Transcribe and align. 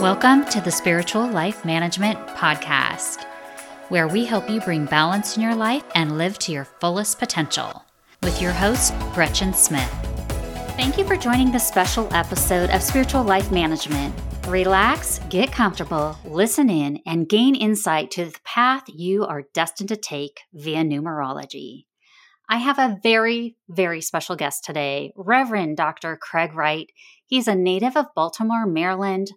Welcome 0.00 0.46
to 0.46 0.62
the 0.62 0.70
Spiritual 0.70 1.28
Life 1.28 1.62
Management 1.62 2.18
Podcast, 2.28 3.22
where 3.90 4.08
we 4.08 4.24
help 4.24 4.48
you 4.48 4.58
bring 4.62 4.86
balance 4.86 5.36
in 5.36 5.42
your 5.42 5.54
life 5.54 5.84
and 5.94 6.16
live 6.16 6.38
to 6.38 6.52
your 6.52 6.64
fullest 6.64 7.18
potential. 7.18 7.84
With 8.22 8.40
your 8.40 8.52
host, 8.52 8.94
Gretchen 9.12 9.52
Smith. 9.52 9.90
Thank 10.74 10.96
you 10.96 11.04
for 11.04 11.18
joining 11.18 11.52
this 11.52 11.68
special 11.68 12.08
episode 12.14 12.70
of 12.70 12.82
Spiritual 12.82 13.24
Life 13.24 13.52
Management. 13.52 14.14
Relax, 14.48 15.20
get 15.28 15.52
comfortable, 15.52 16.16
listen 16.24 16.70
in, 16.70 17.02
and 17.04 17.28
gain 17.28 17.54
insight 17.54 18.10
to 18.12 18.24
the 18.24 18.38
path 18.42 18.84
you 18.88 19.26
are 19.26 19.42
destined 19.52 19.90
to 19.90 19.96
take 19.96 20.40
via 20.54 20.82
numerology. 20.82 21.84
I 22.48 22.56
have 22.56 22.78
a 22.78 22.98
very, 23.02 23.58
very 23.68 24.00
special 24.00 24.34
guest 24.34 24.64
today, 24.64 25.12
Reverend 25.14 25.76
Dr. 25.76 26.16
Craig 26.16 26.54
Wright. 26.54 26.90
He's 27.26 27.46
a 27.46 27.54
native 27.54 27.98
of 27.98 28.06
Baltimore, 28.16 28.64
Maryland, 28.64 29.30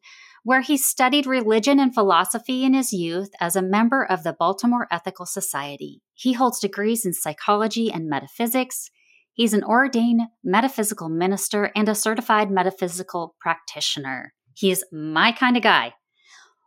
where 0.44 0.62
he 0.62 0.78
studied 0.78 1.26
religion 1.26 1.80
and 1.80 1.94
philosophy 1.94 2.64
in 2.64 2.74
his 2.74 2.92
youth 2.92 3.30
as 3.40 3.56
a 3.56 3.62
member 3.62 4.04
of 4.04 4.24
the 4.24 4.36
Baltimore 4.38 4.88
Ethical 4.92 5.26
Society. 5.26 6.02
He 6.14 6.34
holds 6.34 6.60
degrees 6.60 7.06
in 7.06 7.14
psychology 7.14 7.92
and 7.92 8.10
metaphysics. 8.10 8.90
He's 9.32 9.54
an 9.54 9.64
ordained 9.64 10.22
metaphysical 10.44 11.10
minister 11.10 11.72
and 11.76 11.88
a 11.88 11.96
certified 11.96 12.52
metaphysical 12.52 13.36
practitioner. 13.40 14.34
He 14.54 14.70
is 14.70 14.86
my 14.92 15.32
kind 15.32 15.56
of 15.58 15.64
guy. 15.64 15.94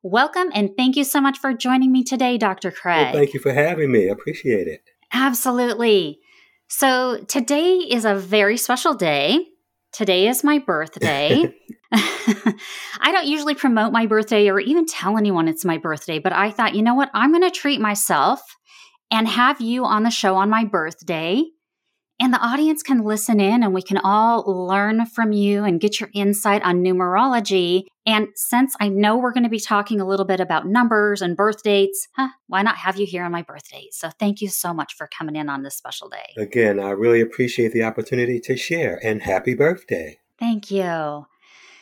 Welcome 0.02 0.50
and 0.54 0.70
thank 0.76 0.96
you 0.96 1.04
so 1.04 1.20
much 1.20 1.38
for 1.38 1.52
joining 1.52 1.92
me 1.92 2.02
today, 2.02 2.38
Dr. 2.38 2.70
Craig. 2.70 3.06
Well, 3.06 3.12
thank 3.12 3.34
you 3.34 3.40
for 3.40 3.52
having 3.52 3.92
me. 3.92 4.08
I 4.08 4.12
appreciate 4.12 4.68
it. 4.68 4.82
Absolutely. 5.12 6.18
So, 6.68 7.24
today 7.28 7.74
is 7.76 8.04
a 8.04 8.14
very 8.14 8.56
special 8.56 8.94
day. 8.94 9.46
Today 9.92 10.28
is 10.28 10.44
my 10.44 10.58
birthday. 10.58 11.54
I 11.92 13.12
don't 13.12 13.26
usually 13.26 13.54
promote 13.54 13.92
my 13.92 14.06
birthday 14.06 14.48
or 14.48 14.58
even 14.58 14.86
tell 14.86 15.16
anyone 15.16 15.48
it's 15.48 15.64
my 15.64 15.78
birthday, 15.78 16.18
but 16.18 16.32
I 16.32 16.50
thought, 16.50 16.74
you 16.74 16.82
know 16.82 16.94
what? 16.94 17.10
I'm 17.14 17.30
going 17.30 17.42
to 17.42 17.50
treat 17.50 17.80
myself 17.80 18.40
and 19.10 19.28
have 19.28 19.60
you 19.60 19.84
on 19.84 20.02
the 20.02 20.10
show 20.10 20.36
on 20.36 20.50
my 20.50 20.64
birthday. 20.64 21.44
And 22.18 22.32
the 22.32 22.44
audience 22.44 22.82
can 22.82 23.04
listen 23.04 23.40
in 23.40 23.62
and 23.62 23.72
we 23.72 23.82
can 23.82 23.98
all 23.98 24.66
learn 24.66 25.06
from 25.06 25.32
you 25.32 25.64
and 25.64 25.80
get 25.80 26.00
your 26.00 26.10
insight 26.14 26.62
on 26.62 26.82
numerology. 26.82 27.84
And 28.06 28.28
since 28.36 28.76
I 28.78 28.88
know 28.88 29.16
we're 29.16 29.32
going 29.32 29.42
to 29.42 29.50
be 29.50 29.58
talking 29.58 30.00
a 30.00 30.06
little 30.06 30.24
bit 30.24 30.38
about 30.38 30.66
numbers 30.66 31.20
and 31.20 31.36
birth 31.36 31.64
dates, 31.64 32.06
huh, 32.14 32.28
why 32.46 32.62
not 32.62 32.76
have 32.76 32.96
you 32.96 33.04
here 33.04 33.24
on 33.24 33.32
my 33.32 33.42
birthday? 33.42 33.88
So 33.90 34.10
thank 34.10 34.40
you 34.40 34.48
so 34.48 34.72
much 34.72 34.94
for 34.94 35.08
coming 35.08 35.34
in 35.34 35.48
on 35.48 35.64
this 35.64 35.74
special 35.74 36.08
day. 36.08 36.32
Again, 36.36 36.78
I 36.78 36.90
really 36.90 37.20
appreciate 37.20 37.72
the 37.72 37.82
opportunity 37.82 38.38
to 38.40 38.56
share 38.56 39.00
and 39.04 39.22
happy 39.22 39.54
birthday. 39.54 40.18
Thank 40.38 40.70
you. 40.70 41.26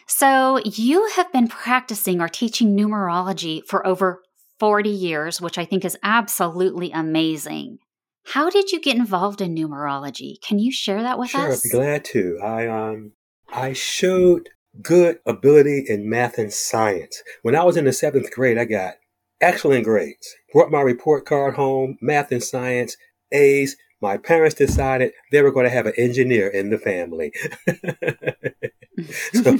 So, 0.06 0.60
you 0.64 1.08
have 1.16 1.32
been 1.32 1.48
practicing 1.48 2.20
or 2.20 2.28
teaching 2.28 2.76
numerology 2.76 3.64
for 3.66 3.86
over 3.86 4.22
40 4.58 4.90
years, 4.90 5.40
which 5.40 5.56
I 5.56 5.64
think 5.64 5.82
is 5.84 5.96
absolutely 6.02 6.92
amazing. 6.92 7.78
How 8.26 8.50
did 8.50 8.70
you 8.70 8.80
get 8.80 8.96
involved 8.96 9.40
in 9.40 9.54
numerology? 9.54 10.40
Can 10.42 10.58
you 10.58 10.72
share 10.72 11.02
that 11.02 11.18
with 11.18 11.30
sure, 11.30 11.52
us? 11.52 11.62
Sure, 11.62 11.80
I'd 11.80 11.84
be 11.84 11.86
glad 11.86 12.04
to. 12.06 12.38
I 12.42 12.66
um 12.66 13.12
I 13.52 13.72
showed 13.72 14.50
good 14.82 15.18
ability 15.26 15.84
in 15.88 16.08
math 16.08 16.38
and 16.38 16.52
science. 16.52 17.22
When 17.42 17.56
I 17.56 17.64
was 17.64 17.76
in 17.76 17.84
the 17.84 17.92
seventh 17.92 18.30
grade, 18.32 18.58
I 18.58 18.64
got 18.64 18.94
excellent 19.40 19.84
grades. 19.84 20.34
Brought 20.52 20.70
my 20.70 20.80
report 20.80 21.26
card 21.26 21.54
home, 21.54 21.98
math 22.00 22.32
and 22.32 22.42
science, 22.42 22.96
A's. 23.32 23.76
My 24.00 24.18
parents 24.18 24.54
decided 24.54 25.12
they 25.32 25.40
were 25.40 25.52
going 25.52 25.64
to 25.64 25.70
have 25.70 25.86
an 25.86 25.94
engineer 25.96 26.48
in 26.48 26.70
the 26.70 26.78
family. 26.78 27.32
so, 29.32 29.56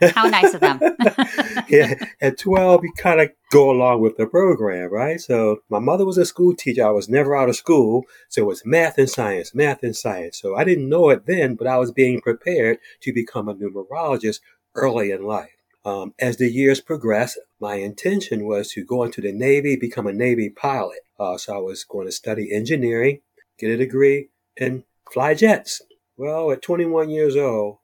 How 0.14 0.28
nice 0.28 0.54
of 0.54 0.60
them. 0.60 0.80
yeah, 1.68 1.94
at 2.20 2.38
12, 2.38 2.84
you 2.84 2.92
kind 2.96 3.20
of 3.20 3.30
go 3.50 3.70
along 3.70 4.00
with 4.00 4.16
the 4.16 4.26
program, 4.26 4.92
right? 4.92 5.20
So 5.20 5.58
my 5.68 5.78
mother 5.78 6.04
was 6.04 6.18
a 6.18 6.24
school 6.24 6.54
teacher. 6.54 6.86
I 6.86 6.90
was 6.90 7.08
never 7.08 7.36
out 7.36 7.48
of 7.48 7.56
school. 7.56 8.04
So 8.28 8.42
it 8.42 8.46
was 8.46 8.64
math 8.64 8.98
and 8.98 9.08
science, 9.08 9.54
math 9.54 9.82
and 9.82 9.96
science. 9.96 10.38
So 10.40 10.56
I 10.56 10.64
didn't 10.64 10.88
know 10.88 11.10
it 11.10 11.26
then, 11.26 11.54
but 11.54 11.66
I 11.66 11.78
was 11.78 11.92
being 11.92 12.20
prepared 12.20 12.78
to 13.02 13.12
become 13.12 13.48
a 13.48 13.54
numerologist 13.54 14.40
early 14.74 15.10
in 15.10 15.24
life. 15.24 15.50
Um, 15.84 16.14
as 16.18 16.38
the 16.38 16.50
years 16.50 16.80
progressed, 16.80 17.38
my 17.60 17.74
intention 17.74 18.46
was 18.46 18.70
to 18.72 18.84
go 18.84 19.02
into 19.02 19.20
the 19.20 19.32
Navy, 19.32 19.76
become 19.76 20.06
a 20.06 20.12
Navy 20.12 20.48
pilot. 20.48 21.00
Uh, 21.20 21.36
so 21.36 21.54
I 21.54 21.58
was 21.58 21.84
going 21.84 22.06
to 22.06 22.12
study 22.12 22.52
engineering, 22.52 23.20
get 23.58 23.70
a 23.70 23.76
degree, 23.76 24.30
and 24.56 24.84
fly 25.12 25.34
jets. 25.34 25.82
Well, 26.16 26.50
at 26.52 26.62
21 26.62 27.10
years 27.10 27.36
old, 27.36 27.78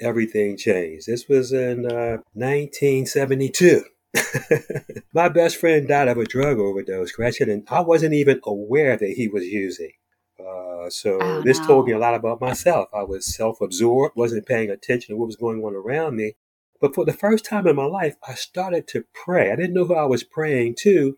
everything 0.00 0.56
changed. 0.56 1.06
This 1.06 1.28
was 1.28 1.52
in 1.52 1.86
uh, 1.86 2.18
1972. 2.34 3.84
My 5.14 5.28
best 5.28 5.56
friend 5.56 5.88
died 5.88 6.08
of 6.08 6.18
a 6.18 6.24
drug 6.24 6.58
overdose, 6.58 7.12
Gretchen, 7.12 7.50
and 7.50 7.66
I 7.70 7.80
wasn't 7.80 8.14
even 8.14 8.40
aware 8.44 8.96
that 8.96 9.14
he 9.16 9.28
was 9.28 9.44
using. 9.44 9.92
Uh, 10.38 10.90
so 10.90 11.18
oh, 11.20 11.42
this 11.42 11.58
no. 11.60 11.66
told 11.66 11.86
me 11.86 11.92
a 11.92 11.98
lot 11.98 12.14
about 12.14 12.40
myself. 12.40 12.88
I 12.94 13.02
was 13.02 13.34
self-absorbed, 13.34 14.16
wasn't 14.16 14.46
paying 14.46 14.70
attention 14.70 15.14
to 15.14 15.18
what 15.18 15.26
was 15.26 15.36
going 15.36 15.62
on 15.62 15.74
around 15.74 16.16
me. 16.16 16.34
But 16.80 16.94
for 16.94 17.04
the 17.04 17.12
first 17.12 17.44
time 17.44 17.66
in 17.66 17.76
my 17.76 17.86
life, 17.86 18.16
I 18.26 18.34
started 18.34 18.86
to 18.88 19.04
pray. 19.14 19.50
I 19.50 19.56
didn't 19.56 19.74
know 19.74 19.86
who 19.86 19.94
I 19.94 20.04
was 20.04 20.24
praying 20.24 20.76
to 20.80 21.14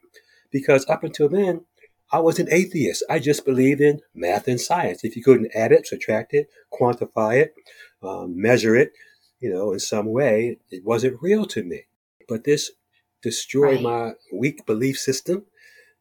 because 0.53 0.89
up 0.89 1.03
until 1.03 1.29
then, 1.29 1.65
I 2.13 2.21
was 2.21 2.39
an 2.39 2.49
atheist. 2.53 3.03
I 3.11 3.19
just 3.19 3.45
believed 3.45 3.81
in 3.81 4.01
math 4.15 4.47
and 4.47 4.61
science. 4.61 5.03
If 5.03 5.17
you 5.17 5.25
couldn't 5.25 5.51
add 5.55 5.73
it, 5.73 5.87
subtract 5.87 6.35
it, 6.35 6.49
quantify 6.73 7.41
it, 7.41 7.55
um, 8.07 8.41
measure 8.41 8.77
it, 8.77 8.93
you 9.41 9.51
know, 9.51 9.73
in 9.73 9.81
some 9.81 10.07
way, 10.07 10.59
it 10.71 10.85
wasn't 10.85 11.23
real 11.23 11.45
to 11.47 11.63
me. 11.63 11.83
But 12.29 12.45
this 12.45 12.71
destroyed 13.23 13.83
right. 13.83 13.83
my 13.83 14.13
weak 14.33 14.67
belief 14.67 14.99
system. 14.99 15.45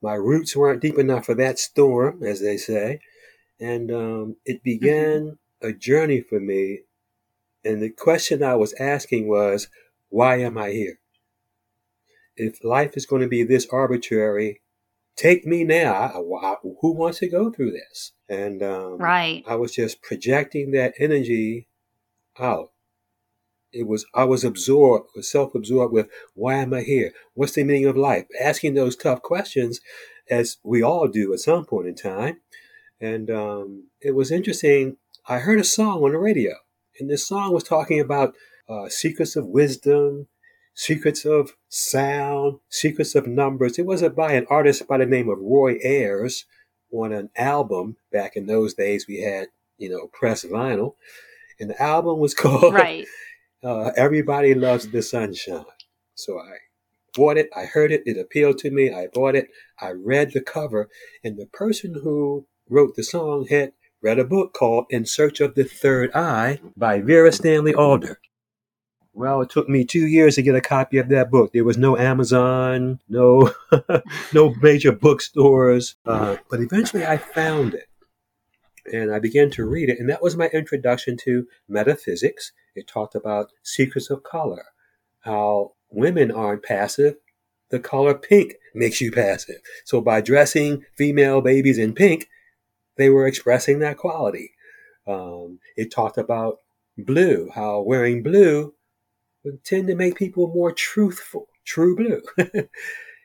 My 0.01 0.13
roots 0.13 0.55
weren't 0.55 0.81
deep 0.81 0.97
enough 0.97 1.25
for 1.25 1.35
that 1.35 1.59
storm, 1.59 2.23
as 2.23 2.41
they 2.41 2.57
say. 2.57 2.99
And 3.59 3.91
um, 3.91 4.35
it 4.45 4.63
began 4.63 5.38
mm-hmm. 5.61 5.67
a 5.67 5.73
journey 5.73 6.21
for 6.21 6.39
me. 6.39 6.81
And 7.63 7.81
the 7.81 7.89
question 7.89 8.43
I 8.43 8.55
was 8.55 8.73
asking 8.79 9.27
was, 9.27 9.69
why 10.09 10.37
am 10.37 10.57
I 10.57 10.72
here? 10.72 10.99
If 12.37 12.63
life 12.63 12.95
is 12.95 13.05
going 13.05 13.22
to 13.22 13.27
be 13.27 13.43
this 13.43 13.66
arbitrary, 13.72 14.61
take 15.16 15.45
me 15.45 15.63
now. 15.63 16.09
who 16.81 16.91
wants 16.93 17.19
to 17.19 17.29
go 17.29 17.51
through 17.51 17.72
this? 17.72 18.11
And 18.29 18.61
um, 18.61 18.97
right, 18.97 19.43
I 19.47 19.55
was 19.55 19.73
just 19.73 20.01
projecting 20.01 20.72
that 20.72 20.93
energy 20.99 21.67
out. 22.40 22.69
It 23.72 23.88
was 23.88 24.06
I 24.13 24.23
was 24.23 24.44
absorbed, 24.44 25.09
self-absorbed 25.22 25.94
with 25.94 26.09
why 26.34 26.56
am 26.56 26.73
I 26.73 26.81
here? 26.81 27.12
What's 27.34 27.53
the 27.53 27.63
meaning 27.63 27.88
of 27.88 27.97
life? 27.97 28.25
Asking 28.41 28.73
those 28.73 28.96
tough 28.96 29.22
questions, 29.22 29.81
as 30.29 30.57
we 30.63 30.81
all 30.81 31.07
do 31.07 31.34
at 31.34 31.40
some 31.40 31.66
point 31.66 31.88
in 31.88 31.96
time. 31.96 32.40
And 33.00 33.29
um, 33.29 33.90
it 34.01 34.16
was 34.16 34.31
interesting. 34.31 34.97
I 35.28 35.40
heard 35.40 35.59
a 35.59 35.66
song 35.66 36.03
on 36.03 36.12
the 36.12 36.18
radio, 36.18 36.53
and 37.00 37.09
this 37.09 37.28
song 37.28 37.53
was 37.53 37.63
talking 37.63 38.00
about 38.00 38.35
uh, 38.69 38.90
secrets 38.90 39.35
of 39.35 39.47
wisdom, 39.47 40.28
secrets 40.73 41.25
of 41.25 41.52
sound, 41.67 42.59
secrets 42.69 43.16
of 43.16 43.28
numbers. 43.28 43.78
It 43.78 43.85
was 43.85 44.02
by 44.09 44.34
an 44.34 44.46
artist 44.50 44.88
by 44.88 44.97
the 45.00 45.06
name 45.06 45.29
of 45.29 45.40
Roy 45.40 45.78
Ayers 45.84 46.46
on 46.91 47.12
an 47.12 47.29
album. 47.35 47.97
Back 48.12 48.35
in 48.35 48.46
those 48.46 48.73
days, 48.73 49.06
we 49.07 49.22
had 49.22 49.47
you 49.78 49.90
know 49.90 50.07
press 50.13 50.46
vinyl, 50.46 50.94
and 51.59 51.69
the 51.69 51.81
album 51.81 52.19
was 52.19 52.33
called 52.43 52.73
right. 52.73 53.05
uh, 53.63 53.91
"Everybody 53.95 54.53
Loves 54.53 54.88
the 54.89 55.01
Sunshine." 55.01 55.66
So 56.16 56.39
I 56.39 56.57
bought 57.13 57.38
it. 57.38 57.49
I 57.55 57.66
heard 57.66 57.91
it. 57.91 58.03
It 58.05 58.17
appealed 58.17 58.57
to 58.59 58.71
me. 58.71 58.93
I 58.93 59.07
bought 59.13 59.35
it. 59.35 59.47
I 59.79 59.91
read 59.91 60.31
the 60.33 60.41
cover, 60.41 60.89
and 61.23 61.37
the 61.37 61.47
person 61.47 62.02
who 62.03 62.47
wrote 62.69 62.96
the 62.96 63.03
song 63.03 63.47
had 63.49 63.73
read 64.02 64.19
a 64.19 64.25
book 64.25 64.53
called 64.53 64.85
"In 64.90 65.05
Search 65.05 65.40
of 65.40 65.55
the 65.55 65.63
Third 65.63 66.11
Eye" 66.13 66.59
by 66.75 67.02
Vera 67.02 67.31
Stanley 67.31 67.73
Alder. 67.73 68.19
Well, 69.13 69.40
it 69.41 69.49
took 69.49 69.69
me 69.69 69.85
two 69.85 70.05
years 70.05 70.35
to 70.35 70.41
get 70.41 70.55
a 70.55 70.61
copy 70.61 70.97
of 70.97 71.08
that 71.08 71.31
book. 71.31 71.53
There 71.53 71.63
was 71.63 71.78
no 71.78 71.96
Amazon, 71.97 72.99
no, 73.08 73.49
no 74.34 74.53
major 74.61 74.91
bookstores, 74.91 75.96
uh, 76.05 76.35
but 76.49 76.59
eventually 76.59 77.05
I 77.05 77.16
found 77.16 77.75
it 77.75 77.87
and 78.91 79.14
I 79.14 79.20
began 79.20 79.49
to 79.52 79.66
read 79.66 79.90
it, 79.90 79.99
and 79.99 80.09
that 80.09 80.22
was 80.22 80.35
my 80.35 80.47
introduction 80.47 81.17
to 81.17 81.47
metaphysics. 81.67 82.52
It 82.76 82.87
talked 82.87 83.16
about 83.16 83.52
secrets 83.64 84.09
of 84.09 84.23
color, 84.23 84.66
how 85.22 85.73
women 85.90 86.32
aren't 86.32 86.64
passive. 86.64 87.16
The 87.70 87.79
color 87.79 88.14
pink 88.14 88.55
makes 88.73 89.02
you 89.02 89.11
passive. 89.11 89.58
So 89.85 90.02
by 90.02 90.22
dressing 90.22 90.85
female 90.96 91.41
babies 91.41 91.78
in 91.78 91.93
pink, 91.93 92.29
they 92.97 93.09
were 93.09 93.28
expressing 93.28 93.79
that 93.79 93.97
quality. 93.97 94.52
Um, 95.08 95.59
it 95.76 95.91
talked 95.91 96.17
about 96.17 96.59
blue, 96.97 97.49
how 97.53 97.82
wearing 97.82 98.23
blue 98.23 98.73
would 99.43 99.64
tend 99.64 99.87
to 99.87 99.96
make 99.96 100.16
people 100.16 100.47
more 100.53 100.72
truthful, 100.72 101.47
true 101.66 101.96
blue. 101.96 102.22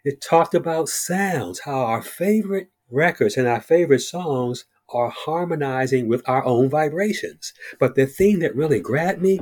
it 0.04 0.20
talked 0.20 0.54
about 0.54 0.88
sounds, 0.88 1.60
how 1.60 1.80
our 1.80 2.02
favorite 2.02 2.70
records 2.90 3.36
and 3.36 3.46
our 3.46 3.60
favorite 3.60 4.00
songs 4.00 4.64
are 4.92 5.10
harmonizing 5.10 6.08
with 6.08 6.28
our 6.28 6.44
own 6.44 6.68
vibrations. 6.68 7.52
But 7.78 7.94
the 7.94 8.06
thing 8.06 8.40
that 8.40 8.56
really 8.56 8.80
grabbed 8.80 9.22
me 9.22 9.40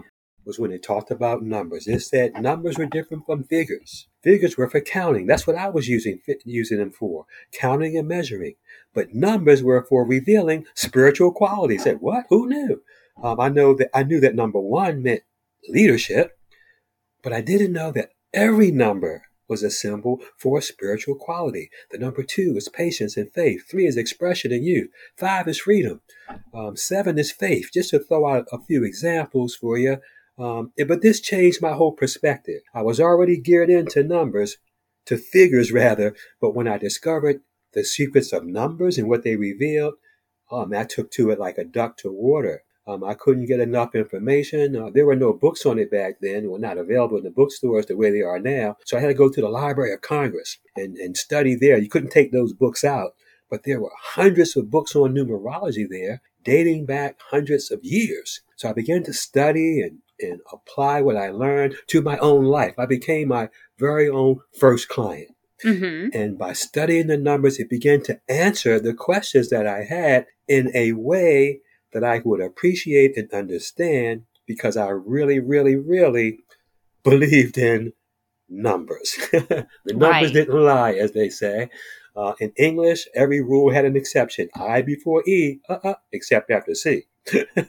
was 0.49 0.59
when 0.59 0.73
it 0.73 0.83
talked 0.83 1.11
about 1.11 1.43
numbers. 1.43 1.87
It 1.87 2.01
said 2.01 2.41
numbers 2.41 2.79
were 2.79 2.87
different 2.87 3.27
from 3.27 3.45
figures. 3.45 4.09
Figures 4.23 4.57
were 4.57 4.69
for 4.69 4.81
counting. 4.81 5.27
That's 5.27 5.47
what 5.47 5.57
I 5.57 5.69
was 5.69 5.89
using 5.89 6.21
using 6.45 6.79
them 6.79 6.91
for, 6.91 7.27
counting 7.53 7.97
and 7.97 8.09
measuring. 8.09 8.55
But 8.95 9.15
numbers 9.15 9.63
were 9.63 9.85
for 9.85 10.07
revealing 10.07 10.65
spiritual 10.75 11.33
qualities. 11.33 11.85
Said 11.85 12.01
what? 12.01 12.25
Who 12.31 12.49
knew? 12.49 12.83
Um, 13.23 13.39
I 13.39 13.51
know 13.51 13.75
that 13.75 13.91
I 13.95 14.03
knew 14.05 14.21
that 14.21 14.35
number 14.35 14.59
one 14.59 15.03
meant 15.03 15.23
leadership, 15.69 16.39
but 17.23 17.33
I 17.33 17.43
didn't 17.43 17.73
know 17.73 17.93
that 17.93 18.11
every 18.33 18.71
number 18.71 19.25
was 19.49 19.63
a 19.63 19.71
symbol 19.71 20.21
for 20.37 20.61
spiritual 20.61 21.15
quality. 21.15 21.71
The 21.91 21.99
number 21.99 22.23
two 22.23 22.55
is 22.57 22.69
patience 22.69 23.17
and 23.17 23.33
faith. 23.33 23.69
Three 23.69 23.87
is 23.87 23.97
expression 23.97 24.53
and 24.53 24.65
youth. 24.65 24.91
Five 25.17 25.49
is 25.49 25.61
freedom. 25.61 26.01
Um, 26.55 26.77
seven 26.77 27.19
is 27.19 27.33
faith. 27.33 27.71
Just 27.73 27.91
to 27.91 27.99
throw 27.99 28.29
out 28.29 28.47
a 28.53 28.59
few 28.59 28.85
examples 28.85 29.55
for 29.55 29.79
you. 29.79 29.99
Um, 30.39 30.73
but 30.87 31.03
this 31.03 31.21
changed 31.21 31.61
my 31.61 31.73
whole 31.73 31.93
perspective. 31.93 32.61
I 32.73 32.83
was 32.83 33.01
already 33.01 33.41
geared 33.41 33.71
into 33.71 34.05
numbers, 34.05 34.59
to 35.09 35.17
figures 35.17 35.73
rather, 35.73 36.15
but 36.39 36.55
when 36.55 36.69
I 36.69 36.77
discovered 36.77 37.41
the 37.73 37.83
secrets 37.83 38.33
of 38.33 38.45
numbers 38.45 38.99
and 38.99 39.09
what 39.09 39.25
they 39.25 39.37
revealed, 39.37 39.95
um, 40.53 40.75
I 40.75 40.85
took 40.85 41.11
to 41.13 41.31
it 41.31 41.39
like 41.39 41.57
a 41.57 41.65
duck 41.65 41.97
to 41.99 42.13
water. 42.13 42.63
Um, 42.89 43.05
I 43.05 43.13
couldn't 43.13 43.47
get 43.47 43.61
enough 43.61 43.95
information. 43.95 44.75
Uh, 44.75 44.89
there 44.93 45.05
were 45.05 45.15
no 45.15 45.35
books 45.35 45.67
on 45.67 45.79
it 45.79 45.91
back 45.91 46.21
then, 46.23 46.49
were 46.49 46.59
not 46.59 46.79
available 46.79 47.19
in 47.19 47.25
the 47.25 47.31
bookstores 47.31 47.85
the 47.85 47.97
way 47.97 48.11
they 48.11 48.23
are 48.23 48.39
now. 48.39 48.77
So 48.87 48.97
I 48.97 49.01
had 49.01 49.09
to 49.09 49.15
go 49.15 49.29
to 49.29 49.41
the 49.43 49.49
Library 49.49 49.93
of 49.93 50.01
Congress 50.01 50.57
and, 50.75 50.97
and 50.97 51.15
study 51.15 51.55
there. 51.55 51.77
You 51.77 51.91
couldn't 51.91 52.11
take 52.11 52.33
those 52.33 52.55
books 52.55 52.85
out, 52.85 53.13
but 53.51 53.65
there 53.65 53.79
were 53.79 53.93
hundreds 54.01 54.57
of 54.57 54.71
books 54.71 54.97
on 54.97 55.15
numerology 55.15 55.87
there, 55.89 56.23
dating 56.45 56.87
back 56.87 57.17
hundreds 57.31 57.71
of 57.71 57.81
years. 57.83 58.41
So 58.57 58.71
I 58.71 58.73
began 58.73 59.03
to 59.05 59.13
study 59.13 59.83
and, 59.83 59.99
and 60.19 60.41
apply 60.51 61.03
what 61.03 61.17
I 61.19 61.29
learned 61.29 61.77
to 61.89 62.01
my 62.01 62.17
own 62.19 62.47
life. 62.47 62.75
I 62.79 62.87
became 62.87 63.29
my 63.29 63.51
very 63.79 64.09
own 64.09 64.41
first 64.59 64.89
client. 64.89 65.29
Mm-hmm. 65.63 66.17
And 66.17 66.39
by 66.39 66.55
studying 66.55 67.09
the 67.09 67.19
numbers, 67.19 67.59
it 67.59 67.69
began 67.69 68.01
to 68.05 68.19
answer 68.29 68.81
the 68.81 68.95
questions 68.95 69.51
that 69.51 69.67
I 69.67 69.85
had 69.85 70.27
in 70.47 70.71
a 70.75 70.93
way 70.93 71.61
that 71.93 72.05
I 72.05 72.21
would 72.25 72.41
appreciate 72.41 73.17
and 73.17 73.33
understand 73.33 74.25
because 74.47 74.77
I 74.77 74.89
really, 74.89 75.39
really, 75.39 75.77
really 75.77 76.41
believed 77.03 77.59
in 77.59 77.93
numbers. 78.49 79.17
the 79.33 79.67
numbers 79.87 80.11
right. 80.11 80.33
didn't 80.33 80.59
lie, 80.59 80.93
as 80.93 81.13
they 81.13 81.29
say. 81.29 81.71
Uh, 82.17 82.35
in 82.41 82.53
English, 82.57 83.07
every 83.15 83.41
rule 83.41 83.73
had 83.73 83.85
an 83.85 83.97
exception. 83.97 84.49
I 84.57 84.83
before 84.83 85.23
E, 85.29 85.61
uh-uh, 85.69 85.95
except 86.13 86.51
after 86.51 86.75
C. 86.75 87.05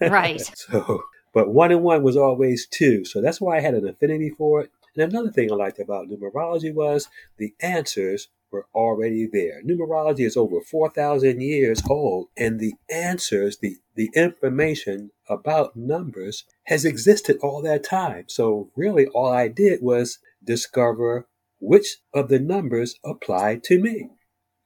right. 0.02 0.42
So, 0.56 1.04
but 1.34 1.50
one 1.54 1.72
and 1.72 1.84
one 1.84 2.02
was 2.02 2.18
always 2.18 2.66
two. 2.66 3.06
So 3.06 3.22
that's 3.22 3.40
why 3.40 3.58
I 3.58 3.62
had 3.62 3.76
an 3.76 3.88
affinity 3.88 4.32
for 4.32 4.62
it. 4.62 4.72
And 4.96 5.12
another 5.14 5.32
thing 5.32 5.52
I 5.52 5.56
liked 5.56 5.80
about 5.80 6.08
numerology 6.08 6.74
was 6.74 7.08
the 7.38 7.54
answers 7.62 8.30
were 8.52 8.68
already 8.74 9.28
there. 9.32 9.62
Numerology 9.64 10.26
is 10.26 10.38
over 10.38 10.62
4,000 10.62 11.42
years 11.42 11.82
old, 11.90 12.28
and 12.38 12.60
the 12.60 12.74
answers, 12.90 13.58
the, 13.58 13.78
the 13.96 14.10
information 14.16 15.12
about 15.28 15.76
numbers 15.76 16.46
has 16.66 16.86
existed 16.86 17.38
all 17.42 17.62
that 17.62 17.84
time. 17.84 18.26
So, 18.28 18.72
really, 18.76 19.08
all 19.08 19.32
I 19.32 19.48
did 19.48 19.82
was 19.82 20.20
discover 20.44 21.28
which 21.60 21.98
of 22.14 22.30
the 22.30 22.40
numbers 22.40 22.96
applied 23.04 23.64
to 23.66 23.80
me. 23.80 24.10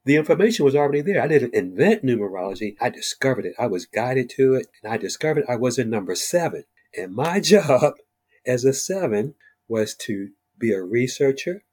The 0.06 0.18
information 0.18 0.65
was 0.65 0.75
already 0.75 1.01
there. 1.01 1.21
I 1.21 1.27
didn't 1.27 1.56
invent 1.56 2.03
numerology, 2.03 2.75
I 2.81 2.89
discovered 2.89 3.45
it. 3.45 3.56
I 3.57 3.68
was 3.68 3.85
guided 3.85 4.30
to 4.31 4.56
it, 4.56 4.68
and 4.83 4.91
I 4.91 4.97
discovered 4.97 5.45
I 5.47 5.56
was 5.56 5.80
in 5.80 5.89
number 5.89 6.15
seven. 6.15 6.65
And 6.95 7.15
my 7.15 7.39
job 7.41 7.94
as 8.45 8.65
a 8.65 8.74
seven 8.74 9.35
was 9.68 9.95
to 9.95 10.30
be 10.59 10.71
a 10.71 10.81
researcher, 10.81 11.63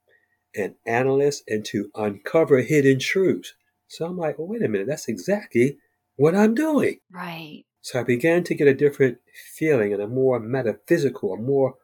an 0.55 0.75
analyst 0.85 1.43
and 1.47 1.65
to 1.65 1.89
uncover 1.95 2.61
hidden 2.61 2.99
truths. 2.99 3.53
So 3.87 4.05
I'm 4.05 4.17
like, 4.17 4.37
well, 4.37 4.47
wait 4.47 4.63
a 4.63 4.67
minute, 4.67 4.87
that's 4.87 5.07
exactly 5.07 5.77
what 6.15 6.35
I'm 6.35 6.55
doing. 6.55 6.99
Right. 7.11 7.63
So 7.81 7.99
I 7.99 8.03
began 8.03 8.43
to 8.43 8.55
get 8.55 8.67
a 8.67 8.73
different 8.73 9.17
feeling 9.55 9.91
and 9.91 10.01
a 10.01 10.07
more 10.07 10.39
metaphysical, 10.39 11.33
a 11.33 11.37
more 11.37 11.75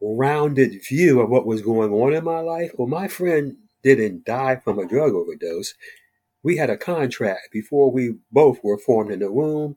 rounded 0.00 0.84
view 0.88 1.20
of 1.20 1.30
what 1.30 1.46
was 1.46 1.62
going 1.62 1.92
on 1.92 2.14
in 2.14 2.24
my 2.24 2.40
life. 2.40 2.70
Well, 2.76 2.88
my 2.88 3.08
friend 3.08 3.56
didn't 3.82 4.24
die 4.24 4.56
from 4.56 4.78
a 4.78 4.86
drug 4.86 5.12
overdose. 5.12 5.74
We 6.42 6.56
had 6.56 6.70
a 6.70 6.76
contract 6.76 7.48
before 7.52 7.90
we 7.90 8.16
both 8.30 8.58
were 8.62 8.78
formed 8.78 9.10
in 9.10 9.18
the 9.18 9.32
womb, 9.32 9.76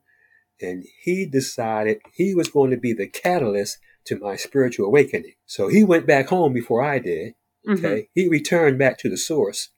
and 0.61 0.83
he 1.01 1.25
decided 1.25 2.01
he 2.13 2.35
was 2.35 2.49
going 2.49 2.69
to 2.71 2.77
be 2.77 2.93
the 2.93 3.07
catalyst 3.07 3.79
to 4.05 4.19
my 4.19 4.35
spiritual 4.35 4.87
awakening. 4.87 5.33
So 5.45 5.67
he 5.67 5.83
went 5.83 6.05
back 6.05 6.27
home 6.27 6.53
before 6.53 6.83
I 6.83 6.99
did. 6.99 7.33
Okay. 7.67 7.81
Mm-hmm. 7.81 7.99
He 8.13 8.29
returned 8.29 8.77
back 8.77 8.97
to 8.99 9.09
the 9.09 9.17
source. 9.17 9.69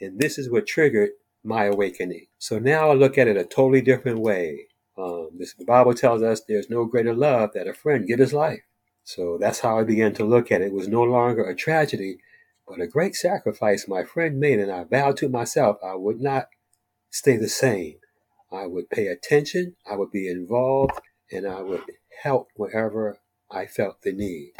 And 0.00 0.18
this 0.20 0.38
is 0.38 0.50
what 0.50 0.66
triggered 0.66 1.10
my 1.44 1.64
awakening. 1.64 2.26
So 2.38 2.58
now 2.58 2.90
I 2.90 2.94
look 2.94 3.18
at 3.18 3.28
it 3.28 3.36
a 3.36 3.44
totally 3.44 3.80
different 3.80 4.20
way. 4.20 4.66
Um, 4.96 5.30
this, 5.38 5.54
the 5.54 5.64
Bible 5.64 5.94
tells 5.94 6.22
us 6.22 6.42
there's 6.46 6.70
no 6.70 6.84
greater 6.84 7.14
love 7.14 7.50
that 7.54 7.68
a 7.68 7.74
friend 7.74 8.06
give 8.06 8.18
his 8.18 8.32
life. 8.32 8.62
So 9.04 9.38
that's 9.40 9.60
how 9.60 9.78
I 9.78 9.84
began 9.84 10.12
to 10.14 10.24
look 10.24 10.52
at 10.52 10.60
it. 10.60 10.66
It 10.66 10.72
was 10.72 10.88
no 10.88 11.02
longer 11.02 11.42
a 11.44 11.54
tragedy, 11.54 12.18
but 12.66 12.80
a 12.80 12.86
great 12.86 13.14
sacrifice 13.14 13.88
my 13.88 14.04
friend 14.04 14.38
made. 14.38 14.58
And 14.58 14.70
I 14.70 14.84
vowed 14.84 15.16
to 15.18 15.28
myself 15.28 15.78
I 15.82 15.94
would 15.94 16.20
not 16.20 16.48
stay 17.10 17.36
the 17.36 17.48
same. 17.48 17.96
I 18.52 18.66
would 18.66 18.90
pay 18.90 19.06
attention, 19.06 19.76
I 19.90 19.96
would 19.96 20.10
be 20.10 20.28
involved, 20.28 21.00
and 21.30 21.46
I 21.46 21.60
would 21.60 21.82
help 22.22 22.48
wherever 22.56 23.18
I 23.50 23.66
felt 23.66 24.02
the 24.02 24.12
need. 24.12 24.52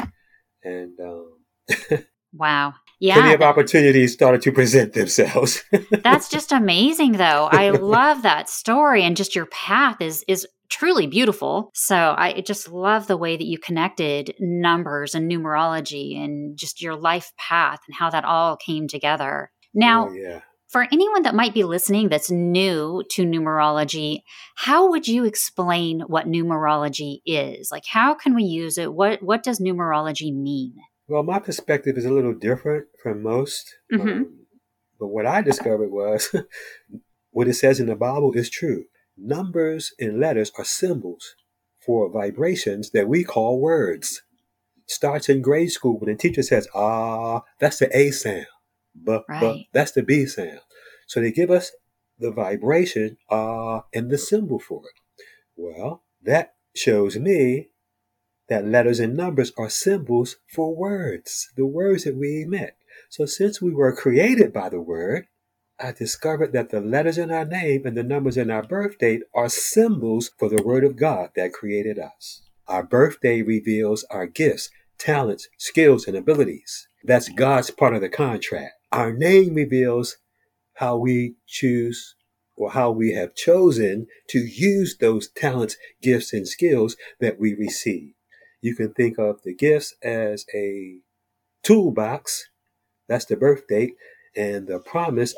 And 0.63 0.99
um, 1.01 1.39
Wow. 2.33 2.75
Yeah. 3.01 3.15
Plenty 3.15 3.35
of 3.35 3.43
opportunities 3.43 4.13
started 4.13 4.43
to 4.43 4.53
present 4.53 4.93
themselves. 4.93 5.63
that's 6.03 6.29
just 6.29 6.51
amazing 6.51 7.13
though. 7.13 7.49
I 7.51 7.71
love 7.71 8.23
that 8.23 8.49
story 8.49 9.05
and 9.05 9.17
just 9.17 9.37
your 9.37 9.47
path 9.47 10.01
is 10.01 10.25
is 10.27 10.47
truly 10.69 11.07
beautiful. 11.07 11.71
So 11.75 11.97
I 11.97 12.43
just 12.45 12.69
love 12.69 13.07
the 13.07 13.17
way 13.17 13.37
that 13.37 13.47
you 13.47 13.59
connected 13.59 14.35
numbers 14.39 15.15
and 15.15 15.31
numerology 15.31 16.23
and 16.23 16.59
just 16.59 16.83
your 16.83 16.95
life 16.95 17.33
path 17.39 17.81
and 17.87 17.97
how 17.97 18.11
that 18.11 18.25
all 18.25 18.57
came 18.57 18.89
together. 18.89 19.51
Now, 19.73 20.09
oh, 20.09 20.13
yeah. 20.13 20.41
For 20.69 20.87
anyone 20.93 21.23
that 21.23 21.35
might 21.35 21.55
be 21.55 21.65
listening 21.65 22.11
that's 22.11 22.31
new 22.31 23.03
to 23.13 23.25
numerology, 23.25 24.19
how 24.55 24.91
would 24.91 25.09
you 25.09 25.25
explain 25.25 26.01
what 26.01 26.27
numerology 26.27 27.21
is? 27.25 27.71
Like 27.73 27.85
how 27.87 28.13
can 28.13 28.35
we 28.35 28.45
use 28.45 28.77
it? 28.77 28.93
What 28.93 29.23
what 29.23 29.43
does 29.43 29.61
numerology 29.61 30.35
mean? 30.35 30.75
Well, 31.09 31.23
my 31.23 31.39
perspective 31.39 31.97
is 31.97 32.05
a 32.05 32.13
little 32.13 32.35
different 32.35 32.87
from 33.03 33.23
most. 33.23 33.77
Mm-hmm. 33.93 34.09
Um, 34.09 34.47
but 35.01 35.09
what 35.09 35.27
I 35.27 35.41
discovered 35.41 35.91
was 35.91 36.35
what 37.31 37.49
it 37.49 37.55
says 37.55 37.81
in 37.81 37.87
the 37.87 37.97
Bible 37.97 38.33
is 38.33 38.51
true. 38.51 38.85
Numbers 39.17 39.93
and 39.99 40.21
letters 40.21 40.53
are 40.59 40.65
symbols 40.65 41.35
for 41.85 42.11
vibrations 42.11 42.91
that 42.91 43.09
we 43.09 43.25
call 43.25 43.59
words. 43.59 44.23
Starts 44.87 45.29
in 45.29 45.41
grade 45.41 45.71
school 45.71 45.99
when 45.99 46.11
the 46.11 46.17
teacher 46.17 46.43
says, 46.43 46.69
ah, 46.75 47.43
that's 47.59 47.79
the 47.79 47.97
A 47.97 48.11
sound. 48.11 48.47
But, 48.95 49.25
right. 49.29 49.41
but 49.41 49.57
that's 49.73 49.93
the 49.93 50.03
B 50.03 50.27
sound. 50.27 50.61
So 51.07 51.21
they 51.21 51.33
give 51.33 51.51
us 51.51 51.73
the 52.19 52.31
vibration, 52.31 53.17
ah, 53.31 53.85
and 53.95 54.11
the 54.11 54.19
symbol 54.19 54.59
for 54.59 54.83
it. 54.85 55.25
Well, 55.57 56.03
that 56.23 56.55
shows 56.75 57.17
me 57.17 57.69
that 58.49 58.67
letters 58.67 59.01
and 59.01 59.17
numbers 59.17 59.53
are 59.59 59.71
symbols 59.71 60.37
for 60.47 60.75
words, 60.75 61.49
the 61.57 61.67
words 61.67 62.05
that 62.05 62.17
we 62.17 62.43
emit. 62.43 62.77
So 63.11 63.27
since 63.27 63.63
we 63.63 63.73
were 63.73 63.95
created 63.95 64.53
by 64.53 64.69
the 64.69 64.81
word, 64.81 65.27
I 65.81 65.93
discovered 65.93 66.53
that 66.53 66.71
the 66.71 66.81
letters 66.81 67.19
in 67.19 67.31
our 67.31 67.45
name 67.45 67.87
and 67.87 67.97
the 67.97 68.03
numbers 68.03 68.37
in 68.37 68.51
our 68.51 68.63
birth 68.65 68.99
date 68.99 69.23
are 69.35 69.49
symbols 69.49 70.31
for 70.37 70.49
the 70.49 70.63
word 70.63 70.83
of 70.83 70.97
God 70.97 71.31
that 71.37 71.53
created 71.53 71.99
us. 71.99 72.43
Our 72.67 72.83
birthday 72.83 73.43
reveals 73.43 74.05
our 74.11 74.27
gifts, 74.27 74.71
talents, 74.99 75.49
skills, 75.57 76.09
and 76.09 76.17
abilities. 76.17 76.89
That's 77.05 77.29
God's 77.29 77.71
part 77.71 77.95
of 77.95 78.01
the 78.01 78.09
contract. 78.09 78.75
Our 78.91 79.13
name 79.13 79.55
reveals 79.55 80.17
how 80.75 80.97
we 80.97 81.37
choose 81.47 82.17
or 82.57 82.73
how 82.73 82.91
we 82.91 83.13
have 83.13 83.35
chosen 83.37 84.09
to 84.31 84.41
use 84.41 84.97
those 84.99 85.29
talents, 85.29 85.77
gifts, 86.03 86.33
and 86.33 86.47
skills 86.47 86.97
that 87.21 87.39
we 87.39 87.55
receive. 87.55 88.15
You 88.61 88.75
can 88.75 88.93
think 88.93 89.19
of 89.19 89.43
the 89.43 89.55
gifts 89.55 89.95
as 90.03 90.45
a 90.55 90.99
toolbox, 91.63 92.49
that's 93.09 93.25
the 93.25 93.37
birth 93.37 93.67
date, 93.69 93.95
and 94.37 94.67
the 94.67 94.79
promise, 94.79 95.35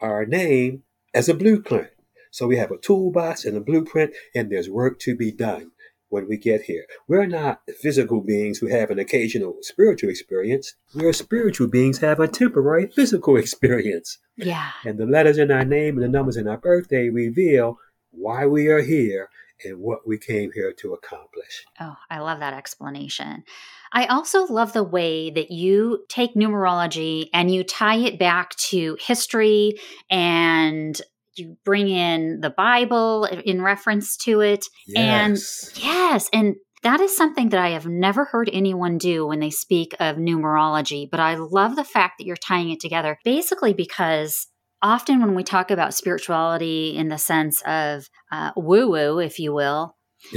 our 0.00 0.24
name, 0.24 0.82
as 1.14 1.28
a 1.28 1.34
blueprint. 1.34 1.90
So 2.30 2.46
we 2.46 2.56
have 2.56 2.70
a 2.70 2.78
toolbox 2.78 3.44
and 3.44 3.56
a 3.56 3.60
blueprint, 3.60 4.14
and 4.34 4.50
there's 4.50 4.70
work 4.70 4.98
to 5.00 5.14
be 5.14 5.30
done 5.30 5.72
when 6.08 6.28
we 6.28 6.36
get 6.36 6.62
here. 6.62 6.84
We're 7.08 7.26
not 7.26 7.62
physical 7.80 8.20
beings 8.20 8.58
who 8.58 8.66
have 8.66 8.90
an 8.90 8.98
occasional 8.98 9.56
spiritual 9.62 10.10
experience. 10.10 10.74
We're 10.94 11.12
spiritual 11.14 11.68
beings 11.68 11.98
have 11.98 12.20
a 12.20 12.28
temporary 12.28 12.86
physical 12.86 13.36
experience. 13.38 14.18
Yeah. 14.36 14.70
And 14.84 14.98
the 14.98 15.06
letters 15.06 15.38
in 15.38 15.50
our 15.50 15.64
name 15.64 15.96
and 15.96 16.02
the 16.02 16.08
numbers 16.08 16.36
in 16.36 16.48
our 16.48 16.58
birthday 16.58 17.08
reveal 17.08 17.78
why 18.10 18.46
we 18.46 18.68
are 18.68 18.82
here 18.82 19.30
and 19.64 19.78
what 19.78 20.06
we 20.06 20.18
came 20.18 20.50
here 20.52 20.72
to 20.78 20.94
accomplish. 20.94 21.64
Oh, 21.80 21.96
I 22.10 22.20
love 22.20 22.40
that 22.40 22.54
explanation. 22.54 23.44
I 23.92 24.06
also 24.06 24.46
love 24.46 24.72
the 24.72 24.82
way 24.82 25.30
that 25.30 25.50
you 25.50 26.04
take 26.08 26.34
numerology 26.34 27.28
and 27.32 27.52
you 27.52 27.64
tie 27.64 27.96
it 27.96 28.18
back 28.18 28.54
to 28.56 28.96
history 29.00 29.78
and 30.10 31.00
you 31.34 31.56
bring 31.64 31.88
in 31.88 32.40
the 32.40 32.50
Bible 32.50 33.24
in 33.24 33.62
reference 33.62 34.16
to 34.18 34.40
it. 34.40 34.66
Yes. 34.86 35.72
And 35.74 35.84
yes, 35.84 36.30
and 36.32 36.56
that 36.82 37.00
is 37.00 37.16
something 37.16 37.50
that 37.50 37.60
I 37.60 37.70
have 37.70 37.86
never 37.86 38.24
heard 38.24 38.50
anyone 38.52 38.98
do 38.98 39.26
when 39.26 39.40
they 39.40 39.50
speak 39.50 39.94
of 40.00 40.16
numerology, 40.16 41.08
but 41.08 41.20
I 41.20 41.36
love 41.36 41.76
the 41.76 41.84
fact 41.84 42.18
that 42.18 42.26
you're 42.26 42.36
tying 42.36 42.70
it 42.70 42.80
together 42.80 43.18
basically 43.24 43.72
because 43.72 44.48
often 44.82 45.20
when 45.20 45.34
we 45.34 45.44
talk 45.44 45.70
about 45.70 45.94
spirituality 45.94 46.96
in 46.96 47.08
the 47.08 47.18
sense 47.18 47.62
of 47.62 48.08
uh, 48.30 48.50
woo 48.56 48.90
woo, 48.90 49.18
if 49.18 49.38
you 49.38 49.54
will, 49.54 49.96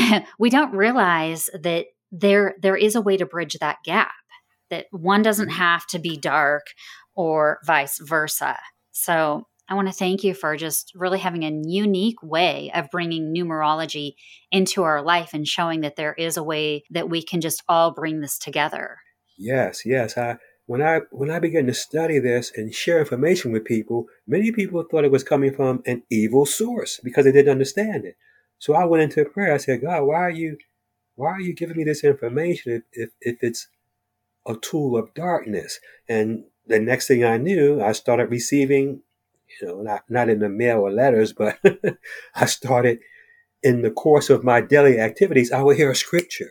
we 0.38 0.50
don't 0.50 0.74
realize 0.74 1.50
that 1.62 1.86
there 2.12 2.54
there 2.60 2.76
is 2.76 2.94
a 2.94 3.00
way 3.00 3.16
to 3.16 3.26
bridge 3.26 3.56
that 3.60 3.78
gap. 3.84 4.12
That 4.70 4.86
one 4.90 5.22
doesn't 5.22 5.48
mm-hmm. 5.48 5.58
have 5.58 5.86
to 5.88 5.98
be 5.98 6.16
dark 6.16 6.66
or 7.14 7.58
vice 7.64 7.98
versa. 8.00 8.58
So 8.92 9.44
I 9.68 9.74
want 9.74 9.88
to 9.88 9.94
thank 9.94 10.22
you 10.22 10.34
for 10.34 10.56
just 10.56 10.92
really 10.94 11.18
having 11.18 11.44
a 11.44 11.60
unique 11.64 12.22
way 12.22 12.70
of 12.74 12.90
bringing 12.90 13.34
numerology 13.34 14.12
into 14.52 14.84
our 14.84 15.02
life 15.02 15.30
and 15.32 15.46
showing 15.46 15.80
that 15.80 15.96
there 15.96 16.14
is 16.14 16.36
a 16.36 16.42
way 16.42 16.84
that 16.90 17.10
we 17.10 17.22
can 17.22 17.40
just 17.40 17.62
all 17.68 17.92
bring 17.92 18.20
this 18.20 18.38
together. 18.38 18.98
Yes, 19.36 19.84
yes. 19.84 20.16
I 20.16 20.36
when 20.66 20.82
I 20.82 21.00
when 21.10 21.30
I 21.30 21.38
began 21.38 21.66
to 21.66 21.74
study 21.74 22.18
this 22.18 22.52
and 22.56 22.74
share 22.74 22.98
information 22.98 23.52
with 23.52 23.64
people, 23.64 24.06
many 24.26 24.52
people 24.52 24.82
thought 24.82 25.04
it 25.04 25.12
was 25.12 25.24
coming 25.24 25.54
from 25.54 25.82
an 25.86 26.02
evil 26.10 26.46
source 26.46 27.00
because 27.02 27.24
they 27.24 27.32
didn't 27.32 27.52
understand 27.52 28.04
it. 28.04 28.16
So 28.58 28.74
I 28.74 28.84
went 28.84 29.02
into 29.02 29.24
prayer. 29.24 29.54
I 29.54 29.58
said, 29.58 29.82
God, 29.82 30.02
why 30.02 30.16
are 30.16 30.30
you 30.30 30.58
why 31.14 31.30
are 31.30 31.40
you 31.40 31.54
giving 31.54 31.76
me 31.76 31.84
this 31.84 32.04
information 32.04 32.72
if, 32.72 32.82
if, 32.92 33.10
if 33.20 33.36
it's 33.42 33.68
a 34.46 34.56
tool 34.56 34.96
of 34.96 35.14
darkness? 35.14 35.80
And 36.08 36.44
the 36.66 36.78
next 36.78 37.06
thing 37.06 37.24
I 37.24 37.38
knew, 37.38 37.80
I 37.80 37.92
started 37.92 38.30
receiving 38.30 39.02
you 39.60 39.66
know, 39.66 39.82
not, 39.82 40.02
not 40.08 40.28
in 40.28 40.40
the 40.40 40.48
mail 40.48 40.78
or 40.78 40.90
letters, 40.90 41.32
but 41.32 41.58
I 42.34 42.46
started 42.46 42.98
in 43.62 43.82
the 43.82 43.90
course 43.90 44.30
of 44.30 44.44
my 44.44 44.60
daily 44.60 44.98
activities, 45.00 45.52
I 45.52 45.62
would 45.62 45.76
hear 45.76 45.90
a 45.90 45.96
scripture. 45.96 46.50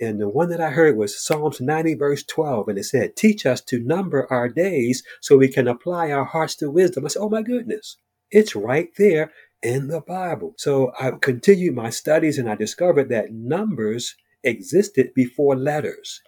And 0.00 0.20
the 0.20 0.28
one 0.28 0.48
that 0.50 0.60
I 0.60 0.70
heard 0.70 0.96
was 0.96 1.20
Psalms 1.20 1.60
90, 1.60 1.94
verse 1.94 2.22
12. 2.22 2.68
And 2.68 2.78
it 2.78 2.84
said, 2.84 3.16
Teach 3.16 3.44
us 3.46 3.60
to 3.62 3.80
number 3.80 4.30
our 4.32 4.48
days 4.48 5.02
so 5.20 5.36
we 5.36 5.48
can 5.48 5.66
apply 5.66 6.10
our 6.10 6.24
hearts 6.24 6.54
to 6.56 6.70
wisdom. 6.70 7.04
I 7.04 7.08
said, 7.08 7.20
Oh 7.20 7.28
my 7.28 7.42
goodness, 7.42 7.96
it's 8.30 8.54
right 8.54 8.90
there 8.96 9.32
in 9.62 9.88
the 9.88 10.00
Bible. 10.00 10.54
So 10.56 10.92
I 11.00 11.12
continued 11.20 11.74
my 11.74 11.90
studies 11.90 12.38
and 12.38 12.48
I 12.48 12.54
discovered 12.54 13.08
that 13.08 13.32
numbers 13.32 14.14
existed 14.44 15.12
before 15.14 15.56
letters. 15.56 16.22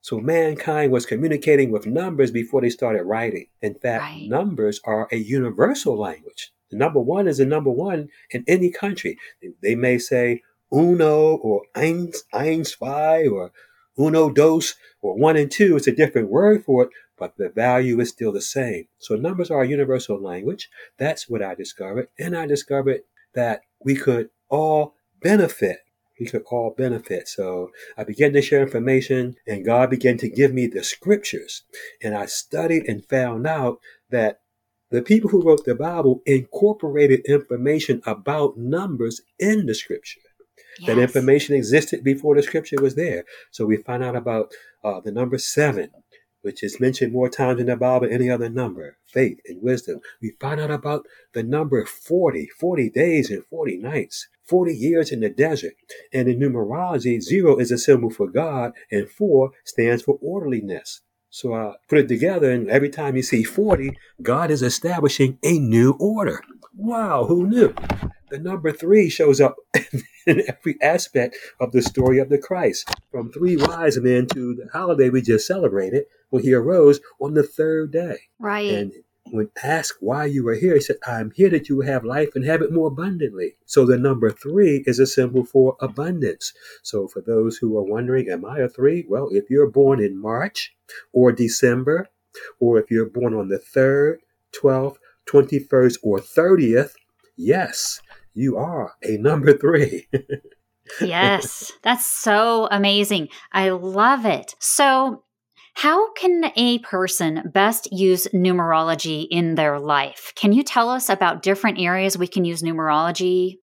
So 0.00 0.20
mankind 0.20 0.90
was 0.90 1.06
communicating 1.06 1.70
with 1.70 1.86
numbers 1.86 2.30
before 2.30 2.60
they 2.60 2.70
started 2.70 3.04
writing. 3.04 3.46
In 3.60 3.74
fact, 3.74 4.02
right. 4.02 4.28
numbers 4.28 4.80
are 4.84 5.08
a 5.12 5.16
universal 5.16 5.96
language. 5.96 6.52
The 6.70 6.76
number 6.76 7.00
one 7.00 7.28
is 7.28 7.38
the 7.38 7.46
number 7.46 7.70
one 7.70 8.08
in 8.30 8.44
any 8.48 8.70
country. 8.70 9.16
They 9.62 9.74
may 9.74 9.98
say 9.98 10.42
uno 10.72 11.36
or 11.36 11.62
eins, 11.74 12.18
eins 12.32 12.68
zwei 12.76 13.26
or 13.26 13.52
uno 13.98 14.30
dos 14.30 14.74
or 15.00 15.16
one 15.16 15.36
and 15.36 15.50
two. 15.50 15.76
It's 15.76 15.86
a 15.86 15.92
different 15.92 16.30
word 16.30 16.64
for 16.64 16.84
it, 16.84 16.90
but 17.18 17.36
the 17.36 17.48
value 17.48 18.00
is 18.00 18.08
still 18.08 18.32
the 18.32 18.40
same. 18.40 18.88
So 18.98 19.16
numbers 19.16 19.50
are 19.50 19.62
a 19.62 19.68
universal 19.68 20.20
language. 20.20 20.70
That's 20.98 21.28
what 21.28 21.42
I 21.42 21.54
discovered. 21.54 22.08
And 22.18 22.36
I 22.36 22.46
discovered 22.46 23.02
that 23.34 23.62
we 23.84 23.94
could 23.94 24.30
all 24.48 24.94
benefit 25.20 25.78
we 26.22 26.26
could 26.26 26.44
all 26.50 26.74
benefit. 26.76 27.26
So 27.28 27.70
I 27.96 28.04
began 28.04 28.32
to 28.34 28.42
share 28.42 28.62
information, 28.62 29.34
and 29.46 29.64
God 29.64 29.90
began 29.90 30.18
to 30.18 30.28
give 30.28 30.52
me 30.52 30.68
the 30.68 30.84
scriptures. 30.84 31.64
And 32.00 32.14
I 32.14 32.26
studied 32.26 32.84
and 32.88 33.04
found 33.04 33.46
out 33.46 33.78
that 34.10 34.40
the 34.90 35.02
people 35.02 35.30
who 35.30 35.42
wrote 35.42 35.64
the 35.64 35.74
Bible 35.74 36.22
incorporated 36.24 37.20
information 37.26 38.02
about 38.06 38.56
numbers 38.56 39.22
in 39.38 39.66
the 39.66 39.74
scripture. 39.74 40.20
Yes. 40.78 40.88
That 40.88 40.98
information 40.98 41.54
existed 41.54 42.02
before 42.02 42.34
the 42.34 42.42
scripture 42.42 42.80
was 42.80 42.94
there. 42.94 43.24
So 43.50 43.66
we 43.66 43.76
find 43.76 44.02
out 44.02 44.16
about 44.16 44.52
uh, 44.82 45.00
the 45.00 45.12
number 45.12 45.38
seven, 45.38 45.90
which 46.42 46.62
is 46.62 46.80
mentioned 46.80 47.12
more 47.12 47.28
times 47.28 47.60
in 47.60 47.66
the 47.66 47.76
Bible 47.76 48.06
than 48.06 48.14
any 48.14 48.30
other 48.30 48.48
number, 48.48 48.96
faith 49.06 49.38
and 49.46 49.62
wisdom. 49.62 50.00
We 50.20 50.32
find 50.40 50.60
out 50.60 50.70
about 50.70 51.06
the 51.34 51.42
number 51.42 51.84
40, 51.84 52.48
40 52.58 52.90
days 52.90 53.30
and 53.30 53.44
40 53.44 53.78
nights. 53.78 54.28
40 54.44 54.74
years 54.74 55.12
in 55.12 55.20
the 55.20 55.30
desert. 55.30 55.74
And 56.12 56.28
in 56.28 56.38
numerology, 56.38 57.20
zero 57.20 57.58
is 57.58 57.70
a 57.70 57.78
symbol 57.78 58.10
for 58.10 58.28
God, 58.28 58.72
and 58.90 59.08
four 59.08 59.52
stands 59.64 60.02
for 60.02 60.18
orderliness. 60.20 61.00
So 61.30 61.54
I 61.54 61.74
put 61.88 61.98
it 61.98 62.08
together, 62.08 62.50
and 62.50 62.68
every 62.68 62.90
time 62.90 63.16
you 63.16 63.22
see 63.22 63.42
40, 63.42 63.96
God 64.20 64.50
is 64.50 64.62
establishing 64.62 65.38
a 65.42 65.58
new 65.58 65.92
order. 65.98 66.42
Wow, 66.76 67.24
who 67.24 67.46
knew? 67.46 67.74
The 68.32 68.38
number 68.38 68.72
three 68.72 69.10
shows 69.10 69.42
up 69.42 69.56
in 70.26 70.42
every 70.48 70.80
aspect 70.80 71.36
of 71.60 71.72
the 71.72 71.82
story 71.82 72.18
of 72.18 72.30
the 72.30 72.38
Christ. 72.38 72.88
From 73.10 73.30
three 73.30 73.58
wise 73.58 73.98
men 73.98 74.26
to 74.28 74.54
the 74.54 74.70
holiday 74.72 75.10
we 75.10 75.20
just 75.20 75.46
celebrated, 75.46 76.06
when 76.30 76.42
he 76.42 76.54
arose 76.54 76.98
on 77.20 77.34
the 77.34 77.42
third 77.42 77.92
day. 77.92 78.20
Right. 78.38 78.72
And 78.72 78.92
when 79.30 79.50
asked 79.62 79.98
why 80.00 80.24
you 80.24 80.44
were 80.44 80.54
here, 80.54 80.76
he 80.76 80.80
said, 80.80 80.96
I'm 81.06 81.30
here 81.32 81.50
that 81.50 81.68
you 81.68 81.76
will 81.76 81.84
have 81.84 82.06
life 82.06 82.30
and 82.34 82.42
have 82.46 82.62
it 82.62 82.72
more 82.72 82.86
abundantly. 82.86 83.56
So 83.66 83.84
the 83.84 83.98
number 83.98 84.30
three 84.30 84.82
is 84.86 84.98
a 84.98 85.06
symbol 85.06 85.44
for 85.44 85.76
abundance. 85.82 86.54
So 86.82 87.08
for 87.08 87.20
those 87.20 87.58
who 87.58 87.76
are 87.76 87.84
wondering, 87.84 88.30
am 88.30 88.46
I 88.46 88.60
a 88.60 88.68
three? 88.70 89.04
Well, 89.06 89.28
if 89.30 89.50
you're 89.50 89.70
born 89.70 90.02
in 90.02 90.18
March 90.18 90.74
or 91.12 91.32
December, 91.32 92.08
or 92.58 92.78
if 92.78 92.90
you're 92.90 93.10
born 93.10 93.34
on 93.34 93.48
the 93.48 93.58
3rd, 93.58 94.20
12th, 94.58 94.96
21st, 95.28 95.98
or 96.02 96.18
30th, 96.18 96.94
yes, 97.36 98.00
you 98.34 98.56
are 98.56 98.94
a 99.02 99.16
number 99.18 99.56
three. 99.56 100.08
yes, 101.00 101.72
that's 101.82 102.06
so 102.06 102.68
amazing. 102.70 103.28
I 103.52 103.70
love 103.70 104.26
it. 104.26 104.54
So, 104.58 105.24
how 105.74 106.12
can 106.12 106.52
a 106.54 106.80
person 106.80 107.50
best 107.52 107.90
use 107.90 108.26
numerology 108.34 109.26
in 109.30 109.54
their 109.54 109.78
life? 109.78 110.32
Can 110.36 110.52
you 110.52 110.62
tell 110.62 110.90
us 110.90 111.08
about 111.08 111.42
different 111.42 111.78
areas 111.78 112.18
we 112.18 112.26
can 112.26 112.44
use 112.44 112.62
numerology? 112.62 113.56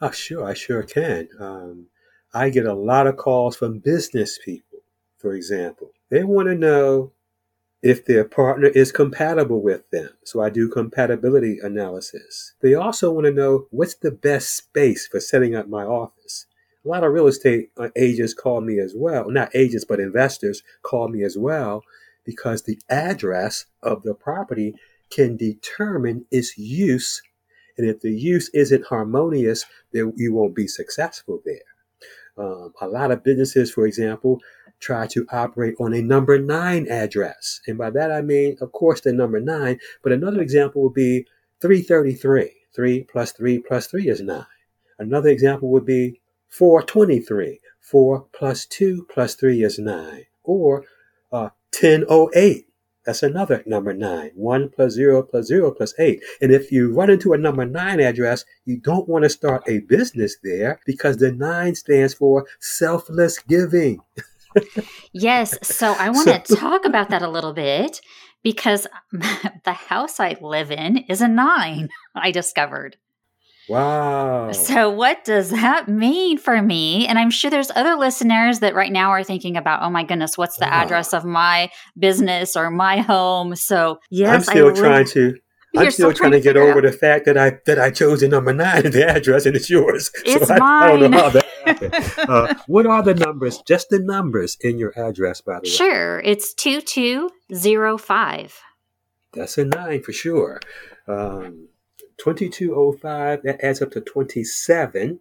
Oh, 0.00 0.10
sure, 0.10 0.44
I 0.44 0.54
sure 0.54 0.82
can. 0.82 1.28
Um, 1.38 1.86
I 2.32 2.50
get 2.50 2.66
a 2.66 2.74
lot 2.74 3.06
of 3.06 3.16
calls 3.16 3.56
from 3.56 3.80
business 3.80 4.38
people, 4.42 4.78
for 5.18 5.34
example. 5.34 5.90
They 6.10 6.24
want 6.24 6.48
to 6.48 6.54
know 6.54 7.12
if 7.82 8.04
their 8.04 8.24
partner 8.24 8.68
is 8.68 8.90
compatible 8.90 9.62
with 9.62 9.88
them. 9.90 10.10
So 10.24 10.40
I 10.40 10.50
do 10.50 10.68
compatibility 10.68 11.58
analysis. 11.62 12.54
They 12.60 12.74
also 12.74 13.12
want 13.12 13.26
to 13.26 13.32
know 13.32 13.66
what's 13.70 13.94
the 13.94 14.10
best 14.10 14.56
space 14.56 15.06
for 15.06 15.20
setting 15.20 15.54
up 15.54 15.68
my 15.68 15.84
office 15.84 16.46
a 16.84 16.88
lot 16.88 17.04
of 17.04 17.12
real 17.12 17.26
estate 17.26 17.70
uh, 17.76 17.88
agents 17.96 18.34
call 18.34 18.60
me 18.60 18.78
as 18.78 18.94
well. 18.96 19.30
Not 19.30 19.54
agents, 19.54 19.84
but 19.84 20.00
investors 20.00 20.62
call 20.82 21.08
me 21.08 21.22
as 21.22 21.36
well 21.36 21.82
because 22.24 22.62
the 22.62 22.78
address 22.88 23.66
of 23.82 24.02
the 24.02 24.14
property 24.14 24.74
can 25.10 25.36
determine 25.36 26.24
its 26.30 26.56
use. 26.56 27.22
And 27.76 27.88
if 27.88 28.00
the 28.00 28.10
use 28.10 28.48
isn't 28.54 28.86
harmonious, 28.86 29.64
then 29.92 30.12
you 30.16 30.32
won't 30.32 30.54
be 30.54 30.66
successful 30.66 31.42
there. 31.44 31.60
Um, 32.36 32.72
a 32.80 32.88
lot 32.88 33.10
of 33.10 33.24
businesses, 33.24 33.70
for 33.70 33.86
example, 33.86 34.40
try 34.80 35.06
to 35.08 35.26
operate 35.30 35.74
on 35.80 35.94
a 35.94 36.02
number 36.02 36.38
nine 36.38 36.86
address. 36.88 37.60
And 37.66 37.78
by 37.78 37.90
that 37.90 38.10
I 38.10 38.22
mean, 38.22 38.56
of 38.60 38.72
course, 38.72 39.00
the 39.00 39.12
number 39.12 39.40
nine, 39.40 39.78
but 40.02 40.12
another 40.12 40.40
example 40.40 40.82
would 40.82 40.94
be 40.94 41.26
333. 41.60 42.54
3 42.74 43.04
plus 43.10 43.32
3 43.32 43.58
plus 43.60 43.86
3 43.88 44.08
is 44.08 44.20
9. 44.20 44.44
Another 44.98 45.30
example 45.30 45.68
would 45.70 45.84
be 45.84 46.20
423. 46.48 47.60
4 47.80 48.26
plus 48.32 48.66
2 48.66 49.06
plus 49.12 49.34
3 49.34 49.64
is 49.64 49.78
9. 49.78 50.24
Or 50.44 50.84
uh, 51.32 51.50
1008. 51.78 52.66
That's 53.04 53.22
another 53.22 53.62
number 53.66 53.94
9. 53.94 54.32
1 54.34 54.68
plus 54.68 54.92
0 54.92 55.22
plus 55.22 55.46
0 55.46 55.72
plus 55.72 55.94
8. 55.98 56.22
And 56.40 56.52
if 56.52 56.70
you 56.70 56.92
run 56.92 57.10
into 57.10 57.32
a 57.32 57.38
number 57.38 57.64
9 57.64 58.00
address, 58.00 58.44
you 58.64 58.78
don't 58.78 59.08
want 59.08 59.24
to 59.24 59.30
start 59.30 59.62
a 59.66 59.80
business 59.80 60.36
there 60.42 60.80
because 60.84 61.16
the 61.16 61.32
9 61.32 61.74
stands 61.74 62.14
for 62.14 62.46
selfless 62.60 63.38
giving. 63.38 64.00
yes. 65.12 65.58
So 65.66 65.92
I 65.92 66.10
want 66.10 66.28
to 66.28 66.42
so, 66.44 66.56
talk 66.56 66.84
about 66.84 67.10
that 67.10 67.22
a 67.22 67.28
little 67.28 67.52
bit 67.52 68.00
because 68.42 68.86
the 69.12 69.72
house 69.72 70.20
I 70.20 70.36
live 70.40 70.70
in 70.70 70.98
is 71.08 71.20
a 71.20 71.28
9, 71.28 71.88
I 72.14 72.30
discovered. 72.30 72.96
Wow. 73.68 74.50
So, 74.52 74.88
what 74.88 75.24
does 75.24 75.50
that 75.50 75.88
mean 75.88 76.38
for 76.38 76.62
me? 76.62 77.06
And 77.06 77.18
I'm 77.18 77.28
sure 77.28 77.50
there's 77.50 77.70
other 77.76 77.96
listeners 77.96 78.60
that 78.60 78.74
right 78.74 78.90
now 78.90 79.10
are 79.10 79.22
thinking 79.22 79.58
about, 79.58 79.82
oh 79.82 79.90
my 79.90 80.04
goodness, 80.04 80.38
what's 80.38 80.56
the 80.56 80.72
address 80.72 81.12
of 81.12 81.26
my 81.26 81.70
business 81.98 82.56
or 82.56 82.70
my 82.70 83.00
home? 83.00 83.54
So, 83.56 83.98
yes, 84.10 84.34
I'm 84.34 84.42
still 84.42 84.74
trying 84.74 85.04
to. 85.08 85.34
I'm 85.76 85.82
You're 85.82 85.90
still, 85.90 86.14
trying 86.14 86.30
to 86.30 86.40
get 86.40 86.56
over 86.56 86.80
the 86.80 86.92
fact 86.92 87.26
that 87.26 87.36
I 87.36 87.58
that 87.66 87.78
I 87.78 87.90
chose 87.90 88.20
the 88.20 88.28
number 88.28 88.54
nine 88.54 88.86
in 88.86 88.92
the 88.92 89.06
address 89.06 89.44
and 89.44 89.54
it's 89.54 89.68
yours. 89.68 90.10
It's 90.24 90.48
so 90.48 90.54
I, 90.54 90.56
I 90.56 90.88
don't 90.88 91.00
know 91.00 91.08
mine. 91.10 91.20
how 91.20 91.28
that 91.28 91.44
uh, 92.18 92.54
what 92.66 92.86
are 92.86 93.02
the 93.02 93.14
numbers? 93.14 93.62
Just 93.66 93.90
the 93.90 93.98
numbers 93.98 94.56
in 94.60 94.78
your 94.78 94.96
address, 94.98 95.40
by 95.40 95.54
the 95.54 95.62
way. 95.64 95.70
Sure, 95.70 96.20
it's 96.20 96.54
2205. 96.54 98.60
That's 99.32 99.58
a 99.58 99.64
nine 99.64 100.02
for 100.02 100.12
sure. 100.12 100.60
Um, 101.06 101.68
2205, 102.18 103.42
that 103.44 103.64
adds 103.64 103.82
up 103.82 103.90
to 103.92 104.00
27. 104.00 105.20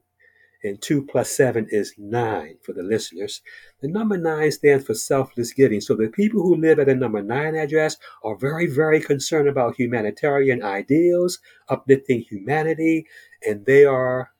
And 0.64 0.82
2 0.82 1.06
plus 1.06 1.30
7 1.30 1.68
is 1.70 1.94
9 2.00 2.58
for 2.64 2.74
the 2.74 2.82
listeners. 2.82 3.42
The 3.80 3.88
number 3.88 4.18
9 4.18 4.52
stands 4.52 4.86
for 4.86 4.96
selfless 4.96 5.54
giving. 5.54 5.82
So 5.82 5.96
the 5.96 6.08
people 6.08 6.42
who 6.42 6.56
live 6.56 6.80
at 6.80 6.90
a 6.90 6.96
number 6.96 7.22
9 7.22 7.56
address 7.56 7.96
are 8.24 8.36
very, 8.36 8.66
very 8.66 9.00
concerned 9.00 9.48
about 9.48 9.76
humanitarian 9.76 10.64
ideals, 10.64 11.38
uplifting 11.70 12.22
humanity, 12.22 13.06
and 13.48 13.68
they 13.68 13.86
are 13.86 14.32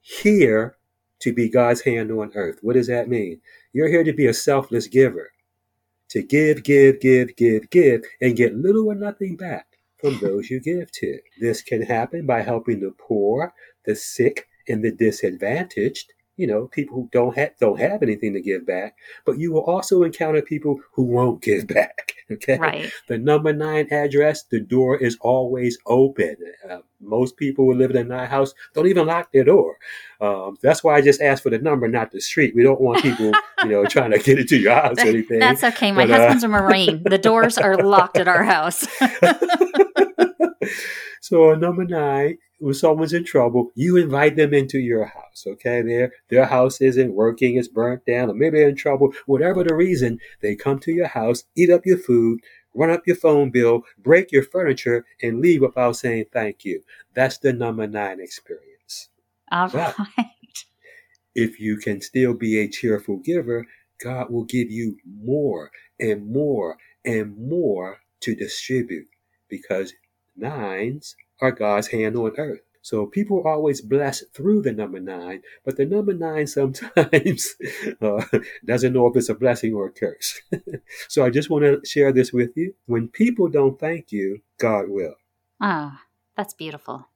here 0.00 0.77
to 1.20 1.32
be 1.32 1.48
God's 1.48 1.82
hand 1.82 2.10
on 2.10 2.32
earth. 2.34 2.58
What 2.62 2.74
does 2.74 2.86
that 2.86 3.08
mean? 3.08 3.40
You're 3.72 3.88
here 3.88 4.04
to 4.04 4.12
be 4.12 4.26
a 4.26 4.34
selfless 4.34 4.86
giver, 4.86 5.30
to 6.10 6.22
give, 6.22 6.62
give, 6.62 7.00
give, 7.00 7.36
give, 7.36 7.70
give, 7.70 8.02
and 8.20 8.36
get 8.36 8.54
little 8.54 8.88
or 8.88 8.94
nothing 8.94 9.36
back 9.36 9.66
from 10.00 10.18
those 10.22 10.50
you 10.50 10.60
give 10.60 10.90
to. 10.92 11.18
This 11.40 11.62
can 11.62 11.82
happen 11.82 12.26
by 12.26 12.42
helping 12.42 12.80
the 12.80 12.94
poor, 12.98 13.52
the 13.84 13.94
sick, 13.94 14.46
and 14.68 14.84
the 14.84 14.92
disadvantaged. 14.92 16.12
You 16.38 16.46
know, 16.46 16.68
people 16.68 16.96
who 16.96 17.08
don't 17.12 17.36
have 17.36 17.50
don't 17.60 17.78
have 17.78 18.02
anything 18.02 18.32
to 18.32 18.40
give 18.40 18.64
back, 18.66 18.96
but 19.26 19.38
you 19.38 19.52
will 19.52 19.64
also 19.64 20.02
encounter 20.04 20.40
people 20.40 20.80
who 20.92 21.02
won't 21.02 21.42
give 21.48 21.66
back. 21.66 22.14
Okay, 22.30 22.58
Right. 22.58 22.92
the 23.08 23.16
number 23.18 23.52
nine 23.54 23.88
address, 23.90 24.42
the 24.44 24.60
door 24.60 24.96
is 24.98 25.16
always 25.20 25.78
open. 25.86 26.36
Uh, 26.68 26.78
most 27.00 27.36
people 27.38 27.64
who 27.64 27.74
live 27.74 27.90
in 27.90 27.96
a 27.96 28.04
nine 28.04 28.28
house 28.28 28.52
don't 28.74 28.86
even 28.86 29.06
lock 29.06 29.32
their 29.32 29.44
door. 29.44 29.78
Um, 30.20 30.58
that's 30.62 30.84
why 30.84 30.94
I 30.96 31.00
just 31.00 31.20
asked 31.22 31.42
for 31.42 31.50
the 31.50 31.58
number, 31.58 31.88
not 31.88 32.10
the 32.12 32.20
street. 32.20 32.54
We 32.54 32.62
don't 32.62 32.80
want 32.80 33.02
people, 33.02 33.32
you 33.64 33.70
know, 33.70 33.84
trying 33.86 34.10
to 34.12 34.18
get 34.18 34.38
into 34.38 34.58
your 34.58 34.74
house 34.74 34.98
or 34.98 35.08
anything. 35.08 35.38
That's 35.38 35.64
okay. 35.64 35.90
My 35.90 36.06
But, 36.06 36.10
uh, 36.12 36.18
husband's 36.18 36.44
a 36.44 36.48
Marine. 36.48 37.02
The 37.04 37.18
doors 37.18 37.56
are 37.58 37.76
locked 37.82 38.18
at 38.18 38.28
our 38.28 38.44
house. 38.54 38.86
So 41.20 41.54
number 41.54 41.84
nine, 41.84 42.38
when 42.60 42.74
someone's 42.74 43.12
in 43.12 43.24
trouble, 43.24 43.70
you 43.74 43.96
invite 43.96 44.36
them 44.36 44.52
into 44.52 44.78
your 44.78 45.04
house. 45.06 45.44
Okay, 45.46 45.82
their 45.82 46.12
their 46.28 46.46
house 46.46 46.80
isn't 46.80 47.14
working, 47.14 47.56
it's 47.56 47.68
burnt 47.68 48.04
down, 48.06 48.30
or 48.30 48.34
maybe 48.34 48.58
they're 48.58 48.68
in 48.68 48.76
trouble. 48.76 49.12
Whatever 49.26 49.64
the 49.64 49.74
reason, 49.74 50.18
they 50.40 50.54
come 50.56 50.78
to 50.80 50.92
your 50.92 51.08
house, 51.08 51.44
eat 51.54 51.70
up 51.70 51.86
your 51.86 51.98
food, 51.98 52.40
run 52.74 52.90
up 52.90 53.06
your 53.06 53.16
phone 53.16 53.50
bill, 53.50 53.82
break 53.98 54.32
your 54.32 54.42
furniture, 54.42 55.04
and 55.22 55.40
leave 55.40 55.62
without 55.62 55.96
saying 55.96 56.26
thank 56.32 56.64
you. 56.64 56.82
That's 57.14 57.38
the 57.38 57.52
number 57.52 57.86
nine 57.86 58.20
experience. 58.20 59.08
All 59.50 59.68
Right. 59.68 59.94
right. 59.98 60.26
If 61.34 61.60
you 61.60 61.76
can 61.76 62.00
still 62.00 62.34
be 62.34 62.58
a 62.58 62.68
cheerful 62.68 63.18
giver, 63.18 63.66
God 64.02 64.30
will 64.30 64.44
give 64.44 64.70
you 64.72 64.96
more 65.06 65.70
and 66.00 66.26
more 66.32 66.78
and 67.04 67.36
more 67.36 67.98
to 68.20 68.34
distribute 68.34 69.06
because 69.48 69.92
nines 70.38 71.16
are 71.40 71.52
God's 71.52 71.88
hand 71.88 72.16
on 72.16 72.32
earth. 72.38 72.60
So 72.82 73.06
people 73.06 73.42
are 73.44 73.52
always 73.52 73.80
blessed 73.82 74.32
through 74.32 74.62
the 74.62 74.72
number 74.72 75.00
nine, 75.00 75.42
but 75.64 75.76
the 75.76 75.84
number 75.84 76.14
nine 76.14 76.46
sometimes 76.46 77.54
uh, 78.00 78.24
doesn't 78.64 78.92
know 78.92 79.06
if 79.08 79.16
it's 79.16 79.28
a 79.28 79.34
blessing 79.34 79.74
or 79.74 79.86
a 79.86 79.92
curse. 79.92 80.40
so 81.08 81.24
I 81.24 81.30
just 81.30 81.50
want 81.50 81.64
to 81.64 81.86
share 81.86 82.12
this 82.12 82.32
with 82.32 82.56
you. 82.56 82.74
When 82.86 83.08
people 83.08 83.48
don't 83.48 83.78
thank 83.78 84.10
you, 84.10 84.40
God 84.58 84.86
will. 84.88 85.16
Ah, 85.60 86.02
that's 86.36 86.54
beautiful. 86.54 87.08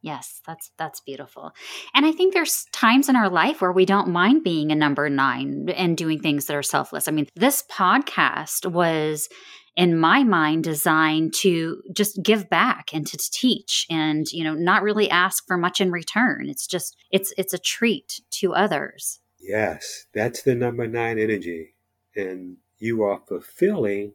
Yes, 0.00 0.42
that's 0.46 0.70
that's 0.76 1.00
beautiful. 1.00 1.52
And 1.94 2.04
I 2.04 2.12
think 2.12 2.34
there's 2.34 2.66
times 2.72 3.08
in 3.08 3.16
our 3.16 3.30
life 3.30 3.62
where 3.62 3.72
we 3.72 3.86
don't 3.86 4.08
mind 4.08 4.44
being 4.44 4.70
a 4.70 4.74
number 4.74 5.08
9 5.08 5.70
and 5.70 5.96
doing 5.96 6.20
things 6.20 6.44
that 6.44 6.54
are 6.54 6.62
selfless. 6.62 7.08
I 7.08 7.10
mean, 7.10 7.26
this 7.34 7.64
podcast 7.70 8.70
was 8.70 9.30
in 9.76 9.98
my 9.98 10.22
mind 10.22 10.64
designed 10.64 11.34
to 11.34 11.82
just 11.92 12.22
give 12.22 12.48
back 12.48 12.90
and 12.92 13.06
to 13.06 13.18
teach 13.18 13.86
and, 13.90 14.30
you 14.30 14.44
know, 14.44 14.54
not 14.54 14.82
really 14.82 15.10
ask 15.10 15.46
for 15.46 15.56
much 15.56 15.80
in 15.80 15.90
return. 15.90 16.48
It's 16.48 16.66
just 16.66 16.96
it's 17.10 17.32
it's 17.36 17.52
a 17.52 17.58
treat 17.58 18.20
to 18.32 18.54
others. 18.54 19.20
Yes, 19.40 20.06
that's 20.14 20.42
the 20.42 20.54
number 20.54 20.86
nine 20.86 21.18
energy. 21.18 21.74
And 22.16 22.56
you 22.78 23.02
are 23.02 23.20
fulfilling 23.26 24.12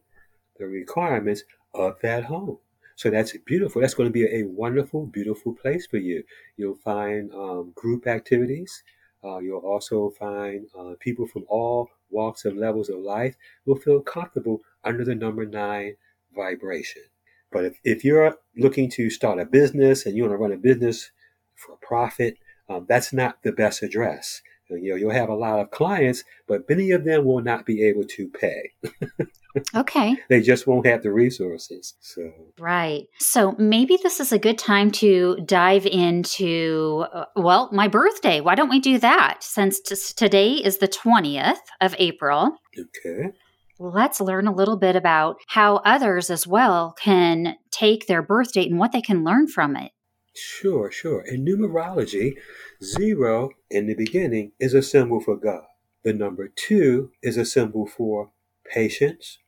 the 0.58 0.68
requirements 0.68 1.44
of 1.74 2.00
that 2.02 2.26
home. 2.26 2.58
So 2.96 3.10
that's 3.10 3.36
beautiful. 3.46 3.82
That's 3.82 3.94
going 3.94 4.10
to 4.10 4.14
be 4.14 4.26
a 4.26 4.44
wonderful, 4.44 5.06
beautiful 5.06 5.54
place 5.54 5.88
for 5.88 5.98
you. 5.98 6.24
You'll 6.58 6.76
find 6.76 7.32
um, 7.34 7.72
group 7.76 8.08
activities. 8.08 8.84
Uh, 9.24 9.38
you'll 9.40 9.60
also 9.60 10.10
find 10.20 10.68
uh, 10.78 10.96
people 11.00 11.26
from 11.28 11.46
all 11.48 11.90
walks 12.10 12.46
and 12.46 12.60
levels 12.60 12.90
of 12.90 13.00
life 13.00 13.36
will 13.66 13.76
feel 13.76 14.02
comfortable 14.02 14.62
under 14.84 15.04
the 15.04 15.16
number 15.16 15.46
nine 15.46 15.96
vibration. 16.36 17.04
But 17.52 17.66
if, 17.66 17.80
if 17.84 18.04
you're 18.04 18.38
looking 18.56 18.90
to 18.92 19.10
start 19.10 19.40
a 19.40 19.46
business 19.46 20.06
and 20.06 20.16
you 20.16 20.24
want 20.24 20.34
to 20.34 20.38
run 20.38 20.52
a 20.52 20.58
business 20.58 21.12
for 21.56 21.78
profit, 21.82 22.38
um, 22.70 22.86
that's 22.88 23.12
not 23.12 23.42
the 23.44 23.52
best 23.52 23.82
address. 23.82 24.42
You 24.70 24.92
know, 24.92 24.96
you'll 24.96 25.12
have 25.12 25.30
a 25.30 25.36
lot 25.36 25.60
of 25.60 25.72
clients, 25.72 26.24
but 26.48 26.70
many 26.70 26.92
of 26.92 27.04
them 27.04 27.26
will 27.26 27.42
not 27.42 27.66
be 27.66 27.84
able 27.84 28.04
to 28.04 28.28
pay. 28.28 28.74
Okay. 29.76 30.16
They 30.30 30.42
just 30.42 30.68
won't 30.68 30.86
have 30.86 31.02
the 31.02 31.12
resources. 31.12 31.96
So, 32.02 32.32
Right. 32.60 33.06
So 33.20 33.54
maybe 33.58 33.98
this 34.02 34.20
is 34.20 34.32
a 34.32 34.40
good 34.40 34.58
time 34.58 34.92
to 34.92 35.38
dive 35.46 35.86
into, 35.86 37.06
uh, 37.14 37.26
well, 37.36 37.70
my 37.72 37.88
birthday. 37.88 38.42
Why 38.42 38.56
don't 38.56 38.70
we 38.70 38.80
do 38.80 39.00
that? 39.00 39.44
Since 39.44 39.80
t- 39.82 39.96
today 40.16 40.54
is 40.54 40.78
the 40.78 40.88
20th 40.88 41.58
of 41.82 41.96
April, 41.98 42.58
okay. 42.78 43.32
let's 43.80 44.22
learn 44.22 44.48
a 44.48 44.54
little 44.54 44.78
bit 44.78 44.96
about 44.96 45.38
how 45.48 45.78
others 45.78 46.30
as 46.30 46.46
well 46.46 46.94
can 47.00 47.56
take 47.72 48.08
their 48.08 48.22
birth 48.22 48.54
date 48.54 48.70
and 48.70 48.80
what 48.80 48.92
they 48.92 49.02
can 49.02 49.24
learn 49.24 49.48
from 49.48 49.76
it. 49.76 49.92
Sure, 50.36 50.92
sure. 50.92 51.22
In 51.22 51.44
numerology, 51.44 52.36
zero 52.84 53.50
in 53.70 53.88
the 53.88 53.96
beginning 53.96 54.52
is 54.60 54.74
a 54.74 54.82
symbol 54.82 55.20
for 55.20 55.36
God. 55.36 55.64
The 56.04 56.14
number 56.14 56.48
two 56.48 57.12
is 57.22 57.36
a 57.36 57.44
symbol 57.46 57.86
for 57.86 58.32
patience, 58.70 59.40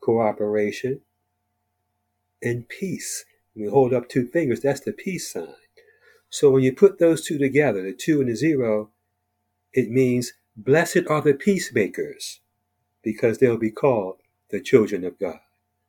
cooperation, 0.00 1.00
and 2.42 2.68
peace. 2.68 3.24
When 3.54 3.66
we 3.66 3.70
hold 3.70 3.92
up 3.92 4.08
two 4.08 4.26
fingers, 4.26 4.60
that's 4.60 4.80
the 4.80 4.92
peace 4.92 5.32
sign. 5.32 5.54
So 6.30 6.50
when 6.50 6.62
you 6.62 6.72
put 6.72 6.98
those 6.98 7.24
two 7.24 7.38
together, 7.38 7.82
the 7.82 7.92
two 7.92 8.20
and 8.20 8.28
the 8.28 8.36
zero, 8.36 8.90
it 9.72 9.90
means 9.90 10.32
blessed 10.56 11.06
are 11.08 11.22
the 11.22 11.34
peacemakers 11.34 12.40
because 13.02 13.38
they'll 13.38 13.56
be 13.56 13.70
called 13.70 14.16
the 14.50 14.60
children 14.60 15.04
of 15.04 15.18
God. 15.18 15.40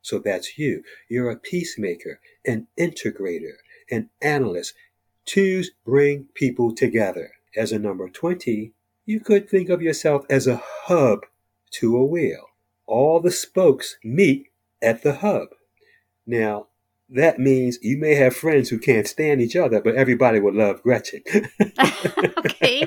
So 0.02 0.18
that's 0.18 0.58
you. 0.58 0.82
You're 1.08 1.30
a 1.30 1.36
peacemaker, 1.36 2.20
an 2.46 2.68
integrator, 2.78 3.56
an 3.90 4.10
analyst. 4.22 4.74
Twos 5.26 5.70
bring 5.84 6.28
people 6.34 6.74
together. 6.74 7.32
As 7.56 7.72
a 7.72 7.78
number 7.78 8.08
20, 8.08 8.72
you 9.04 9.20
could 9.20 9.48
think 9.48 9.68
of 9.68 9.82
yourself 9.82 10.24
as 10.30 10.46
a 10.46 10.62
hub 10.84 11.26
to 11.72 11.96
a 11.96 12.04
wheel. 12.04 12.49
All 12.90 13.20
the 13.20 13.30
spokes 13.30 13.96
meet 14.02 14.48
at 14.82 15.04
the 15.04 15.14
hub. 15.14 15.50
Now, 16.26 16.66
that 17.08 17.38
means 17.38 17.78
you 17.82 17.96
may 17.98 18.16
have 18.16 18.34
friends 18.34 18.68
who 18.68 18.80
can't 18.80 19.06
stand 19.06 19.40
each 19.40 19.54
other, 19.54 19.80
but 19.80 19.94
everybody 19.94 20.40
will 20.40 20.54
love 20.54 20.82
Gretchen. 20.82 21.22
okay. 22.38 22.84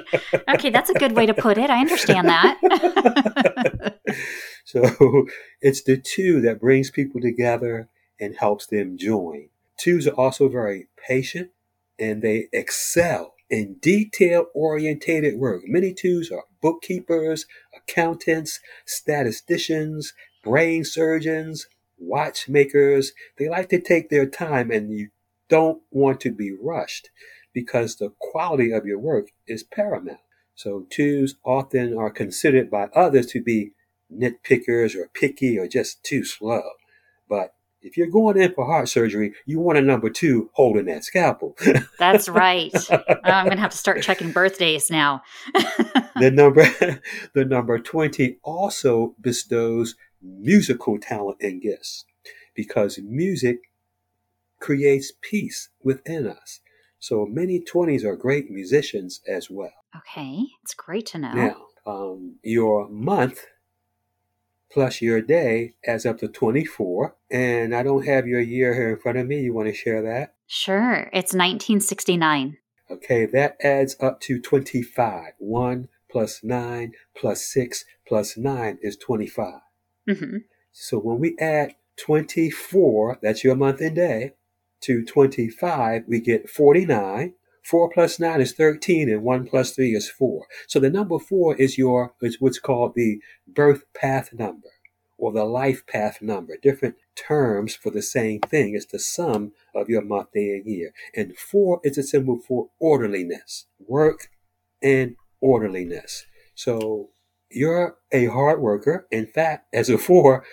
Okay, 0.49 0.69
that's 0.69 0.89
a 0.89 0.93
good 0.95 1.13
way 1.13 1.25
to 1.25 1.33
put 1.33 1.57
it. 1.57 1.69
I 1.69 1.79
understand 1.79 2.27
that. 2.27 3.97
so 4.65 5.25
it's 5.61 5.83
the 5.83 5.95
two 5.95 6.41
that 6.41 6.59
brings 6.59 6.91
people 6.91 7.21
together 7.21 7.87
and 8.19 8.35
helps 8.35 8.65
them 8.67 8.97
join. 8.97 9.47
Twos 9.79 10.05
are 10.05 10.15
also 10.15 10.49
very 10.49 10.87
patient 10.97 11.51
and 11.97 12.21
they 12.21 12.49
excel 12.51 13.35
in 13.49 13.75
detail 13.75 14.47
orientated 14.53 15.37
work. 15.37 15.61
Many 15.65 15.93
twos 15.93 16.29
are 16.29 16.43
bookkeepers, 16.63 17.45
accountants, 17.76 18.60
statisticians, 18.86 20.13
brain 20.43 20.84
surgeons, 20.84 21.67
watchmakers. 21.99 23.12
They 23.38 23.49
like 23.49 23.69
to 23.69 23.80
take 23.80 24.10
their 24.10 24.26
time 24.26 24.71
and 24.71 24.91
you 24.91 25.10
don't 25.49 25.82
want 25.91 26.21
to 26.21 26.32
be 26.32 26.52
rushed 26.60 27.10
because 27.54 27.97
the 27.97 28.13
quality 28.19 28.71
of 28.71 28.86
your 28.86 28.97
work 28.97 29.28
is 29.45 29.63
paramount. 29.63 30.19
So 30.56 30.88
twos 30.89 31.36
often 31.43 31.97
are 31.97 32.10
considered 32.10 32.71
by 32.71 32.86
others 32.95 33.28
to 33.28 33.43
be 33.43 33.73
nitpickers 34.12 34.95
or 34.95 35.10
picky 35.13 35.60
or 35.60 35.67
just 35.67 36.04
too 36.04 36.23
slow. 36.23 36.63
But 37.28 37.54
if 37.84 37.98
you're 37.98 38.08
going 38.08 38.38
in 38.38 38.54
for 38.54 38.65
heart 38.65 38.88
surgery, 38.88 39.34
you 39.46 39.60
want 39.60 39.78
a 39.78 39.82
number 39.82 40.10
two 40.10 40.50
holding 40.54 40.86
that 40.86 41.04
scalpel. 41.04 41.56
That's 42.00 42.30
right. 42.30 42.74
I'm 43.24 43.46
going 43.46 43.58
to 43.58 43.62
have 43.62 43.72
to 43.72 43.78
start 43.78 44.02
checking 44.02 44.32
birthdays 44.32 44.89
now. 44.89 45.22
the 46.19 46.32
number 46.32 46.63
the 47.34 47.46
number 47.46 47.78
20 47.78 48.38
also 48.43 49.15
bestows 49.19 49.96
musical 50.22 50.98
talent 50.98 51.38
and 51.41 51.62
gifts 51.62 52.06
because 52.56 53.00
music 53.04 53.58
creates 54.60 55.12
peace 55.22 55.69
within 55.84 56.26
us. 56.26 56.62
So 57.00 57.26
many 57.26 57.60
20s 57.60 58.06
are 58.06 58.15
great 58.15 58.50
musicians 58.50 59.19
as 59.28 59.50
well. 59.50 59.74
Okay, 59.98 60.46
it's 60.63 60.74
great 60.74 61.06
to 61.08 61.17
know. 61.17 61.34
Now, 61.34 61.65
um, 61.86 62.38
your 62.43 62.88
month 62.88 63.46
plus 64.73 65.01
your 65.01 65.21
day 65.21 65.75
adds 65.86 66.05
up 66.05 66.17
to 66.19 66.27
24. 66.27 67.15
And 67.29 67.75
I 67.75 67.83
don't 67.83 68.05
have 68.05 68.27
your 68.27 68.41
year 68.41 68.73
here 68.73 68.89
in 68.91 68.99
front 68.99 69.17
of 69.17 69.27
me. 69.27 69.41
You 69.41 69.53
want 69.53 69.67
to 69.67 69.73
share 69.73 70.01
that? 70.01 70.33
Sure. 70.47 71.09
It's 71.13 71.33
1969. 71.33 72.57
Okay, 72.89 73.25
that 73.27 73.55
adds 73.63 73.95
up 73.99 74.19
to 74.21 74.41
25. 74.41 75.33
1 75.38 75.88
plus 76.12 76.43
9 76.43 76.91
plus 77.15 77.45
6 77.45 77.86
plus 78.07 78.38
9 78.38 78.79
is 78.81 78.97
25. 78.97 79.62
Mm-hmm. 80.09 80.38
So 80.71 80.97
when 80.97 81.19
we 81.19 81.38
add 81.39 81.75
24, 81.97 83.19
that's 83.21 83.43
your 83.43 83.55
month 83.55 83.79
and 83.81 83.95
day, 83.95 84.33
to 84.81 85.05
25, 85.05 86.03
we 86.07 86.19
get 86.19 86.49
49. 86.49 87.33
4 87.63 87.89
plus 87.89 88.19
9 88.19 88.41
is 88.41 88.54
13 88.54 89.10
and 89.10 89.23
1 89.23 89.47
plus 89.47 89.71
3 89.71 89.95
is 89.95 90.10
4. 90.10 90.45
So 90.67 90.80
the 90.80 90.89
number 90.89 91.17
4 91.17 91.56
is 91.56 91.78
your 91.78 92.13
is 92.21 92.39
what's 92.39 92.60
called 92.60 92.93
the 92.95 93.19
birth 93.47 93.86
path 93.93 94.34
number 94.34 94.69
or 95.17 95.32
the 95.32 95.45
life 95.45 95.86
path 95.88 96.21
number. 96.21 96.58
Different 96.62 96.95
terms 97.15 97.76
for 97.76 97.89
the 97.89 98.02
same 98.02 98.41
thing. 98.41 98.76
It's 98.76 98.86
the 98.86 98.99
sum 98.99 99.54
of 99.73 99.89
your 99.89 100.02
month, 100.02 100.34
day, 100.34 100.49
and 100.49 100.65
year. 100.65 100.93
And 101.15 101.38
4 101.38 101.80
is 101.84 101.97
a 101.97 102.04
symbol 102.04 102.39
for 102.45 102.69
orderliness, 102.80 103.67
work 103.80 104.30
and 104.82 105.15
orderliness. 105.39 106.26
So 106.56 107.12
you're 107.49 107.95
a 108.12 108.26
hard 108.26 108.62
worker. 108.62 109.08
In 109.12 109.28
fact, 109.28 109.67
as 109.73 109.89
a 109.89 109.97
4, 109.97 110.43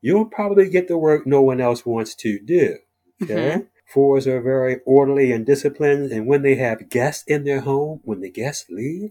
you'll 0.00 0.26
probably 0.26 0.68
get 0.68 0.88
the 0.88 0.98
work 0.98 1.26
no 1.26 1.42
one 1.42 1.60
else 1.60 1.84
wants 1.84 2.14
to 2.16 2.38
do. 2.38 2.76
Okay? 3.22 3.34
Mm-hmm. 3.34 3.60
Fours 3.92 4.26
are 4.26 4.40
very 4.40 4.80
orderly 4.86 5.32
and 5.32 5.44
disciplined, 5.44 6.12
and 6.12 6.26
when 6.26 6.40
they 6.40 6.54
have 6.54 6.88
guests 6.88 7.24
in 7.26 7.44
their 7.44 7.60
home, 7.60 8.00
when 8.04 8.20
the 8.20 8.30
guests 8.30 8.70
leave, 8.70 9.10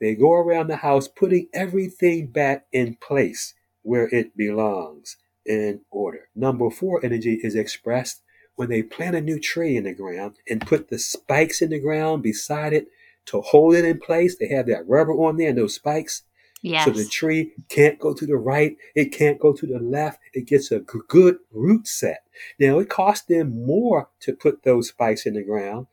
they 0.00 0.14
go 0.14 0.32
around 0.32 0.68
the 0.68 0.76
house 0.76 1.08
putting 1.08 1.48
everything 1.52 2.28
back 2.28 2.66
in 2.72 2.94
place 2.94 3.52
where 3.82 4.08
it 4.08 4.34
belongs 4.34 5.16
in 5.44 5.82
order. 5.90 6.28
Number 6.34 6.70
four 6.70 7.04
energy 7.04 7.38
is 7.42 7.54
expressed 7.54 8.22
when 8.54 8.70
they 8.70 8.82
plant 8.82 9.16
a 9.16 9.20
new 9.20 9.38
tree 9.38 9.76
in 9.76 9.84
the 9.84 9.92
ground 9.92 10.36
and 10.48 10.66
put 10.66 10.88
the 10.88 10.98
spikes 10.98 11.60
in 11.60 11.68
the 11.68 11.80
ground 11.80 12.22
beside 12.22 12.72
it 12.72 12.88
to 13.26 13.42
hold 13.42 13.74
it 13.74 13.84
in 13.84 14.00
place. 14.00 14.36
They 14.38 14.48
have 14.48 14.66
that 14.66 14.88
rubber 14.88 15.12
on 15.12 15.36
there 15.36 15.50
and 15.50 15.58
those 15.58 15.74
spikes. 15.74 16.22
Yes. 16.60 16.86
So 16.86 16.90
the 16.90 17.06
tree 17.06 17.52
can't 17.68 17.98
go 17.98 18.12
to 18.14 18.26
the 18.26 18.36
right, 18.36 18.76
it 18.94 19.12
can't 19.12 19.38
go 19.38 19.52
to 19.52 19.66
the 19.66 19.78
left. 19.78 20.18
It 20.32 20.46
gets 20.46 20.72
a 20.72 20.80
good 20.80 21.38
root 21.52 21.86
set. 21.86 22.24
Now 22.58 22.78
it 22.80 22.88
costs 22.88 23.26
them 23.26 23.64
more 23.64 24.10
to 24.20 24.32
put 24.32 24.64
those 24.64 24.88
spikes 24.88 25.24
in 25.24 25.34
the 25.34 25.44
ground, 25.44 25.86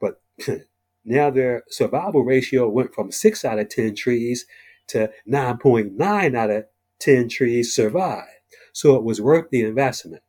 but 0.00 0.20
now 1.04 1.30
their 1.30 1.64
survival 1.68 2.22
ratio 2.22 2.68
went 2.68 2.94
from 2.94 3.10
six 3.10 3.44
out 3.44 3.58
of 3.58 3.68
10 3.68 3.96
trees 3.96 4.46
to 4.88 5.10
9.9 5.28 6.36
out 6.36 6.50
of 6.50 6.66
10 7.00 7.28
trees 7.28 7.74
survive. 7.74 8.28
So 8.72 8.94
it 8.94 9.04
was 9.04 9.20
worth 9.20 9.50
the 9.50 9.64
investment. 9.64 10.22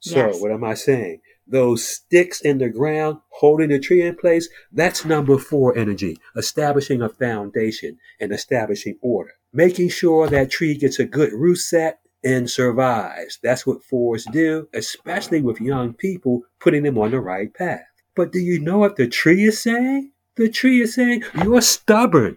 So 0.00 0.16
yes. 0.16 0.40
what 0.40 0.52
am 0.52 0.64
I 0.64 0.74
saying? 0.74 1.20
Those 1.48 1.84
sticks 1.84 2.40
in 2.40 2.58
the 2.58 2.68
ground 2.68 3.18
holding 3.30 3.70
the 3.70 3.78
tree 3.78 4.02
in 4.02 4.16
place, 4.16 4.48
that's 4.72 5.04
number 5.04 5.38
four 5.38 5.76
energy, 5.76 6.16
establishing 6.36 7.02
a 7.02 7.08
foundation 7.08 7.98
and 8.20 8.32
establishing 8.32 8.98
order. 9.00 9.32
Making 9.52 9.88
sure 9.88 10.28
that 10.28 10.50
tree 10.50 10.76
gets 10.76 10.98
a 10.98 11.04
good 11.04 11.32
root 11.32 11.56
set 11.56 12.00
and 12.24 12.50
survives. 12.50 13.38
That's 13.42 13.66
what 13.66 13.84
fours 13.84 14.26
do, 14.32 14.68
especially 14.74 15.40
with 15.40 15.60
young 15.60 15.94
people, 15.94 16.42
putting 16.60 16.82
them 16.82 16.98
on 16.98 17.12
the 17.12 17.20
right 17.20 17.52
path. 17.52 17.84
But 18.14 18.32
do 18.32 18.40
you 18.40 18.60
know 18.60 18.78
what 18.78 18.96
the 18.96 19.06
tree 19.06 19.44
is 19.44 19.62
saying? 19.62 20.12
The 20.36 20.48
tree 20.48 20.82
is 20.82 20.94
saying, 20.94 21.22
You're 21.42 21.60
stubborn. 21.60 22.36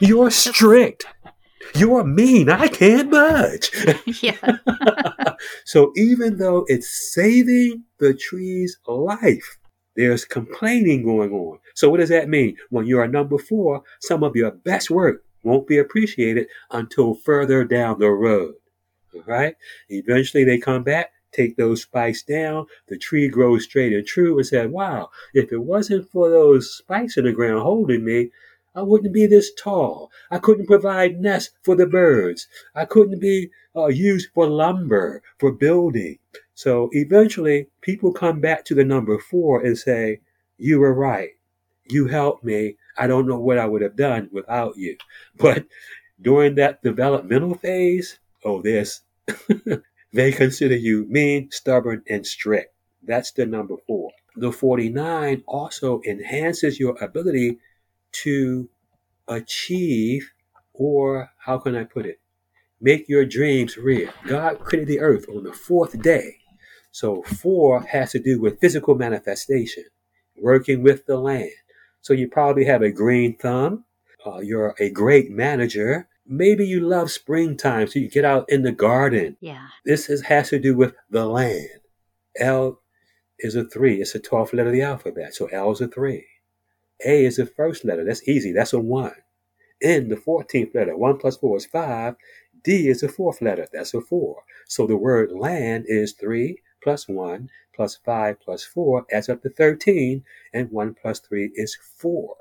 You're 0.00 0.30
strict. 0.32 1.04
You're 1.76 2.04
mean. 2.04 2.48
I 2.48 2.68
can't 2.68 3.10
budge. 3.10 3.70
Yeah. 4.22 4.36
so 5.64 5.92
even 5.96 6.38
though 6.38 6.64
it's 6.68 7.12
saving 7.12 7.84
the 7.98 8.14
tree's 8.14 8.78
life, 8.86 9.58
there's 9.96 10.24
complaining 10.24 11.04
going 11.04 11.32
on. 11.32 11.58
So 11.74 11.90
what 11.90 12.00
does 12.00 12.08
that 12.08 12.28
mean? 12.28 12.56
When 12.70 12.86
you're 12.86 13.02
a 13.02 13.08
number 13.08 13.38
four, 13.38 13.82
some 14.00 14.22
of 14.22 14.36
your 14.36 14.50
best 14.52 14.90
work 14.90 15.24
won't 15.42 15.66
be 15.66 15.78
appreciated 15.78 16.46
until 16.70 17.14
further 17.14 17.64
down 17.64 17.98
the 17.98 18.10
road. 18.10 18.54
All 19.14 19.22
right? 19.26 19.56
Eventually 19.88 20.44
they 20.44 20.58
come 20.58 20.82
back, 20.82 21.10
take 21.32 21.56
those 21.56 21.82
spikes 21.82 22.22
down, 22.22 22.66
the 22.88 22.98
tree 22.98 23.28
grows 23.28 23.64
straight 23.64 23.92
and 23.92 24.06
true 24.06 24.36
and 24.38 24.46
say, 24.46 24.66
wow, 24.66 25.10
if 25.34 25.52
it 25.52 25.62
wasn't 25.62 26.08
for 26.10 26.30
those 26.30 26.74
spikes 26.74 27.16
in 27.16 27.24
the 27.24 27.32
ground 27.32 27.62
holding 27.62 28.04
me, 28.04 28.30
I 28.76 28.82
wouldn't 28.82 29.14
be 29.14 29.26
this 29.26 29.52
tall. 29.54 30.10
I 30.30 30.38
couldn't 30.38 30.66
provide 30.66 31.20
nests 31.20 31.54
for 31.62 31.76
the 31.76 31.86
birds. 31.86 32.48
I 32.74 32.84
couldn't 32.84 33.20
be 33.20 33.50
uh, 33.76 33.86
used 33.86 34.30
for 34.34 34.48
lumber, 34.48 35.22
for 35.38 35.52
building. 35.52 36.18
So 36.54 36.88
eventually, 36.92 37.68
people 37.82 38.12
come 38.12 38.40
back 38.40 38.64
to 38.64 38.74
the 38.74 38.84
number 38.84 39.18
four 39.18 39.60
and 39.60 39.78
say, 39.78 40.20
You 40.58 40.80
were 40.80 40.92
right. 40.92 41.30
You 41.88 42.08
helped 42.08 42.42
me. 42.42 42.76
I 42.98 43.06
don't 43.06 43.28
know 43.28 43.38
what 43.38 43.58
I 43.58 43.66
would 43.66 43.82
have 43.82 43.96
done 43.96 44.28
without 44.32 44.76
you. 44.76 44.96
But 45.36 45.66
during 46.20 46.56
that 46.56 46.82
developmental 46.82 47.54
phase, 47.54 48.18
oh, 48.44 48.62
this, 48.62 49.02
they 50.12 50.32
consider 50.32 50.76
you 50.76 51.06
mean, 51.08 51.50
stubborn, 51.50 52.02
and 52.08 52.26
strict. 52.26 52.74
That's 53.02 53.32
the 53.32 53.46
number 53.46 53.76
four. 53.86 54.10
The 54.36 54.50
49 54.50 55.44
also 55.46 56.00
enhances 56.06 56.80
your 56.80 56.96
ability 57.02 57.58
to 58.22 58.68
achieve, 59.28 60.32
or 60.72 61.30
how 61.38 61.58
can 61.58 61.76
I 61.76 61.84
put 61.84 62.06
it? 62.06 62.20
Make 62.80 63.08
your 63.08 63.24
dreams 63.24 63.76
real. 63.76 64.10
God 64.26 64.60
created 64.60 64.88
the 64.88 65.00
earth 65.00 65.26
on 65.28 65.44
the 65.44 65.52
fourth 65.52 66.00
day. 66.02 66.36
So, 66.90 67.22
four 67.22 67.82
has 67.82 68.12
to 68.12 68.18
do 68.18 68.40
with 68.40 68.60
physical 68.60 68.94
manifestation, 68.94 69.84
working 70.36 70.82
with 70.82 71.06
the 71.06 71.16
land. 71.16 71.50
So, 72.02 72.12
you 72.12 72.28
probably 72.28 72.64
have 72.66 72.82
a 72.82 72.92
green 72.92 73.36
thumb. 73.36 73.84
Uh, 74.24 74.38
you're 74.38 74.74
a 74.78 74.90
great 74.90 75.30
manager. 75.30 76.08
Maybe 76.26 76.66
you 76.66 76.80
love 76.80 77.10
springtime, 77.10 77.88
so 77.88 77.98
you 77.98 78.08
get 78.08 78.24
out 78.24 78.48
in 78.48 78.62
the 78.62 78.72
garden. 78.72 79.36
Yeah. 79.40 79.68
This 79.84 80.08
is, 80.08 80.22
has 80.22 80.50
to 80.50 80.58
do 80.58 80.76
with 80.76 80.94
the 81.10 81.26
land. 81.26 81.68
L 82.38 82.80
is 83.38 83.54
a 83.54 83.64
three. 83.64 84.00
It's 84.00 84.12
the 84.12 84.20
12th 84.20 84.52
letter 84.52 84.68
of 84.68 84.72
the 84.72 84.82
alphabet. 84.82 85.34
So 85.34 85.46
L 85.46 85.70
is 85.72 85.80
a 85.80 85.88
three. 85.88 86.26
A 87.04 87.24
is 87.24 87.36
the 87.36 87.46
first 87.46 87.84
letter. 87.84 88.04
That's 88.04 88.26
easy. 88.28 88.52
That's 88.52 88.72
a 88.72 88.78
1. 88.80 89.12
N, 89.82 90.08
the 90.08 90.16
14th 90.16 90.74
letter. 90.74 90.96
1 90.96 91.18
plus 91.18 91.36
4 91.36 91.56
is 91.56 91.66
5. 91.66 92.14
D 92.62 92.88
is 92.88 93.00
the 93.00 93.08
fourth 93.08 93.42
letter. 93.42 93.66
That's 93.72 93.94
a 93.94 94.00
4. 94.00 94.42
So 94.66 94.86
the 94.86 94.96
word 94.96 95.32
land 95.32 95.84
is 95.86 96.12
3 96.12 96.58
plus 96.82 97.08
1 97.08 97.50
plus 97.74 97.96
5 98.04 98.40
plus 98.40 98.64
4 98.64 99.06
adds 99.12 99.28
up 99.28 99.42
to 99.42 99.50
13. 99.50 100.24
And 100.52 100.70
1 100.70 100.94
plus 100.94 101.20
3 101.20 101.52
is 101.54 101.76
4. 101.98 102.36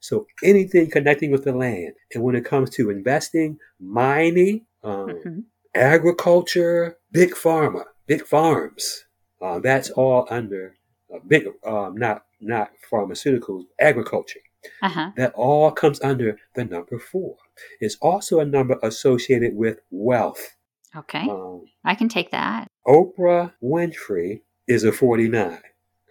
So 0.00 0.26
anything 0.42 0.90
connecting 0.90 1.30
with 1.30 1.44
the 1.44 1.52
land. 1.52 1.94
And 2.14 2.22
when 2.22 2.36
it 2.36 2.44
comes 2.44 2.70
to 2.70 2.90
investing, 2.90 3.58
mining, 3.80 4.64
um, 4.82 5.08
mm-hmm. 5.08 5.40
agriculture, 5.74 6.96
big 7.10 7.32
pharma, 7.32 7.84
big 8.06 8.24
farms, 8.24 9.04
uh, 9.42 9.58
that's 9.58 9.90
all 9.90 10.26
under 10.30 10.77
big, 11.26 11.48
um, 11.64 11.96
not 11.96 12.24
not 12.40 12.70
pharmaceuticals, 12.90 13.64
agriculture. 13.80 14.40
Uh-huh. 14.82 15.10
That 15.16 15.32
all 15.34 15.70
comes 15.70 16.00
under 16.00 16.38
the 16.54 16.64
number 16.64 16.98
four. 16.98 17.36
It's 17.80 17.96
also 18.00 18.40
a 18.40 18.44
number 18.44 18.78
associated 18.82 19.54
with 19.54 19.78
wealth. 19.90 20.56
Okay. 20.96 21.28
Um, 21.28 21.64
I 21.84 21.94
can 21.94 22.08
take 22.08 22.30
that. 22.30 22.68
Oprah 22.86 23.52
Winfrey 23.62 24.42
is 24.66 24.84
a 24.84 24.92
49. 24.92 25.60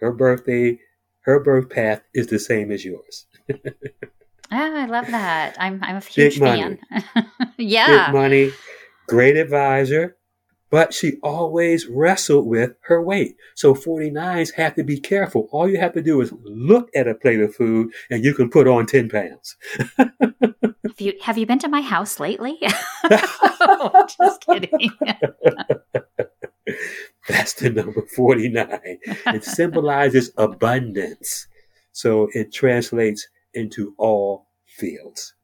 Her 0.00 0.12
birthday, 0.12 0.78
her 1.20 1.40
birth 1.40 1.68
path 1.68 2.02
is 2.14 2.28
the 2.28 2.38
same 2.38 2.70
as 2.70 2.84
yours. 2.84 3.26
ah, 4.50 4.82
I 4.82 4.86
love 4.86 5.06
that. 5.08 5.56
I'm, 5.58 5.82
I'm 5.82 5.96
a 5.96 6.00
huge 6.00 6.38
Big 6.38 6.42
fan. 6.42 6.78
yeah. 7.58 8.06
Big 8.06 8.14
money, 8.14 8.52
great 9.08 9.36
advisor, 9.36 10.16
but 10.70 10.92
she 10.92 11.14
always 11.22 11.86
wrestled 11.86 12.46
with 12.46 12.72
her 12.82 13.02
weight. 13.02 13.36
So 13.54 13.74
49s 13.74 14.54
have 14.54 14.74
to 14.76 14.84
be 14.84 15.00
careful. 15.00 15.48
All 15.50 15.68
you 15.68 15.78
have 15.78 15.94
to 15.94 16.02
do 16.02 16.20
is 16.20 16.32
look 16.42 16.90
at 16.94 17.08
a 17.08 17.14
plate 17.14 17.40
of 17.40 17.54
food 17.54 17.92
and 18.10 18.24
you 18.24 18.34
can 18.34 18.50
put 18.50 18.68
on 18.68 18.86
10 18.86 19.08
pounds. 19.08 19.56
have, 19.98 21.00
you, 21.00 21.14
have 21.22 21.38
you 21.38 21.46
been 21.46 21.58
to 21.60 21.68
my 21.68 21.80
house 21.80 22.20
lately? 22.20 22.58
oh, 23.10 24.06
just 24.18 24.44
kidding. 24.44 24.90
That's 27.28 27.54
the 27.54 27.70
number 27.70 28.02
49. 28.14 28.80
It 29.04 29.44
symbolizes 29.44 30.30
abundance. 30.36 31.46
So 31.92 32.28
it 32.32 32.52
translates 32.52 33.26
into 33.54 33.94
all 33.98 34.48
fields. 34.66 35.34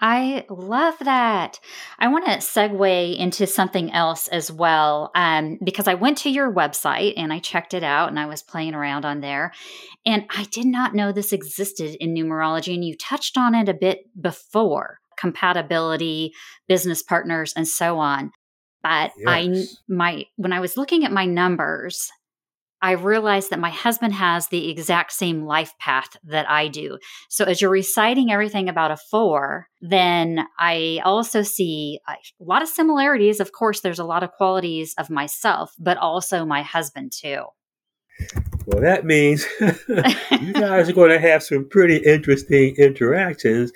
I 0.00 0.44
love 0.48 0.94
that. 1.00 1.60
I 1.98 2.08
want 2.08 2.26
to 2.26 2.32
segue 2.32 3.16
into 3.16 3.46
something 3.46 3.92
else 3.92 4.28
as 4.28 4.50
well, 4.50 5.10
um, 5.14 5.58
because 5.62 5.88
I 5.88 5.94
went 5.94 6.18
to 6.18 6.30
your 6.30 6.52
website 6.52 7.14
and 7.16 7.32
I 7.32 7.38
checked 7.40 7.74
it 7.74 7.82
out 7.82 8.08
and 8.08 8.18
I 8.18 8.26
was 8.26 8.42
playing 8.42 8.74
around 8.74 9.04
on 9.04 9.20
there. 9.20 9.52
And 10.06 10.24
I 10.30 10.44
did 10.44 10.66
not 10.66 10.94
know 10.94 11.12
this 11.12 11.32
existed 11.32 11.96
in 12.00 12.14
numerology. 12.14 12.74
And 12.74 12.84
you 12.84 12.96
touched 12.96 13.36
on 13.36 13.54
it 13.54 13.68
a 13.68 13.74
bit 13.74 14.04
before 14.20 15.00
compatibility, 15.18 16.32
business 16.68 17.02
partners, 17.02 17.52
and 17.56 17.66
so 17.66 17.98
on. 17.98 18.30
But 18.82 19.10
yes. 19.18 19.26
I, 19.26 19.64
my, 19.88 20.24
when 20.36 20.52
I 20.52 20.60
was 20.60 20.76
looking 20.76 21.04
at 21.04 21.12
my 21.12 21.26
numbers, 21.26 22.10
I 22.80 22.92
realized 22.92 23.50
that 23.50 23.58
my 23.58 23.70
husband 23.70 24.14
has 24.14 24.48
the 24.48 24.70
exact 24.70 25.12
same 25.12 25.44
life 25.44 25.72
path 25.78 26.16
that 26.24 26.48
I 26.48 26.68
do. 26.68 26.98
So 27.28 27.44
as 27.44 27.60
you're 27.60 27.70
reciting 27.70 28.30
everything 28.30 28.68
about 28.68 28.90
a 28.90 28.96
four, 28.96 29.68
then 29.80 30.46
I 30.58 31.00
also 31.04 31.42
see 31.42 32.00
a 32.08 32.14
lot 32.40 32.62
of 32.62 32.68
similarities. 32.68 33.40
Of 33.40 33.52
course, 33.52 33.80
there's 33.80 33.98
a 33.98 34.04
lot 34.04 34.22
of 34.22 34.32
qualities 34.32 34.94
of 34.98 35.10
myself, 35.10 35.74
but 35.78 35.96
also 35.96 36.44
my 36.44 36.62
husband 36.62 37.12
too. 37.12 37.44
Well, 38.66 38.82
that 38.82 39.04
means 39.04 39.46
you 39.60 40.52
guys 40.52 40.88
are 40.88 40.92
going 40.92 41.10
to 41.10 41.20
have 41.20 41.42
some 41.42 41.68
pretty 41.68 41.96
interesting 41.96 42.76
interactions 42.76 43.72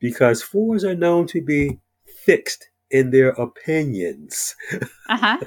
because 0.00 0.42
fours 0.42 0.84
are 0.84 0.94
known 0.94 1.26
to 1.28 1.40
be 1.42 1.78
fixed 2.24 2.68
in 2.90 3.10
their 3.10 3.30
opinions. 3.30 4.54
Uh 5.08 5.16
huh. 5.16 5.38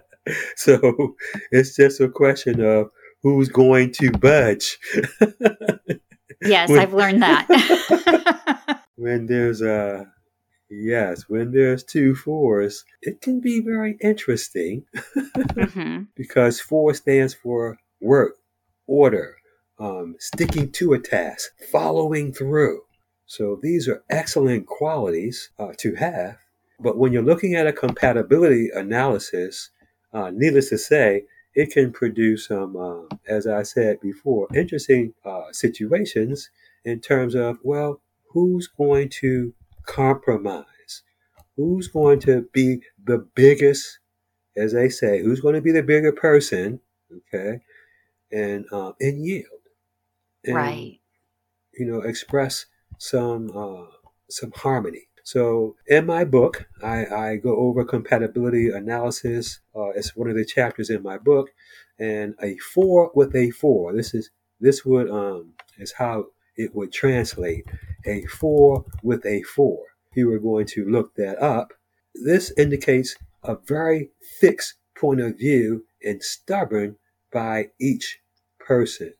so 0.56 1.16
it's 1.50 1.76
just 1.76 2.00
a 2.00 2.08
question 2.08 2.60
of 2.60 2.90
who's 3.22 3.48
going 3.48 3.92
to 3.92 4.10
budge. 4.12 4.78
yes, 6.42 6.68
when, 6.68 6.80
I've 6.80 6.94
learned 6.94 7.22
that. 7.22 8.82
when 8.96 9.26
there's 9.26 9.62
a 9.62 10.06
yes, 10.68 11.28
when 11.28 11.52
there's 11.52 11.84
two 11.84 12.14
fours, 12.14 12.84
it 13.00 13.20
can 13.20 13.40
be 13.40 13.60
very 13.60 13.96
interesting 14.00 14.84
mm-hmm. 15.26 16.02
because 16.16 16.60
four 16.60 16.94
stands 16.94 17.34
for 17.34 17.78
work, 18.00 18.36
order, 18.86 19.36
um, 19.78 20.16
sticking 20.18 20.70
to 20.72 20.92
a 20.92 20.98
task, 20.98 21.50
following 21.70 22.32
through. 22.32 22.82
So 23.26 23.58
these 23.62 23.88
are 23.88 24.02
excellent 24.10 24.66
qualities 24.66 25.50
uh, 25.58 25.72
to 25.78 25.94
have. 25.94 26.36
But 26.80 26.98
when 26.98 27.12
you're 27.12 27.22
looking 27.22 27.54
at 27.54 27.66
a 27.66 27.72
compatibility 27.72 28.68
analysis, 28.74 29.70
uh, 30.12 30.30
needless 30.32 30.68
to 30.70 30.78
say, 30.78 31.24
it 31.54 31.72
can 31.72 31.92
produce 31.92 32.46
some, 32.46 32.76
uh, 32.76 33.14
as 33.28 33.46
I 33.46 33.62
said 33.62 34.00
before, 34.00 34.48
interesting 34.54 35.14
uh, 35.24 35.52
situations 35.52 36.50
in 36.84 37.00
terms 37.00 37.34
of, 37.34 37.58
well, 37.62 38.00
who's 38.28 38.68
going 38.68 39.10
to 39.20 39.52
compromise? 39.86 41.02
Who's 41.56 41.88
going 41.88 42.20
to 42.20 42.48
be 42.52 42.80
the 43.04 43.18
biggest, 43.34 43.98
as 44.56 44.72
they 44.72 44.88
say, 44.88 45.22
who's 45.22 45.40
going 45.40 45.54
to 45.54 45.60
be 45.60 45.72
the 45.72 45.82
bigger 45.82 46.12
person, 46.12 46.80
okay, 47.14 47.60
and, 48.30 48.64
uh, 48.72 48.92
and 49.00 49.24
yield. 49.24 49.46
And, 50.44 50.56
right. 50.56 50.98
You 51.74 51.86
know, 51.86 52.00
express 52.00 52.66
some, 52.98 53.50
uh, 53.54 53.86
some 54.30 54.52
harmony. 54.56 55.08
So 55.24 55.76
in 55.86 56.06
my 56.06 56.24
book, 56.24 56.66
I, 56.82 57.06
I 57.06 57.36
go 57.36 57.56
over 57.56 57.84
compatibility 57.84 58.70
analysis. 58.70 59.60
Uh, 59.74 59.90
it's 59.90 60.16
one 60.16 60.28
of 60.28 60.36
the 60.36 60.44
chapters 60.44 60.90
in 60.90 61.02
my 61.02 61.18
book, 61.18 61.50
and 61.98 62.34
a 62.42 62.56
four 62.58 63.10
with 63.14 63.34
a 63.36 63.50
four. 63.50 63.94
This 63.94 64.14
is 64.14 64.30
this 64.60 64.84
would 64.84 65.10
um 65.10 65.54
is 65.78 65.92
how 65.92 66.26
it 66.56 66.74
would 66.74 66.92
translate 66.92 67.64
a 68.04 68.24
four 68.26 68.84
with 69.02 69.24
a 69.24 69.42
four. 69.42 69.78
If 70.10 70.16
you 70.16 70.28
were 70.28 70.38
going 70.38 70.66
to 70.66 70.88
look 70.88 71.14
that 71.16 71.40
up, 71.40 71.72
this 72.14 72.52
indicates 72.58 73.16
a 73.42 73.56
very 73.66 74.10
fixed 74.40 74.74
point 74.96 75.20
of 75.20 75.38
view 75.38 75.84
and 76.02 76.22
stubborn 76.22 76.96
by 77.32 77.70
each 77.80 78.20
person. 78.58 79.14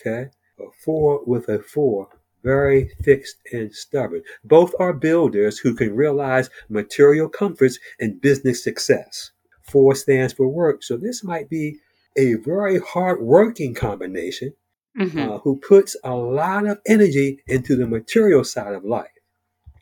Okay, 0.00 0.30
a 0.60 0.64
four 0.84 1.24
with 1.24 1.48
a 1.48 1.58
four 1.58 2.08
very 2.42 2.90
fixed 3.02 3.36
and 3.52 3.74
stubborn. 3.74 4.22
Both 4.44 4.74
are 4.78 4.92
builders 4.92 5.58
who 5.58 5.74
can 5.74 5.94
realize 5.94 6.50
material 6.68 7.28
comforts 7.28 7.78
and 8.00 8.20
business 8.20 8.62
success. 8.62 9.30
Four 9.62 9.94
stands 9.94 10.32
for 10.32 10.48
work, 10.48 10.82
so 10.82 10.96
this 10.96 11.22
might 11.22 11.50
be 11.50 11.78
a 12.16 12.34
very 12.34 12.78
hard-working 12.80 13.74
combination 13.74 14.54
mm-hmm. 14.98 15.18
uh, 15.18 15.38
who 15.38 15.56
puts 15.56 15.96
a 16.02 16.14
lot 16.14 16.66
of 16.66 16.80
energy 16.86 17.40
into 17.46 17.76
the 17.76 17.86
material 17.86 18.44
side 18.44 18.74
of 18.74 18.84
life. 18.84 19.10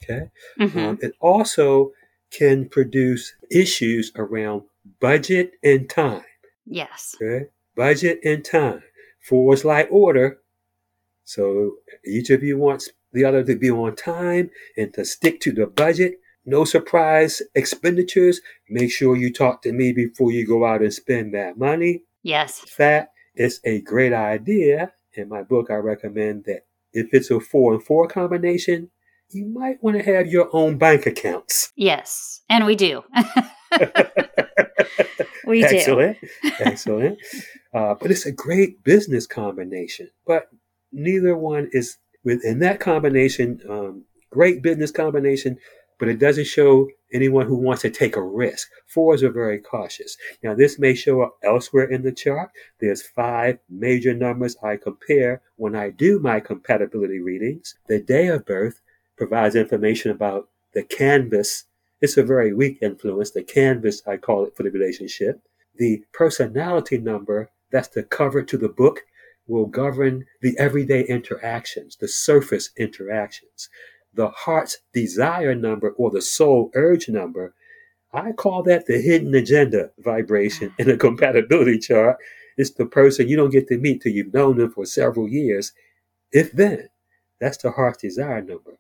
Okay, 0.03 0.31
mm-hmm. 0.61 0.79
um, 0.79 0.99
it 1.01 1.13
also 1.21 1.93
can 2.31 2.69
produce 2.69 3.33
issues 3.51 4.13
around 4.17 4.63
budget 5.01 5.53
and 5.63 5.89
time. 5.89 6.25
Yes. 6.67 7.15
Okay, 7.17 7.47
budget 7.75 8.21
and 8.25 8.45
time. 8.45 8.83
Fours 9.21 9.65
like 9.65 9.89
order, 9.91 10.39
so 11.27 11.73
each 12.05 12.31
of 12.31 12.45
you 12.45 12.57
wants 12.57 12.89
the 13.13 13.25
other 13.25 13.43
to 13.43 13.57
be 13.57 13.69
on 13.69 13.97
time 13.97 14.51
and 14.77 14.95
to 14.95 15.05
stick 15.05 15.41
to 15.41 15.53
the 15.53 15.67
budget. 15.67 16.21
No 16.45 16.65
surprise 16.65 17.43
expenditures. 17.57 18.41
Make 18.71 18.93
sure 18.93 19.17
you 19.17 19.33
talk 19.33 19.63
to 19.63 19.73
me 19.73 19.93
before 19.93 20.31
you 20.31 20.47
go 20.47 20.65
out 20.65 20.83
and 20.83 20.95
spend 20.95 21.35
that 21.35 21.59
money. 21.59 22.05
Yes. 22.23 22.65
That 22.79 23.11
is 23.35 23.61
a 23.65 23.81
great 23.81 24.13
idea. 24.13 24.93
In 25.15 25.29
my 25.29 25.43
book, 25.43 25.69
I 25.69 25.75
recommend 25.75 26.45
that 26.45 26.61
if 26.93 27.09
it's 27.13 27.33
a 27.33 27.41
four 27.41 27.75
and 27.75 27.83
four 27.83 28.07
combination, 28.07 28.91
you 29.31 29.47
might 29.47 29.83
want 29.83 29.97
to 29.97 30.05
have 30.05 30.29
your 30.29 30.49
own 30.53 30.79
bank 30.79 31.07
accounts. 31.07 31.73
Yes, 31.75 32.43
and 32.49 32.65
we 32.65 32.77
do. 32.77 33.03
we 35.45 35.65
Excellent. 35.65 36.19
do. 36.21 36.51
Excellent. 36.61 36.61
Excellent. 36.61 37.19
Uh, 37.75 37.95
but 37.95 38.13
it's 38.13 38.27
a 38.27 38.33
great 38.33 38.85
business 38.85 39.27
combination. 39.27 40.11
But 40.25 40.49
neither 40.97 41.37
one 41.37 41.69
is 41.73 41.99
within 42.25 42.59
that 42.61 42.81
combination. 42.81 43.61
Um, 43.69 44.05
great 44.31 44.63
business 44.63 44.91
combination, 44.91 45.59
but 45.99 46.09
it 46.09 46.19
doesn't 46.19 46.47
show 46.47 46.89
anyone 47.13 47.47
who 47.47 47.57
wants 47.57 47.83
to 47.83 47.91
take 47.91 48.17
a 48.17 48.23
risk. 48.23 48.69
Fours 48.87 49.23
are 49.23 49.31
very 49.31 49.59
cautious. 49.59 50.17
Now, 50.43 50.55
this 50.55 50.79
may 50.79 50.95
show 50.95 51.23
up 51.23 51.37
elsewhere 51.45 51.85
in 51.85 52.03
the 52.03 52.13
chart. 52.13 52.51
There's 52.81 53.03
five 53.03 53.59
major 53.71 54.13
numbers 54.13 54.57
I 54.63 54.77
compare 54.77 55.43
when 55.57 55.77
I 55.77 55.91
do 55.91 56.19
my 56.19 56.41
compatibility 56.41 57.21
readings. 57.21 57.77
The 57.87 58.01
day 58.01 58.27
of 58.29 58.45
birth 58.45 58.81
provides 59.17 59.55
information 59.55 60.11
about 60.11 60.49
the 60.75 60.83
canvas. 60.83 61.65
It's 62.01 62.17
a 62.17 62.23
very 62.23 62.53
weak 62.53 62.79
influence, 62.83 63.31
the 63.31 63.43
canvas, 63.43 64.03
I 64.07 64.17
call 64.17 64.45
it, 64.45 64.57
for 64.57 64.63
the 64.63 64.71
relationship. 64.71 65.41
The 65.77 66.03
personality 66.13 66.99
number, 66.99 67.51
that's 67.71 67.89
the 67.89 68.03
cover 68.03 68.43
to 68.43 68.59
the 68.59 68.69
book, 68.69 69.03
will 69.47 69.67
govern 69.67 70.25
the 70.41 70.57
everyday 70.59 71.03
interactions, 71.03 71.97
the 71.97 72.09
surface 72.09 72.71
interactions. 72.77 73.69
The 74.15 74.29
heart's 74.29 74.79
desire 74.93 75.55
number 75.55 75.91
or 75.91 76.11
the 76.11 76.23
soul 76.23 76.71
urge 76.75 77.09
number, 77.09 77.55
I 78.13 78.33
call 78.33 78.63
that 78.63 78.87
the 78.87 78.99
hidden 78.99 79.35
agenda 79.35 79.91
vibration 79.99 80.73
in 80.79 80.89
a 80.89 80.97
compatibility 81.07 81.79
chart. 81.79 82.17
It's 82.57 82.71
the 82.71 82.87
person 82.87 83.29
you 83.29 83.37
don't 83.37 83.51
get 83.51 83.69
to 83.69 83.77
meet 83.77 84.03
till 84.03 84.13
you've 84.13 84.33
known 84.33 84.57
them 84.57 84.71
for 84.71 84.87
several 84.87 85.29
years. 85.29 85.73
If 86.33 86.53
then, 86.53 86.89
that's 87.41 87.59
the 87.59 87.73
heart's 87.73 87.99
desire 87.99 88.41
number. 88.41 88.79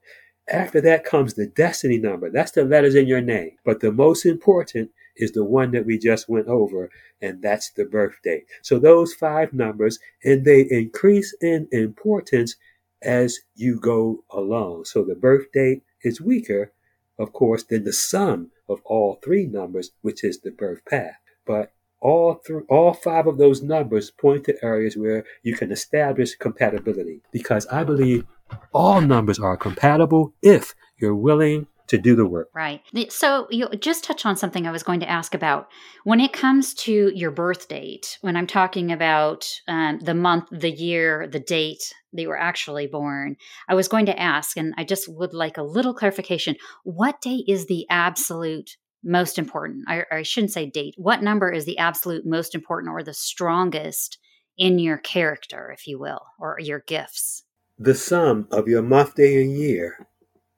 After 0.48 0.80
that 0.80 1.04
comes 1.04 1.34
the 1.34 1.46
destiny 1.46 1.98
number. 1.98 2.30
That's 2.30 2.52
the 2.52 2.64
letters 2.64 2.94
in 2.94 3.06
your 3.06 3.20
name. 3.20 3.52
But 3.64 3.80
the 3.80 3.92
most 3.92 4.24
important 4.24 4.90
is 5.16 5.32
the 5.32 5.44
one 5.44 5.70
that 5.72 5.86
we 5.86 5.98
just 5.98 6.28
went 6.28 6.48
over, 6.48 6.90
and 7.20 7.42
that's 7.42 7.70
the 7.70 7.84
birth 7.84 8.16
date. 8.22 8.44
So 8.62 8.78
those 8.78 9.14
five 9.14 9.52
numbers, 9.52 9.98
and 10.24 10.44
they 10.44 10.66
increase 10.70 11.34
in 11.40 11.68
importance 11.72 12.56
as 13.02 13.38
you 13.54 13.78
go 13.78 14.24
along. 14.30 14.84
So 14.84 15.04
the 15.04 15.14
birth 15.14 15.52
date 15.52 15.82
is 16.02 16.20
weaker, 16.20 16.72
of 17.18 17.32
course, 17.32 17.62
than 17.64 17.84
the 17.84 17.92
sum 17.92 18.50
of 18.68 18.80
all 18.84 19.18
three 19.22 19.46
numbers, 19.46 19.92
which 20.02 20.24
is 20.24 20.40
the 20.40 20.50
birth 20.50 20.84
path. 20.84 21.16
But 21.46 21.72
all 22.00 22.34
through 22.46 22.66
all 22.68 22.92
five 22.92 23.26
of 23.26 23.38
those 23.38 23.62
numbers 23.62 24.10
point 24.10 24.44
to 24.44 24.64
areas 24.64 24.96
where 24.96 25.24
you 25.42 25.56
can 25.56 25.72
establish 25.72 26.34
compatibility 26.36 27.20
because 27.32 27.66
I 27.68 27.84
believe 27.84 28.24
all 28.72 29.00
numbers 29.00 29.38
are 29.38 29.56
compatible 29.56 30.34
if 30.42 30.74
you're 30.98 31.14
willing 31.14 31.66
to 31.88 31.98
do 31.98 32.16
the 32.16 32.26
work. 32.26 32.50
Right. 32.54 32.82
So 33.10 33.46
you 33.50 33.68
just 33.80 34.04
touch 34.04 34.26
on 34.26 34.36
something 34.36 34.66
I 34.66 34.72
was 34.72 34.82
going 34.82 35.00
to 35.00 35.10
ask 35.10 35.34
about. 35.34 35.68
When 36.04 36.20
it 36.20 36.32
comes 36.32 36.74
to 36.74 37.12
your 37.14 37.30
birth 37.30 37.68
date, 37.68 38.18
when 38.20 38.36
I'm 38.36 38.46
talking 38.46 38.92
about 38.92 39.48
um, 39.68 39.98
the 40.00 40.14
month, 40.14 40.48
the 40.50 40.70
year, 40.70 41.26
the 41.26 41.40
date 41.40 41.92
that 42.12 42.22
you 42.22 42.28
were 42.28 42.38
actually 42.38 42.86
born, 42.86 43.36
I 43.68 43.74
was 43.74 43.88
going 43.88 44.06
to 44.06 44.18
ask, 44.18 44.56
and 44.56 44.74
I 44.76 44.84
just 44.84 45.08
would 45.08 45.34
like 45.34 45.58
a 45.58 45.62
little 45.62 45.94
clarification. 45.94 46.56
What 46.84 47.20
day 47.20 47.44
is 47.46 47.66
the 47.66 47.86
absolute 47.90 48.76
most 49.04 49.38
important? 49.38 49.84
I, 49.88 50.04
I 50.10 50.22
shouldn't 50.22 50.52
say 50.52 50.68
date. 50.68 50.94
What 50.96 51.22
number 51.22 51.50
is 51.50 51.64
the 51.64 51.78
absolute 51.78 52.26
most 52.26 52.54
important 52.54 52.92
or 52.92 53.02
the 53.02 53.14
strongest 53.14 54.18
in 54.58 54.78
your 54.78 54.98
character, 54.98 55.70
if 55.72 55.86
you 55.86 55.98
will, 55.98 56.22
or 56.40 56.58
your 56.58 56.80
gifts? 56.80 57.44
The 57.78 57.94
sum 57.94 58.48
of 58.50 58.68
your 58.68 58.82
month, 58.82 59.16
day, 59.16 59.42
and 59.42 59.52
year 59.52 60.06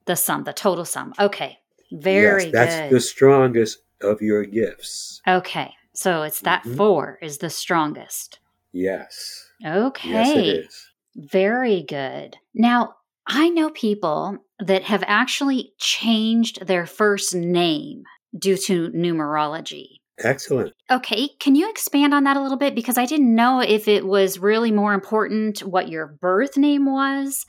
The 0.08 0.16
sum, 0.16 0.44
the 0.44 0.54
total 0.54 0.86
sum. 0.86 1.12
Okay. 1.20 1.58
Very 1.92 2.44
yes, 2.44 2.52
that's 2.52 2.80
good. 2.80 2.90
the 2.96 3.00
strongest 3.00 3.78
of 4.00 4.22
your 4.22 4.42
gifts. 4.44 5.20
okay. 5.28 5.74
So 5.92 6.22
it's 6.22 6.40
that 6.40 6.62
Mhm. 6.64 6.76
four 6.76 7.18
is 7.20 7.38
the 7.38 7.50
strongest. 7.50 8.38
Yes. 8.72 9.50
Okay. 9.64 10.08
Yes, 10.10 10.36
it 10.36 10.46
is. 10.46 10.86
Very 11.14 11.82
good. 11.82 12.36
Now, 12.54 12.94
I 13.26 13.50
know 13.50 13.68
people 13.68 14.38
that 14.58 14.84
have 14.84 15.04
actually 15.06 15.72
changed 15.78 16.66
their 16.66 16.86
first 16.86 17.34
name 17.34 18.04
due 18.38 18.56
to 18.56 18.88
numerology. 18.92 19.98
Excellent. 20.20 20.72
Okay, 20.90 21.28
can 21.38 21.54
you 21.54 21.68
expand 21.68 22.14
on 22.14 22.24
that 22.24 22.36
a 22.36 22.40
little 22.40 22.56
bit? 22.56 22.74
Because 22.74 22.96
I 22.96 23.04
didn't 23.04 23.34
know 23.34 23.60
if 23.60 23.86
it 23.88 24.06
was 24.06 24.38
really 24.38 24.72
more 24.72 24.94
important 24.94 25.60
what 25.60 25.88
your 25.90 26.06
birth 26.06 26.56
name 26.56 26.86
was 26.86 27.44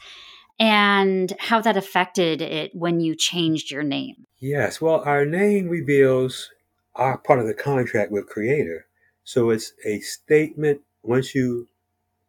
and 0.59 1.33
how 1.39 1.61
that 1.61 1.77
affected 1.77 2.41
it 2.41 2.75
when 2.75 2.99
you 2.99 3.15
changed 3.15 3.71
your 3.71 3.83
name. 3.83 4.25
Yes. 4.39 4.81
Well, 4.81 5.01
our 5.05 5.25
name 5.25 5.69
reveals 5.69 6.49
our 6.95 7.17
part 7.17 7.39
of 7.39 7.47
the 7.47 7.53
contract 7.53 8.11
with 8.11 8.27
Creator. 8.27 8.85
So 9.23 9.49
it's 9.51 9.73
a 9.85 9.99
statement 9.99 10.81
once 11.03 11.33
you 11.33 11.67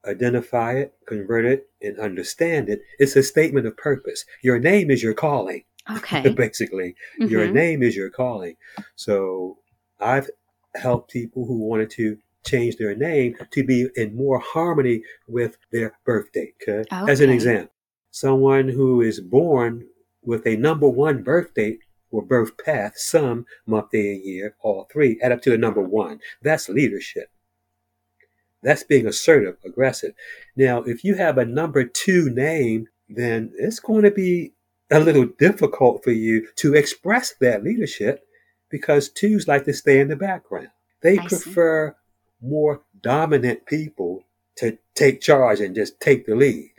identify 0.06 0.74
it, 0.74 0.94
convert 1.06 1.44
it, 1.44 1.68
and 1.82 1.98
understand 1.98 2.68
it. 2.68 2.82
It's 2.98 3.16
a 3.16 3.22
statement 3.22 3.66
of 3.66 3.76
purpose. 3.76 4.24
Your 4.42 4.58
name 4.58 4.90
is 4.90 5.02
your 5.02 5.14
calling. 5.14 5.64
Okay. 5.90 6.28
basically. 6.36 6.94
Your 7.18 7.46
Mhm. 7.48 7.52
name 7.52 7.82
is 7.82 7.96
your 7.96 8.10
calling. 8.10 8.56
So 8.96 9.58
I've 9.98 10.30
helped 10.74 11.10
people 11.10 11.46
who 11.46 11.58
wanted 11.58 11.90
to 11.90 12.18
change 12.44 12.76
their 12.76 12.94
name 12.94 13.36
to 13.50 13.64
be 13.64 13.88
in 13.96 14.14
more 14.14 14.38
harmony 14.38 15.02
with 15.26 15.56
their 15.72 15.94
birth 16.04 16.32
date. 16.32 16.54
Okay? 16.62 16.88
As 16.90 17.20
an 17.20 17.30
example, 17.30 17.72
someone 18.10 18.68
who 18.68 19.00
is 19.00 19.20
born 19.20 19.86
with 20.22 20.46
a 20.46 20.56
number 20.56 20.88
one 20.88 21.22
birth 21.22 21.54
date 21.54 21.80
or 22.10 22.22
birth 22.22 22.56
path, 22.58 22.94
some 22.96 23.46
month, 23.66 23.90
day, 23.90 24.14
and 24.14 24.24
year, 24.24 24.56
all 24.62 24.88
three, 24.90 25.18
add 25.22 25.32
up 25.32 25.42
to 25.42 25.50
the 25.50 25.58
number 25.58 25.80
one. 25.80 26.20
That's 26.42 26.68
leadership. 26.68 27.30
That's 28.62 28.82
being 28.82 29.06
assertive, 29.06 29.56
aggressive. 29.64 30.14
Now, 30.56 30.82
if 30.82 31.04
you 31.04 31.14
have 31.14 31.38
a 31.38 31.44
number 31.44 31.84
two 31.84 32.28
name, 32.30 32.88
then 33.08 33.52
it's 33.56 33.80
going 33.80 34.02
to 34.02 34.10
be 34.10 34.52
a 34.90 35.00
little 35.00 35.26
difficult 35.38 36.02
for 36.04 36.10
you 36.10 36.48
to 36.56 36.74
express 36.74 37.32
that 37.40 37.62
leadership 37.62 38.26
because 38.68 39.08
twos 39.08 39.48
like 39.48 39.64
to 39.64 39.72
stay 39.72 40.00
in 40.00 40.08
the 40.08 40.16
background. 40.16 40.68
They 41.02 41.18
I 41.18 41.26
see. 41.26 41.28
prefer 41.28 41.96
more 42.42 42.82
dominant 43.00 43.66
people 43.66 44.24
to 44.56 44.78
take 44.94 45.20
charge 45.20 45.60
and 45.60 45.74
just 45.74 46.00
take 46.00 46.26
the 46.26 46.34
lead. 46.34 46.72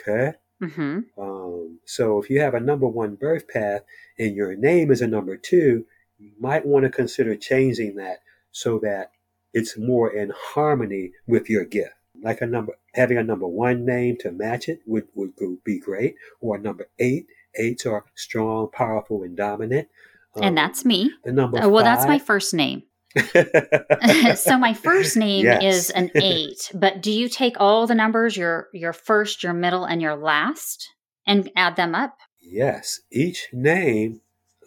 Okay? 0.00 0.32
Mhm. 0.62 1.04
Um, 1.16 1.78
so 1.84 2.20
if 2.20 2.28
you 2.30 2.40
have 2.40 2.54
a 2.54 2.60
number 2.60 2.88
one 2.88 3.14
birth 3.14 3.46
path 3.48 3.82
and 4.18 4.34
your 4.34 4.54
name 4.56 4.90
is 4.90 5.00
a 5.00 5.06
number 5.06 5.36
two, 5.36 5.86
you 6.18 6.32
might 6.40 6.66
want 6.66 6.84
to 6.84 6.90
consider 6.90 7.36
changing 7.36 7.94
that 7.96 8.18
so 8.50 8.78
that 8.80 9.12
it's 9.54 9.78
more 9.78 10.12
in 10.12 10.32
harmony 10.34 11.12
with 11.26 11.48
your 11.48 11.64
gift. 11.64 11.94
Like 12.20 12.40
a 12.40 12.46
number, 12.46 12.76
having 12.94 13.18
a 13.18 13.22
number 13.22 13.46
one 13.46 13.84
name 13.84 14.16
to 14.20 14.32
match 14.32 14.68
it 14.68 14.80
would, 14.86 15.06
would 15.14 15.62
be 15.64 15.78
great. 15.78 16.16
Or 16.40 16.56
a 16.56 16.60
number 16.60 16.88
eight. 16.98 17.26
Eights 17.54 17.86
are 17.86 18.04
strong, 18.14 18.68
powerful, 18.72 19.22
and 19.22 19.36
dominant. 19.36 19.88
Um, 20.34 20.42
and 20.42 20.58
that's 20.58 20.84
me. 20.84 21.12
the 21.24 21.32
number. 21.32 21.58
Uh, 21.58 21.68
well, 21.68 21.84
that's 21.84 22.06
my 22.06 22.18
first 22.18 22.52
name. 22.52 22.82
so 24.36 24.58
my 24.58 24.74
first 24.74 25.16
name 25.16 25.46
Yes. 25.46 25.62
is 25.62 25.90
an 25.90 26.10
8, 26.20 26.72
but 26.74 27.02
do 27.02 27.10
you 27.10 27.28
take 27.28 27.56
all 27.58 27.86
the 27.86 27.94
numbers 27.94 28.36
your 28.36 28.68
your 28.72 28.92
first, 28.92 29.42
your 29.42 29.52
middle 29.52 29.84
and 29.84 30.00
your 30.00 30.16
last 30.16 30.88
and 31.26 31.50
add 31.56 31.76
them 31.76 31.94
up? 31.94 32.16
Yes, 32.40 33.00
each 33.10 33.48
name, 33.52 34.20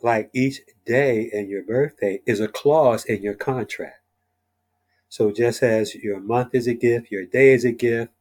like 0.03 0.29
each 0.33 0.61
day 0.85 1.29
and 1.33 1.49
your 1.49 1.63
birthday, 1.63 2.21
is 2.25 2.39
a 2.39 2.47
clause 2.47 3.05
in 3.05 3.21
your 3.23 3.33
contract. 3.35 4.01
So 5.09 5.31
just 5.31 5.61
as 5.61 5.95
your 5.95 6.19
month 6.19 6.53
is 6.53 6.67
a 6.67 6.73
gift, 6.73 7.11
your 7.11 7.25
day 7.25 7.53
is 7.53 7.65
a 7.65 7.71
gift, 7.71 8.13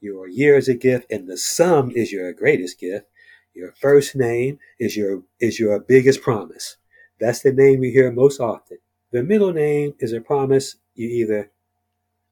your 0.00 0.28
year 0.28 0.56
is 0.56 0.68
a 0.68 0.74
gift, 0.74 1.10
and 1.10 1.28
the 1.28 1.36
sum 1.36 1.90
is 1.90 2.12
your 2.12 2.32
greatest 2.32 2.78
gift, 2.78 3.06
your 3.54 3.72
first 3.72 4.14
name 4.16 4.58
is 4.78 4.96
your 4.96 5.24
is 5.40 5.58
your 5.58 5.78
biggest 5.80 6.22
promise. 6.22 6.76
That's 7.20 7.40
the 7.42 7.52
name 7.52 7.80
we 7.80 7.90
hear 7.90 8.10
most 8.12 8.40
often. 8.40 8.78
The 9.10 9.22
middle 9.22 9.54
name 9.54 9.94
is 10.00 10.12
a 10.12 10.20
promise 10.20 10.76
you 10.94 11.08
either 11.08 11.50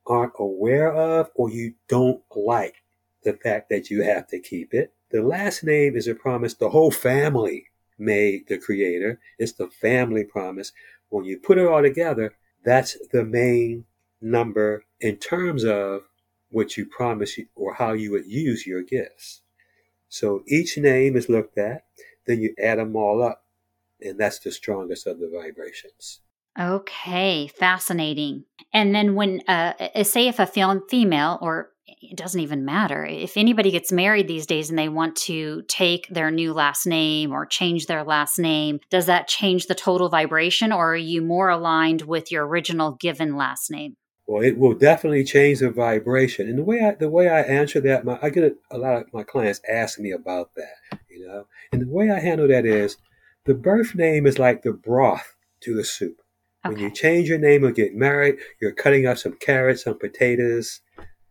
aren't 0.07 0.35
aware 0.39 0.93
of 0.93 1.31
or 1.35 1.51
you 1.51 1.73
don't 1.89 2.23
like 2.35 2.83
the 3.23 3.33
fact 3.33 3.71
that 3.71 3.89
you 3.89 4.03
have 4.03 4.27
to 4.29 4.39
keep 4.39 4.75
it. 4.75 4.93
The 5.11 5.23
last 5.23 5.65
name 5.65 5.97
is 5.97 6.07
a 6.07 6.15
promise 6.15 6.53
the 6.53 6.69
whole 6.69 6.91
family 6.91 7.67
made 7.99 8.49
the 8.49 8.59
creator. 8.59 9.21
It's 9.39 9.53
the 9.53 9.69
family 9.69 10.23
promise. 10.23 10.73
When 11.09 11.25
you 11.25 11.39
put 11.39 11.57
it 11.57 11.67
all 11.67 11.81
together, 11.81 12.35
that's 12.62 12.99
the 13.11 13.25
main 13.25 13.87
number 14.21 14.85
in 15.01 15.17
terms 15.17 15.65
of 15.65 16.03
what 16.51 16.77
you 16.77 16.85
promise 16.85 17.39
or 17.55 17.73
how 17.75 17.95
you 17.95 18.11
would 18.11 18.27
use 18.27 18.67
your 18.67 18.83
gifts. 18.83 19.41
So 20.11 20.43
each 20.47 20.77
name 20.77 21.17
is 21.17 21.31
looked 21.31 21.57
at, 21.57 21.85
then 22.27 22.41
you 22.41 22.55
add 22.62 22.79
them 22.79 22.97
all 22.97 23.23
up, 23.23 23.45
and 24.01 24.21
that's 24.21 24.41
the 24.41 24.53
strongest 24.53 25.07
of 25.07 25.21
the 25.21 25.31
vibrations. 25.31 26.21
Okay, 26.59 27.49
fascinating. 27.49 28.45
And 28.73 28.95
then 28.95 29.14
when 29.14 29.42
uh 29.49 29.73
uh, 29.95 30.05
say 30.05 30.29
if 30.29 30.38
a 30.38 30.47
female 30.47 31.38
or 31.40 31.71
it 32.03 32.16
doesn't 32.16 32.40
even 32.40 32.64
matter. 32.64 33.05
If 33.05 33.37
anybody 33.37 33.71
gets 33.71 33.92
married 33.92 34.29
these 34.29 34.47
days 34.47 34.71
and 34.71 34.79
they 34.79 34.88
want 34.88 35.16
to 35.16 35.62
take 35.69 36.09
their 36.09 36.31
new 36.31 36.53
last 36.53 36.87
name 36.87 37.33
or 37.33 37.47
change 37.47 37.87
their 37.87 38.05
last 38.05 38.38
name, 38.38 38.81
does 38.90 39.07
that 39.07 39.29
change 39.29 39.66
the 39.66 39.75
total 39.75 40.09
vibration 40.09 40.73
or 40.73 40.92
are 40.92 40.97
you 40.97 41.23
more 41.23 41.49
aligned 41.49 42.03
with 42.03 42.31
your 42.31 42.47
original 42.47 42.92
given 42.92 43.37
last 43.37 43.71
name? 43.71 43.97
Well, 44.27 44.42
it 44.42 44.59
will 44.59 44.75
definitely 44.75 45.25
change 45.25 45.61
the 45.61 45.71
vibration. 45.71 46.49
And 46.49 46.59
the 46.59 46.64
way 46.64 46.81
I 46.81 46.95
the 46.95 47.09
way 47.09 47.29
I 47.29 47.42
answer 47.42 47.81
that, 47.83 48.05
my, 48.05 48.19
I 48.21 48.31
get 48.31 48.45
a, 48.45 48.77
a 48.77 48.79
lot 48.79 48.97
of 48.97 49.12
my 49.12 49.23
clients 49.23 49.61
ask 49.71 50.01
me 50.01 50.11
about 50.11 50.51
that, 50.57 50.99
you 51.09 51.27
know. 51.27 51.47
And 51.73 51.83
the 51.83 51.88
way 51.88 52.11
I 52.11 52.19
handle 52.19 52.49
that 52.49 52.66
is, 52.66 52.97
the 53.45 53.55
birth 53.55 53.95
name 53.95 54.27
is 54.27 54.38
like 54.38 54.62
the 54.62 54.73
broth 54.73 55.37
to 55.61 55.75
the 55.75 55.85
soup. 55.85 56.21
When 56.69 56.79
you 56.79 56.91
change 56.91 57.29
your 57.29 57.39
name 57.39 57.65
or 57.65 57.73
get 57.73 57.95
married, 57.95 58.37
you're 58.61 58.73
cutting 58.73 59.07
up 59.07 59.19
some 59.19 59.37
carrots, 59.39 59.85
some 59.85 59.99
potatoes, 59.99 60.81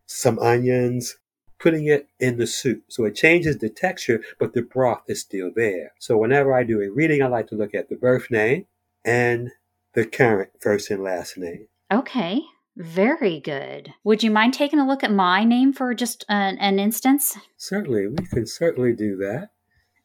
some 0.05 0.39
onions, 0.39 1.17
putting 1.59 1.87
it 1.87 2.07
in 2.19 2.37
the 2.37 2.47
soup. 2.47 2.83
So 2.89 3.05
it 3.05 3.15
changes 3.15 3.57
the 3.57 3.69
texture, 3.69 4.21
but 4.39 4.53
the 4.53 4.61
broth 4.61 5.03
is 5.07 5.21
still 5.21 5.51
there. 5.55 5.93
So 5.99 6.17
whenever 6.17 6.53
I 6.53 6.63
do 6.63 6.81
a 6.81 6.89
reading, 6.89 7.21
I 7.21 7.27
like 7.27 7.47
to 7.47 7.55
look 7.55 7.73
at 7.73 7.89
the 7.89 7.95
birth 7.95 8.29
name 8.29 8.65
and 9.03 9.51
the 9.93 10.05
current 10.05 10.49
first 10.59 10.91
and 10.91 11.03
last 11.03 11.37
name. 11.37 11.67
Okay. 11.91 12.41
Very 12.77 13.39
good. 13.39 13.93
Would 14.03 14.21
you 14.21 14.29
mind 14.29 14.53
taking 14.53 14.79
a 14.79 14.87
look 14.87 15.01
at 15.01 15.11
my 15.11 15.45
name 15.45 15.71
for 15.71 15.93
just 15.93 16.25
an, 16.27 16.57
an 16.57 16.77
instance? 16.77 17.37
Certainly, 17.55 18.07
we 18.07 18.25
can 18.25 18.45
certainly 18.45 18.91
do 18.91 19.15
that. 19.15 19.51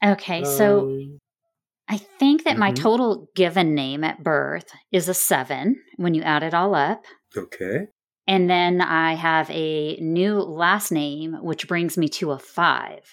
Okay, 0.04 0.44
so 0.44 0.82
Um, 0.82 1.18
I 1.92 1.96
think 1.98 2.44
that 2.44 2.56
my 2.56 2.70
Mhm. 2.70 2.76
total 2.76 3.28
given 3.34 3.74
name 3.74 4.04
at 4.04 4.22
birth 4.22 4.70
is 4.92 5.08
a 5.08 5.14
seven 5.14 5.82
when 5.96 6.14
you 6.14 6.22
add 6.22 6.44
it 6.44 6.54
all 6.54 6.74
up. 6.74 7.04
okay. 7.36 7.88
And 8.28 8.48
then 8.48 8.80
I 8.80 9.14
have 9.14 9.50
a 9.50 9.96
new 9.96 10.34
last 10.36 10.92
name, 10.92 11.32
which 11.42 11.66
brings 11.66 11.98
me 11.98 12.08
to 12.10 12.30
a 12.30 12.38
five. 12.38 13.12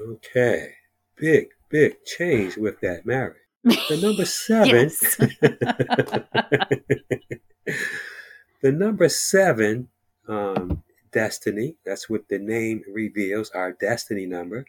Okay. 0.00 0.72
Big, 1.16 1.48
big 1.68 2.02
change 2.06 2.56
with 2.56 2.80
that 2.80 3.04
marriage. 3.04 3.36
The 3.64 3.98
number 4.00 4.24
seven. 4.48 4.88
the 8.62 8.72
number 8.72 9.08
seven, 9.08 9.88
um, 10.26 10.82
destiny. 11.12 11.76
That's 11.84 12.08
what 12.08 12.28
the 12.28 12.38
name 12.38 12.82
reveals, 12.90 13.50
our 13.50 13.72
destiny 13.72 14.26
number. 14.26 14.64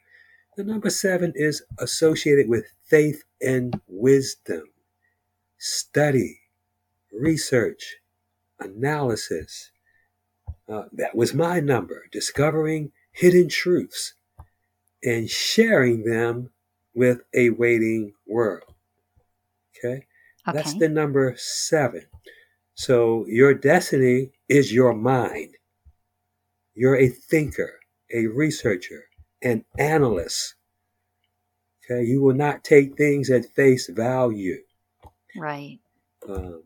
The 0.59 0.65
number 0.65 0.89
seven 0.89 1.31
is 1.37 1.63
associated 1.77 2.49
with 2.49 2.65
faith 2.83 3.23
and 3.41 3.79
wisdom, 3.87 4.63
study, 5.57 6.37
research, 7.13 7.95
analysis. 8.59 9.71
Uh, 10.67 10.83
that 10.91 11.15
was 11.15 11.33
my 11.33 11.61
number, 11.61 12.03
discovering 12.11 12.91
hidden 13.13 13.47
truths 13.47 14.15
and 15.01 15.29
sharing 15.29 16.03
them 16.03 16.49
with 16.93 17.21
a 17.33 17.51
waiting 17.51 18.11
world. 18.27 18.73
Okay? 19.77 20.07
That's 20.45 20.73
the 20.73 20.89
number 20.89 21.35
seven. 21.37 22.05
So 22.73 23.25
your 23.29 23.53
destiny 23.53 24.33
is 24.49 24.73
your 24.73 24.93
mind. 24.93 25.55
You're 26.75 26.97
a 26.97 27.07
thinker, 27.07 27.79
a 28.13 28.25
researcher, 28.27 29.05
an 29.41 29.65
analyst. 29.77 30.55
Okay? 31.85 32.03
You 32.03 32.21
will 32.21 32.35
not 32.35 32.63
take 32.63 32.97
things 32.97 33.29
at 33.29 33.45
face 33.45 33.89
value. 33.89 34.57
right. 35.35 35.79
Um, 36.27 36.63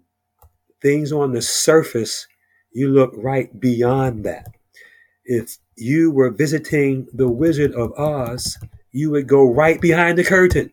things 0.82 1.12
on 1.12 1.32
the 1.32 1.42
surface, 1.42 2.28
you 2.74 2.90
look 2.90 3.12
right 3.16 3.60
beyond 3.60 4.26
that. 4.26 4.52
If 5.26 5.58
you 5.78 6.12
were 6.12 6.30
visiting 6.30 7.08
the 7.14 7.30
Wizard 7.30 7.74
of 7.74 7.94
Oz, 7.98 8.58
you 8.92 9.12
would 9.12 9.28
go 9.28 9.50
right 9.52 9.80
behind 9.80 10.18
the 10.18 10.24
curtain. 10.24 10.72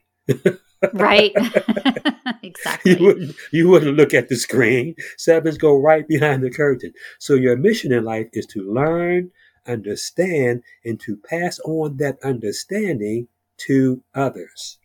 right. 0.92 1.32
exactly. 2.42 2.92
You 2.92 3.04
wouldn't, 3.04 3.36
you 3.52 3.68
wouldn't 3.68 3.96
look 3.96 4.14
at 4.14 4.28
the 4.28 4.36
screen. 4.36 4.94
Sevens 5.16 5.58
go 5.58 5.78
right 5.78 6.06
behind 6.06 6.42
the 6.42 6.50
curtain. 6.50 6.92
So 7.18 7.34
your 7.34 7.56
mission 7.56 7.92
in 7.92 8.04
life 8.04 8.28
is 8.32 8.46
to 8.46 8.60
learn, 8.60 9.30
understand, 9.66 10.62
and 10.84 11.00
to 11.00 11.16
pass 11.16 11.58
on 11.60 11.96
that 11.98 12.18
understanding 12.22 13.28
to 13.58 14.02
others. 14.14 14.78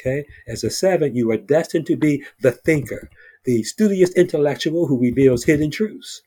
Okay? 0.00 0.26
As 0.46 0.64
a 0.64 0.70
seven, 0.70 1.14
you 1.14 1.30
are 1.30 1.36
destined 1.36 1.86
to 1.86 1.96
be 1.96 2.24
the 2.40 2.52
thinker, 2.52 3.10
the 3.44 3.62
studious 3.62 4.10
intellectual 4.10 4.86
who 4.86 5.00
reveals 5.00 5.44
hidden 5.44 5.70
truths. 5.70 6.22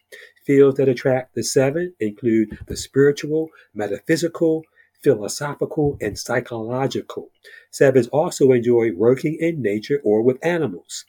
Fields 0.46 0.78
that 0.78 0.88
attract 0.88 1.36
the 1.36 1.44
seven 1.44 1.94
include 2.00 2.58
the 2.68 2.78
spiritual, 2.78 3.50
metaphysical, 3.74 4.64
philosophical, 5.04 5.98
and 6.00 6.18
psychological. 6.18 7.30
Sevens 7.72 8.08
also 8.08 8.52
enjoy 8.52 8.92
working 8.94 9.38
in 9.40 9.62
nature 9.62 10.00
or 10.04 10.22
with 10.22 10.44
animals. 10.46 11.06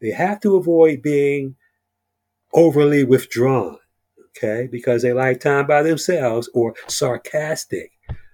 They 0.00 0.10
have 0.10 0.40
to 0.40 0.56
avoid 0.56 1.02
being 1.02 1.56
overly 2.52 3.04
withdrawn, 3.04 3.78
okay, 4.36 4.68
because 4.70 5.02
they 5.02 5.12
like 5.12 5.40
time 5.40 5.66
by 5.66 5.82
themselves 5.82 6.48
or 6.54 6.74
sarcastic. 6.88 7.92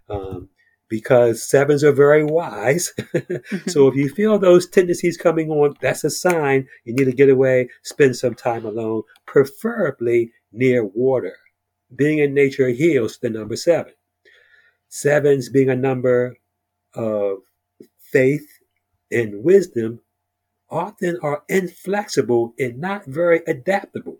Um, 0.09 0.49
because 0.93 1.49
sevens 1.49 1.83
are 1.83 1.93
very 1.93 2.23
wise. 2.23 2.93
so 3.67 3.89
if 3.89 3.95
you 3.95 4.11
feel 4.11 4.39
those 4.39 4.69
tendencies 4.69 5.17
coming 5.17 5.49
on, 5.49 5.75
that's 5.81 6.05
a 6.05 6.11
sign 6.11 6.69
you 6.85 6.93
need 6.93 7.07
to 7.07 7.13
get 7.13 7.31
away, 7.31 7.71
spend 7.83 8.15
some 8.15 8.35
time 8.35 8.67
alone, 8.67 9.03
preferably 9.25 10.33
near 10.53 10.85
water. 10.85 11.35
Being 11.97 12.19
in 12.19 12.35
nature 12.35 12.69
heals 12.69 13.17
the 13.17 13.31
number 13.31 13.57
seven. 13.57 13.95
Sevens 14.91 15.49
being 15.49 15.71
a 15.71 15.75
number 15.75 16.37
of 16.95 17.39
faith 17.99 18.47
and 19.11 19.43
wisdom 19.43 20.01
often 20.69 21.19
are 21.23 21.43
inflexible 21.49 22.53
and 22.59 22.79
not 22.79 23.07
very 23.07 23.41
adaptable. 23.47 24.19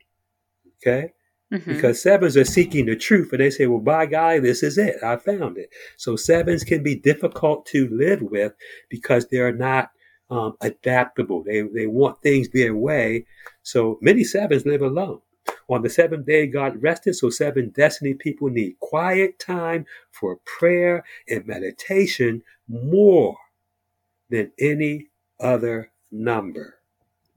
Okay? 0.79 1.13
Mm-hmm. 1.53 1.75
Because 1.75 2.03
sevens 2.03 2.37
are 2.37 2.45
seeking 2.45 2.87
the 2.87 2.97
truth 2.97 3.31
and 3.33 3.41
they 3.41 3.51
say, 3.51 3.67
well, 3.67 3.79
by 3.79 4.07
golly, 4.07 4.41
this 4.41 4.63
is 4.63 4.79
it. 4.79 4.97
I 5.03 5.17
found 5.17 5.59
it. 5.59 5.69
So 5.99 6.17
sevens 6.17 6.65
can 6.65 6.83
be 6.83 6.95
difficult 6.95 7.67
to 7.67 7.89
live 7.89 8.23
with 8.23 8.55
because 8.89 9.29
they're 9.29 9.53
not 9.53 9.91
um, 10.31 10.57
adaptable. 10.63 11.43
They, 11.43 11.61
they 11.61 11.87
want 11.87 12.23
things 12.23 12.49
their 12.49 12.75
way. 12.75 13.27
So 13.63 13.99
many 14.01 14.25
sevens 14.25 14.65
live 14.65 14.81
alone. 14.81 15.21
On 15.69 15.83
the 15.83 15.91
seventh 15.91 16.27
day, 16.27 16.47
God 16.47 16.83
rested. 16.83 17.15
So 17.15 17.29
seven 17.29 17.69
destiny 17.71 18.15
people 18.15 18.49
need 18.49 18.79
quiet 18.81 19.39
time 19.39 19.85
for 20.11 20.39
prayer 20.45 21.05
and 21.29 21.47
meditation 21.47 22.43
more 22.67 23.37
than 24.31 24.53
any 24.59 25.09
other 25.39 25.93
number. 26.11 26.79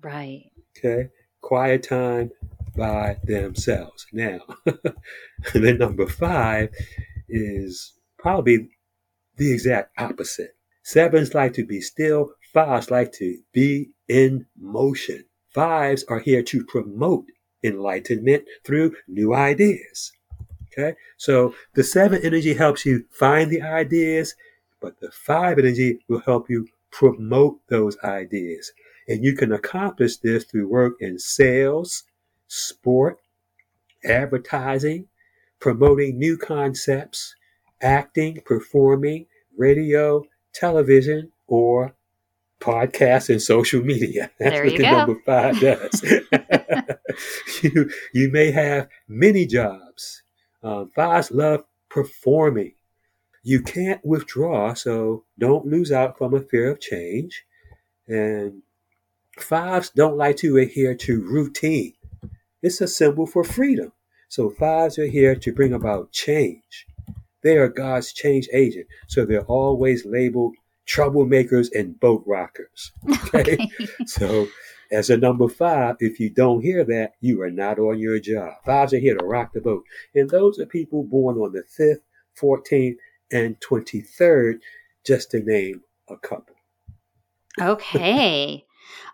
Right. 0.01 0.51
Okay. 0.78 1.09
Quiet 1.41 1.84
time, 1.84 2.32
by 2.76 3.17
themselves. 3.23 4.05
Now, 4.11 4.39
the 5.53 5.73
number 5.73 6.07
five 6.07 6.69
is 7.28 7.93
probably 8.17 8.69
the 9.38 9.51
exact 9.51 9.91
opposite. 9.99 10.55
Sevens 10.84 11.34
like 11.34 11.53
to 11.53 11.65
be 11.65 11.82
still, 11.82 12.32
fives 12.53 12.91
like 12.91 13.11
to 13.13 13.38
be 13.53 13.89
in 14.07 14.45
motion. 14.57 15.26
Fives 15.53 16.03
are 16.09 16.19
here 16.19 16.43
to 16.43 16.65
promote 16.65 17.26
enlightenment 17.63 18.43
through 18.63 18.95
new 19.07 19.34
ideas. 19.34 20.11
Okay, 20.67 20.95
so 21.17 21.55
the 21.73 21.84
seven 21.84 22.21
energy 22.23 22.53
helps 22.53 22.86
you 22.86 23.05
find 23.09 23.49
the 23.49 23.61
ideas, 23.61 24.36
but 24.82 24.99
the 24.99 25.09
five 25.11 25.57
energy 25.57 25.99
will 26.09 26.19
help 26.19 26.49
you 26.49 26.67
promote 26.91 27.59
those 27.69 27.97
ideas. 28.03 28.71
And 29.07 29.23
you 29.23 29.36
can 29.36 29.51
accomplish 29.51 30.17
this 30.17 30.43
through 30.43 30.67
work 30.67 30.95
in 30.99 31.17
sales, 31.17 32.03
sport, 32.47 33.19
advertising, 34.03 35.07
promoting 35.59 36.17
new 36.17 36.37
concepts, 36.37 37.35
acting, 37.81 38.41
performing, 38.45 39.25
radio, 39.57 40.23
television, 40.53 41.31
or 41.47 41.95
podcasts 42.59 43.29
and 43.29 43.41
social 43.41 43.81
media. 43.83 44.31
That's 44.39 44.55
there 44.55 44.65
what 44.65 44.77
the 44.77 44.83
go. 44.83 44.91
number 44.91 45.21
five 45.25 45.59
does. 45.59 46.03
you, 47.63 47.89
you 48.13 48.31
may 48.31 48.51
have 48.51 48.87
many 49.07 49.45
jobs. 49.45 50.23
Um, 50.63 50.91
fives 50.95 51.31
love 51.31 51.63
performing. 51.89 52.73
You 53.43 53.61
can't 53.61 54.03
withdraw, 54.03 54.73
so 54.73 55.25
don't 55.37 55.67
lose 55.67 55.91
out 55.91 56.17
from 56.17 56.33
a 56.33 56.39
fear 56.41 56.71
of 56.71 56.79
change. 56.79 57.45
And 58.07 58.63
fives 59.37 59.91
don't 59.91 60.17
like 60.17 60.37
to 60.37 60.57
adhere 60.57 60.95
to 60.95 61.21
routine. 61.21 61.93
It's 62.66 62.82
a 62.82 62.88
symbol 62.88 63.28
for 63.28 63.43
freedom. 63.43 63.91
So 64.28 64.49
fives 64.49 64.97
are 64.97 65.05
here 65.05 65.36
to 65.36 65.53
bring 65.53 65.72
about 65.72 66.11
change. 66.11 66.88
They 67.43 67.57
are 67.57 67.68
God's 67.68 68.11
change 68.11 68.49
agent. 68.51 68.88
So 69.05 69.24
they're 69.24 69.45
always 69.45 70.03
labeled 70.03 70.55
troublemakers 70.88 71.68
and 71.76 71.99
boat 71.99 72.24
rockers. 72.26 72.91
Okay. 73.36 73.53
okay. 73.53 73.70
so 74.07 74.47
as 74.91 75.11
a 75.11 75.18
number 75.18 75.47
five, 75.47 75.97
if 75.99 76.20
you 76.20 76.32
don't 76.32 76.61
hear 76.61 76.84
that, 76.86 77.13
you 77.22 77.39
are 77.43 77.51
not 77.51 77.78
on 77.78 77.99
your 77.99 78.20
job. 78.20 78.53
Fives 78.66 78.93
are 78.93 78.99
here 78.99 79.16
to 79.16 79.24
rock 79.24 79.53
the 79.53 79.61
boat. 79.61 79.84
And 80.16 80.28
those 80.28 80.57
are 80.57 80.66
people 80.66 81.03
born 81.03 81.38
on 81.38 81.51
the 81.51 81.66
5th, 81.80 82.01
14th, 82.41 82.97
and 83.32 83.59
23rd, 83.59 84.59
just 85.05 85.30
to 85.32 85.39
name 85.39 85.84
a 86.09 86.18
couple. 86.18 86.55
Okay. 87.61 88.66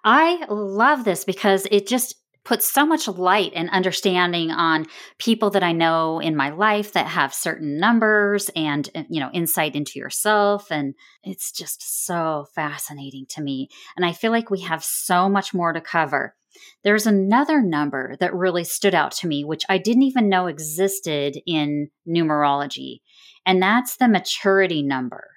I 0.06 0.46
love 0.48 1.04
this 1.04 1.26
because 1.26 1.68
it 1.70 1.86
just 1.86 2.16
puts 2.44 2.72
so 2.72 2.86
much 2.86 3.08
light 3.08 3.52
and 3.56 3.70
understanding 3.70 4.52
on 4.52 4.88
people 5.20 5.52
that 5.52 5.64
I 5.64 5.74
know 5.74 6.20
in 6.20 6.36
my 6.36 6.50
life 6.50 6.94
that 6.94 7.08
have 7.08 7.34
certain 7.34 7.78
numbers 7.78 8.50
and 8.56 8.90
uh, 8.96 9.04
you 9.10 9.20
know 9.20 9.30
insight 9.34 9.76
into 9.76 10.00
yourself 10.00 10.72
and 10.72 10.96
it's 11.24 11.52
just 11.52 12.06
so 12.06 12.48
fascinating 12.56 13.26
to 13.30 13.42
me 13.42 13.70
and 13.96 14.06
I 14.06 14.14
feel 14.14 14.32
like 14.32 14.50
we 14.50 14.62
have 14.62 14.84
so 14.84 15.30
much 15.30 15.54
more 15.54 15.74
to 15.74 15.82
cover. 15.82 16.36
There's 16.84 17.08
another 17.08 17.62
number 17.62 18.16
that 18.20 18.34
really 18.34 18.64
stood 18.64 18.96
out 18.96 19.12
to 19.14 19.28
me 19.28 19.44
which 19.44 19.64
I 19.70 19.78
didn't 19.78 20.04
even 20.04 20.30
know 20.30 20.48
existed 20.48 21.38
in 21.46 21.90
numerology 22.08 23.02
and 23.46 23.62
that's 23.62 23.98
the 23.98 24.08
maturity 24.08 24.82
number. 24.82 25.28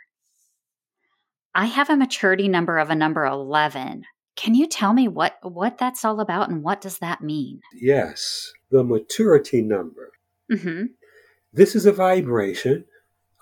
I 1.55 1.66
have 1.66 1.88
a 1.88 1.96
maturity 1.96 2.48
number 2.48 2.78
of 2.78 2.90
a 2.90 2.96
number 2.96 3.24
11 3.24 4.05
can 4.37 4.55
you 4.55 4.66
tell 4.66 4.93
me 4.93 5.09
what 5.09 5.39
what 5.43 5.78
that's 5.78 6.05
all 6.05 6.20
about 6.20 6.49
and 6.49 6.62
what 6.62 6.80
does 6.80 6.99
that 6.99 7.22
mean? 7.22 7.61
Yes, 7.74 8.53
the 8.70 8.82
maturity 8.82 9.62
number. 9.62 10.12
Mm-hmm. 10.51 10.87
This 11.53 11.74
is 11.74 11.87
a 11.87 11.93
vibration 11.93 12.85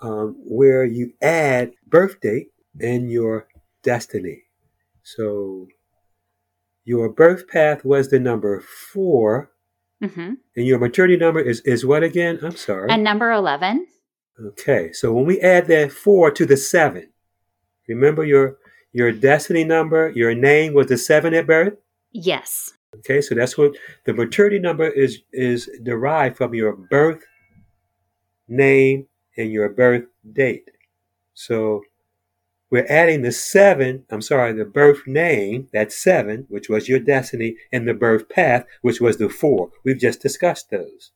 um, 0.01 0.35
where 0.39 0.85
you 0.85 1.13
add 1.21 1.73
birth 1.87 2.19
date 2.21 2.49
and 2.79 3.11
your 3.11 3.47
destiny. 3.81 4.43
So 5.01 5.67
your 6.85 7.09
birth 7.09 7.47
path 7.47 7.83
was 7.83 8.09
the 8.09 8.19
number 8.19 8.59
4 8.59 9.51
mm-hmm. 10.01 10.33
and 10.55 10.65
your 10.67 10.79
maturity 10.79 11.17
number 11.17 11.39
is 11.39 11.61
is 11.61 11.85
what 11.85 12.03
again? 12.03 12.39
I'm 12.43 12.55
sorry. 12.55 12.89
And 12.91 13.03
number 13.03 13.31
eleven. 13.31 13.87
Okay, 14.39 14.91
so 14.91 15.13
when 15.13 15.25
we 15.25 15.39
add 15.41 15.67
that 15.67 15.91
four 15.91 16.31
to 16.31 16.45
the 16.45 16.57
seven, 16.57 17.09
remember 17.87 18.25
your 18.25 18.57
your 18.93 19.11
destiny 19.11 19.63
number, 19.63 20.11
your 20.15 20.33
name 20.33 20.73
was 20.73 20.87
the 20.87 20.97
seven 20.97 21.33
at 21.33 21.47
birth? 21.47 21.73
Yes. 22.11 22.71
Okay, 22.95 23.21
so 23.21 23.35
that's 23.35 23.57
what 23.57 23.73
the 24.05 24.13
maturity 24.13 24.59
number 24.59 24.87
is 24.87 25.21
is 25.31 25.69
derived 25.81 26.37
from 26.37 26.53
your 26.53 26.73
birth 26.73 27.23
name 28.47 29.07
and 29.35 29.51
your 29.51 29.69
birth 29.69 30.05
date. 30.31 30.69
So 31.33 31.81
we're 32.69 32.87
adding 32.89 33.21
the 33.21 33.31
seven, 33.31 34.05
I'm 34.09 34.21
sorry, 34.21 34.53
the 34.53 34.65
birth 34.65 35.05
name, 35.05 35.69
that's 35.73 35.95
seven, 35.97 36.45
which 36.49 36.69
was 36.69 36.89
your 36.89 36.99
destiny, 36.99 37.55
and 37.71 37.87
the 37.87 37.93
birth 37.93 38.29
path, 38.29 38.65
which 38.81 39.01
was 39.01 39.17
the 39.17 39.29
four. 39.29 39.69
We've 39.83 39.99
just 39.99 40.21
discussed 40.21 40.69
those. 40.69 41.11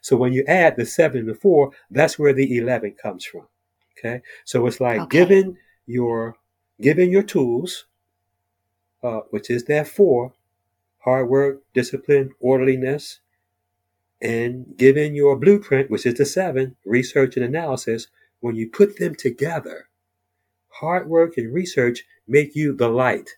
So 0.00 0.16
when 0.16 0.32
you 0.32 0.44
add 0.46 0.76
the 0.76 0.86
seven 0.86 1.20
and 1.20 1.28
the 1.28 1.34
four, 1.34 1.72
that's 1.90 2.18
where 2.18 2.32
the 2.32 2.56
11 2.56 2.96
comes 3.02 3.24
from. 3.24 3.48
Okay. 3.98 4.22
So 4.44 4.66
it's 4.66 4.80
like 4.80 5.00
okay. 5.00 5.18
given 5.18 5.56
your 5.86 6.36
given 6.80 7.10
your 7.10 7.22
tools, 7.22 7.86
uh, 9.02 9.20
which 9.30 9.50
is 9.50 9.64
therefore 9.64 10.32
hard 11.00 11.28
work, 11.28 11.62
discipline, 11.72 12.32
orderliness, 12.40 13.20
and 14.20 14.76
given 14.76 15.14
your 15.14 15.36
blueprint, 15.36 15.90
which 15.90 16.06
is 16.06 16.14
the 16.14 16.26
seven 16.26 16.76
research 16.84 17.36
and 17.36 17.44
analysis, 17.44 18.08
when 18.40 18.56
you 18.56 18.68
put 18.68 18.98
them 18.98 19.14
together, 19.14 19.88
hard 20.80 21.08
work 21.08 21.36
and 21.36 21.54
research 21.54 22.04
make 22.26 22.54
you 22.54 22.74
the 22.74 22.88
light. 22.88 23.30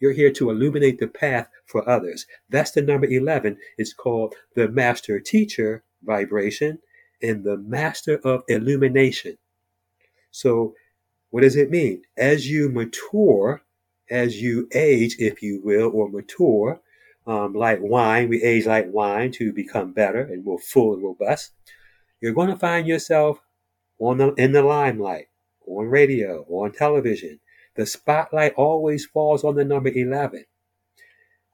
You're 0.00 0.12
here 0.12 0.32
to 0.32 0.50
illuminate 0.50 0.98
the 0.98 1.06
path 1.06 1.48
for 1.64 1.88
others. 1.88 2.26
That's 2.50 2.72
the 2.72 2.82
number 2.82 3.06
11. 3.06 3.56
It's 3.78 3.94
called 3.94 4.34
the 4.54 4.68
master 4.68 5.18
teacher 5.20 5.82
vibration 6.02 6.80
and 7.22 7.44
the 7.44 7.56
master 7.56 8.20
of 8.24 8.42
illumination. 8.48 9.38
So 10.30 10.74
What 11.34 11.42
does 11.42 11.56
it 11.56 11.68
mean? 11.68 12.02
As 12.16 12.48
you 12.48 12.68
mature, 12.68 13.62
as 14.08 14.40
you 14.40 14.68
age, 14.72 15.16
if 15.18 15.42
you 15.42 15.60
will, 15.64 15.90
or 15.92 16.08
mature, 16.08 16.80
um, 17.26 17.54
like 17.54 17.80
wine, 17.82 18.28
we 18.28 18.40
age 18.40 18.66
like 18.66 18.86
wine 18.92 19.32
to 19.32 19.52
become 19.52 19.92
better 19.92 20.20
and 20.20 20.44
more 20.44 20.60
full 20.60 20.94
and 20.94 21.02
robust. 21.02 21.50
You're 22.20 22.34
going 22.34 22.50
to 22.50 22.56
find 22.56 22.86
yourself 22.86 23.40
on 23.98 24.18
the, 24.18 24.32
in 24.34 24.52
the 24.52 24.62
limelight, 24.62 25.26
on 25.66 25.86
radio, 25.86 26.46
on 26.48 26.70
television. 26.70 27.40
The 27.74 27.84
spotlight 27.84 28.54
always 28.54 29.04
falls 29.04 29.42
on 29.42 29.56
the 29.56 29.64
number 29.64 29.90
11. 29.92 30.44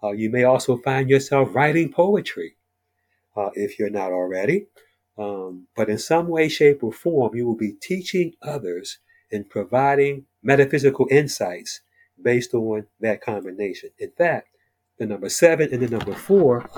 Uh, 0.02 0.10
you 0.10 0.28
may 0.28 0.44
also 0.44 0.76
find 0.76 1.08
yourself 1.08 1.54
writing 1.54 1.90
poetry 1.90 2.56
uh, 3.34 3.48
if 3.54 3.78
you're 3.78 3.88
not 3.88 4.12
already. 4.12 4.66
Um, 5.16 5.68
but 5.74 5.88
in 5.88 5.96
some 5.96 6.28
way, 6.28 6.50
shape, 6.50 6.84
or 6.84 6.92
form, 6.92 7.34
you 7.34 7.46
will 7.46 7.56
be 7.56 7.72
teaching 7.80 8.34
others 8.42 8.98
and 9.32 9.48
providing 9.48 10.24
metaphysical 10.42 11.06
insights 11.10 11.80
based 12.22 12.54
on 12.54 12.86
that 13.00 13.20
combination. 13.20 13.90
In 13.98 14.10
fact, 14.16 14.48
the 14.98 15.06
number 15.06 15.28
seven 15.28 15.72
and 15.72 15.82
the 15.82 15.88
number 15.88 16.14
four 16.14 16.68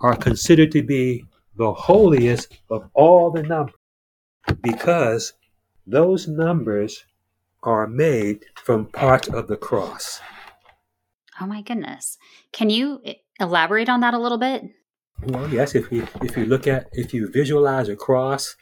are 0.00 0.16
considered 0.16 0.72
to 0.72 0.82
be 0.82 1.24
the 1.56 1.72
holiest 1.72 2.58
of 2.70 2.88
all 2.94 3.30
the 3.30 3.42
numbers 3.42 3.74
because 4.62 5.34
those 5.86 6.26
numbers 6.26 7.04
are 7.62 7.86
made 7.86 8.44
from 8.54 8.86
parts 8.86 9.28
of 9.28 9.48
the 9.48 9.56
cross. 9.56 10.20
Oh 11.40 11.46
my 11.46 11.62
goodness. 11.62 12.16
Can 12.52 12.70
you 12.70 13.02
elaborate 13.38 13.88
on 13.88 14.00
that 14.00 14.14
a 14.14 14.18
little 14.18 14.38
bit? 14.38 14.62
Well, 15.24 15.48
yes. 15.52 15.74
If 15.74 15.92
you 15.92 16.06
if 16.22 16.36
you 16.36 16.46
look 16.46 16.66
at 16.66 16.88
if 16.92 17.12
you 17.12 17.30
visualize 17.30 17.88
a 17.88 17.96
cross 17.96 18.56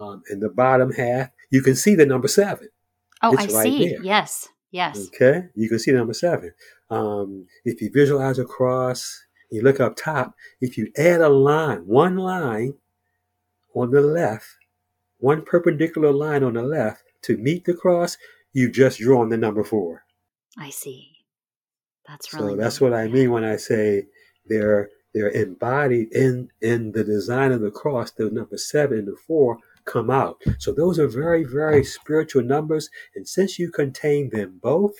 um, 0.00 0.22
in 0.30 0.40
the 0.40 0.48
bottom 0.48 0.92
half, 0.92 1.28
you 1.52 1.62
can 1.62 1.76
see 1.76 1.94
the 1.94 2.06
number 2.06 2.28
seven. 2.28 2.68
Oh, 3.22 3.34
it's 3.34 3.54
I 3.54 3.58
right 3.58 3.62
see. 3.62 3.88
There. 3.90 4.02
Yes, 4.02 4.48
yes. 4.72 5.08
Okay, 5.08 5.48
you 5.54 5.68
can 5.68 5.78
see 5.78 5.92
the 5.92 5.98
number 5.98 6.14
seven. 6.14 6.52
Um, 6.90 7.46
if 7.64 7.80
you 7.80 7.90
visualize 7.92 8.38
a 8.38 8.44
cross, 8.44 9.22
you 9.50 9.62
look 9.62 9.78
up 9.78 9.96
top. 9.96 10.34
If 10.60 10.78
you 10.78 10.90
add 10.96 11.20
a 11.20 11.28
line, 11.28 11.86
one 11.86 12.16
line 12.16 12.74
on 13.74 13.90
the 13.90 14.00
left, 14.00 14.46
one 15.18 15.42
perpendicular 15.42 16.10
line 16.10 16.42
on 16.42 16.54
the 16.54 16.62
left 16.62 17.02
to 17.22 17.36
meet 17.36 17.66
the 17.66 17.74
cross, 17.74 18.16
you've 18.52 18.72
just 18.72 18.98
drawn 18.98 19.28
the 19.28 19.36
number 19.36 19.62
four. 19.62 20.04
I 20.58 20.70
see. 20.70 21.10
That's 22.08 22.32
really 22.32 22.54
so. 22.54 22.56
That's 22.56 22.80
what 22.80 22.94
I 22.94 23.08
mean 23.08 23.30
when 23.30 23.44
I 23.44 23.56
say 23.56 24.06
they're 24.46 24.88
they're 25.14 25.30
embodied 25.30 26.12
in 26.12 26.48
in 26.62 26.92
the 26.92 27.04
design 27.04 27.52
of 27.52 27.60
the 27.60 27.70
cross. 27.70 28.10
The 28.10 28.30
number 28.30 28.56
seven 28.56 29.00
and 29.00 29.08
the 29.08 29.16
four 29.26 29.58
come 29.84 30.10
out. 30.10 30.42
So 30.58 30.72
those 30.72 30.98
are 30.98 31.08
very 31.08 31.44
very 31.44 31.84
spiritual 31.84 32.42
numbers, 32.42 32.90
and 33.14 33.26
since 33.28 33.58
you 33.58 33.70
contain 33.70 34.30
them 34.30 34.60
both, 34.62 34.94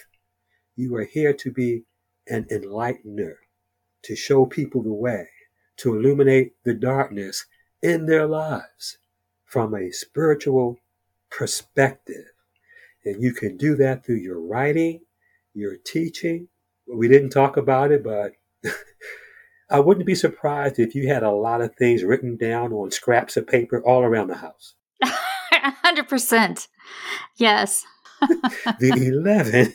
you 0.76 0.94
are 0.96 1.04
here 1.04 1.32
to 1.32 1.50
be 1.50 1.84
an 2.28 2.44
enlightener, 2.50 3.34
to 4.02 4.16
show 4.16 4.46
people 4.46 4.82
the 4.82 4.92
way, 4.92 5.28
to 5.78 5.94
illuminate 5.94 6.54
the 6.64 6.74
darkness 6.74 7.46
in 7.82 8.06
their 8.06 8.26
lives 8.26 8.98
from 9.44 9.74
a 9.74 9.90
spiritual 9.90 10.78
perspective. 11.30 12.26
And 13.04 13.22
you 13.22 13.32
can 13.32 13.56
do 13.56 13.74
that 13.76 14.04
through 14.06 14.16
your 14.16 14.40
writing, 14.40 15.00
your 15.54 15.76
teaching, 15.76 16.48
we 16.86 17.08
didn't 17.08 17.30
talk 17.30 17.56
about 17.56 17.92
it, 17.92 18.02
but 18.02 18.32
I 19.72 19.80
wouldn't 19.80 20.04
be 20.04 20.14
surprised 20.14 20.78
if 20.78 20.94
you 20.94 21.08
had 21.08 21.22
a 21.22 21.30
lot 21.30 21.62
of 21.62 21.74
things 21.76 22.04
written 22.04 22.36
down 22.36 22.74
on 22.74 22.90
scraps 22.90 23.38
of 23.38 23.46
paper 23.46 23.82
all 23.82 24.02
around 24.02 24.28
the 24.28 24.36
house. 24.36 24.74
100%. 25.52 26.68
Yes. 27.38 27.84
the 28.20 28.92
11, 28.92 29.74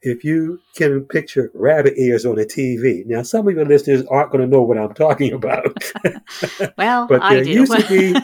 if 0.00 0.24
you 0.24 0.58
can 0.74 1.04
picture 1.04 1.50
rabbit 1.52 1.94
ears 1.98 2.24
on 2.24 2.38
a 2.38 2.44
TV. 2.44 3.04
Now, 3.04 3.22
some 3.22 3.46
of 3.46 3.54
your 3.54 3.66
listeners 3.66 4.04
aren't 4.06 4.32
going 4.32 4.42
to 4.42 4.48
know 4.48 4.62
what 4.62 4.78
I'm 4.78 4.94
talking 4.94 5.34
about. 5.34 5.84
well, 6.78 7.06
but 7.06 7.20
there 7.28 7.44
used 7.44 7.72
to 7.72 7.88
be 7.88 8.18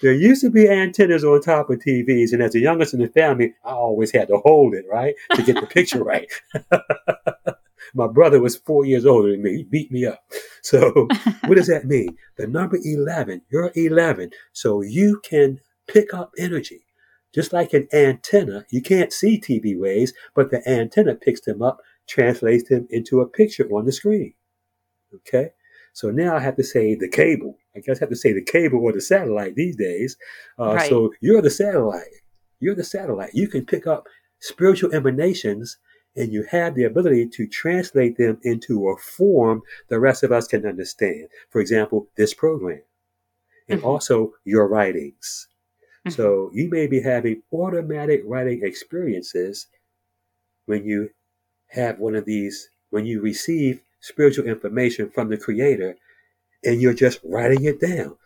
there 0.00 0.12
used 0.12 0.42
to 0.42 0.50
be 0.50 0.68
antennas 0.68 1.24
on 1.24 1.40
top 1.40 1.70
of 1.70 1.80
TVs, 1.80 2.32
and 2.32 2.42
as 2.42 2.52
the 2.52 2.60
youngest 2.60 2.94
in 2.94 3.00
the 3.00 3.08
family, 3.08 3.54
I 3.64 3.72
always 3.72 4.12
had 4.12 4.28
to 4.28 4.38
hold 4.38 4.74
it, 4.74 4.84
right, 4.90 5.14
to 5.34 5.42
get 5.42 5.56
the 5.56 5.66
picture 5.66 6.02
right. 6.02 6.30
My 7.94 8.06
brother 8.06 8.40
was 8.40 8.56
four 8.56 8.84
years 8.84 9.06
older 9.06 9.30
than 9.30 9.42
me. 9.42 9.58
He 9.58 9.62
beat 9.64 9.90
me 9.92 10.06
up. 10.06 10.22
So, 10.64 11.08
what 11.46 11.56
does 11.56 11.66
that 11.66 11.86
mean? 11.86 12.16
The 12.36 12.46
number 12.46 12.78
11, 12.80 13.42
you're 13.50 13.72
11. 13.74 14.30
So, 14.52 14.80
you 14.80 15.20
can 15.24 15.58
pick 15.88 16.14
up 16.14 16.30
energy. 16.38 16.84
Just 17.34 17.52
like 17.52 17.72
an 17.72 17.88
antenna, 17.92 18.64
you 18.70 18.80
can't 18.80 19.12
see 19.12 19.40
TV 19.40 19.76
waves, 19.76 20.12
but 20.36 20.52
the 20.52 20.62
antenna 20.68 21.16
picks 21.16 21.40
them 21.40 21.62
up, 21.62 21.80
translates 22.08 22.68
them 22.68 22.86
into 22.90 23.20
a 23.20 23.26
picture 23.26 23.68
on 23.72 23.86
the 23.86 23.90
screen. 23.90 24.34
Okay? 25.12 25.50
So 25.94 26.10
now 26.10 26.36
I 26.36 26.40
have 26.40 26.56
to 26.56 26.64
say 26.64 26.94
the 26.94 27.08
cable. 27.08 27.56
I 27.76 27.80
guess 27.80 27.98
I 27.98 28.00
have 28.00 28.10
to 28.10 28.16
say 28.16 28.32
the 28.32 28.44
cable 28.44 28.80
or 28.80 28.92
the 28.92 29.00
satellite 29.00 29.54
these 29.54 29.76
days. 29.76 30.16
Uh, 30.58 30.74
right. 30.74 30.88
So 30.88 31.12
you're 31.20 31.42
the 31.42 31.50
satellite. 31.50 32.06
You're 32.60 32.74
the 32.74 32.84
satellite. 32.84 33.34
You 33.34 33.48
can 33.48 33.64
pick 33.66 33.86
up 33.86 34.06
spiritual 34.40 34.94
emanations 34.94 35.78
and 36.16 36.32
you 36.32 36.44
have 36.50 36.74
the 36.74 36.84
ability 36.84 37.26
to 37.26 37.46
translate 37.46 38.16
them 38.18 38.38
into 38.42 38.88
a 38.88 38.96
form 38.96 39.62
the 39.88 39.98
rest 39.98 40.22
of 40.22 40.32
us 40.32 40.46
can 40.46 40.66
understand. 40.66 41.28
For 41.50 41.60
example, 41.60 42.08
this 42.16 42.34
program 42.34 42.82
and 43.68 43.80
mm-hmm. 43.80 43.88
also 43.88 44.32
your 44.44 44.68
writings. 44.68 45.48
Mm-hmm. 46.06 46.14
So 46.14 46.50
you 46.52 46.68
may 46.68 46.86
be 46.86 47.00
having 47.00 47.42
automatic 47.52 48.22
writing 48.26 48.60
experiences 48.62 49.68
when 50.66 50.84
you 50.84 51.10
have 51.68 51.98
one 51.98 52.14
of 52.14 52.24
these, 52.24 52.68
when 52.90 53.06
you 53.06 53.20
receive 53.20 53.80
spiritual 54.00 54.46
information 54.46 55.10
from 55.10 55.30
the 55.30 55.38
creator 55.38 55.96
and 56.64 56.80
you're 56.80 56.94
just 56.94 57.20
writing 57.24 57.64
it 57.64 57.80
down. 57.80 58.16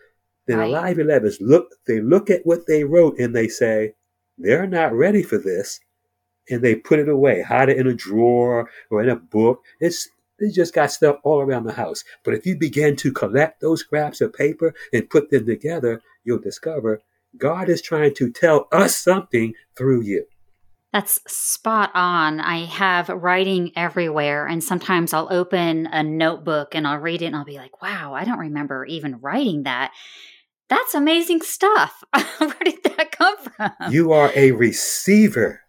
Then 0.46 0.58
right. 0.58 0.68
Alive 0.68 0.96
11s 0.96 1.36
look, 1.40 1.68
they 1.86 2.00
look 2.00 2.30
at 2.30 2.44
what 2.44 2.66
they 2.66 2.84
wrote 2.84 3.18
and 3.18 3.34
they 3.34 3.48
say, 3.48 3.94
they're 4.38 4.66
not 4.66 4.92
ready 4.92 5.22
for 5.22 5.38
this. 5.38 5.80
And 6.48 6.62
they 6.62 6.74
put 6.74 6.98
it 6.98 7.08
away, 7.08 7.42
hide 7.42 7.68
it 7.68 7.78
in 7.78 7.86
a 7.86 7.94
drawer 7.94 8.70
or 8.90 9.02
in 9.02 9.08
a 9.08 9.16
book. 9.16 9.64
It's, 9.80 10.08
they 10.38 10.50
just 10.50 10.74
got 10.74 10.92
stuff 10.92 11.16
all 11.24 11.40
around 11.40 11.64
the 11.64 11.72
house. 11.72 12.04
But 12.24 12.34
if 12.34 12.46
you 12.46 12.56
begin 12.56 12.96
to 12.96 13.12
collect 13.12 13.60
those 13.60 13.80
scraps 13.80 14.20
of 14.20 14.32
paper 14.32 14.74
and 14.92 15.10
put 15.10 15.30
them 15.30 15.46
together, 15.46 16.02
you'll 16.24 16.38
discover 16.38 17.00
God 17.36 17.68
is 17.68 17.82
trying 17.82 18.14
to 18.14 18.30
tell 18.30 18.68
us 18.72 18.96
something 18.96 19.54
through 19.76 20.02
you. 20.02 20.26
That's 20.92 21.20
spot 21.26 21.90
on. 21.94 22.40
I 22.40 22.64
have 22.64 23.08
writing 23.10 23.72
everywhere, 23.76 24.46
and 24.46 24.64
sometimes 24.64 25.12
I'll 25.12 25.28
open 25.30 25.86
a 25.88 26.02
notebook 26.02 26.74
and 26.74 26.86
I'll 26.86 26.98
read 26.98 27.20
it 27.20 27.26
and 27.26 27.36
I'll 27.36 27.44
be 27.44 27.58
like, 27.58 27.82
wow, 27.82 28.14
I 28.14 28.24
don't 28.24 28.38
remember 28.38 28.86
even 28.86 29.20
writing 29.20 29.64
that. 29.64 29.92
That's 30.68 30.94
amazing 30.94 31.42
stuff. 31.42 32.02
Where 32.38 32.54
did 32.64 32.82
that 32.84 33.12
come 33.12 33.36
from? 33.36 33.92
You 33.92 34.12
are 34.12 34.32
a 34.34 34.52
receiver. 34.52 35.60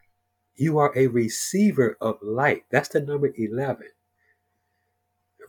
You 0.58 0.80
are 0.80 0.92
a 0.96 1.08
receiver 1.08 1.98
of 2.02 2.18
light. 2.22 2.64
That's 2.72 2.90
the 2.90 3.00
number 3.00 3.32
11. 3.38 3.88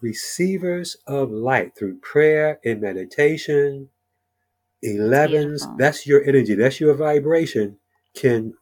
Receivers 0.03 0.97
of 1.07 1.31
light 1.31 1.77
through 1.77 1.99
prayer 1.99 2.61
and 2.65 2.81
meditation. 2.81 3.89
11s, 4.85 5.77
that's 5.77 6.07
your 6.07 6.23
energy, 6.23 6.55
that's 6.55 6.79
your 6.79 6.95
vibration, 6.95 7.79
can 8.15 8.55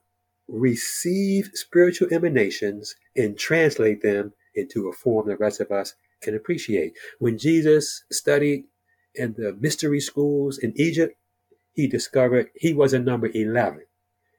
receive 0.49 1.51
spiritual 1.53 2.09
emanations 2.11 2.95
and 3.15 3.39
translate 3.39 4.01
them 4.01 4.33
into 4.55 4.89
a 4.89 4.93
form 4.93 5.29
the 5.29 5.37
rest 5.37 5.61
of 5.61 5.71
us 5.71 5.95
can 6.23 6.35
appreciate. 6.35 6.95
When 7.19 7.37
Jesus 7.37 8.05
studied 8.11 8.65
in 9.15 9.35
the 9.37 9.57
mystery 9.61 10.01
schools 10.01 10.59
in 10.59 10.73
Egypt, 10.77 11.15
he 11.75 11.87
discovered 11.87 12.49
he 12.55 12.73
was 12.73 12.95
a 12.95 12.99
number 12.99 13.29
11 13.35 13.83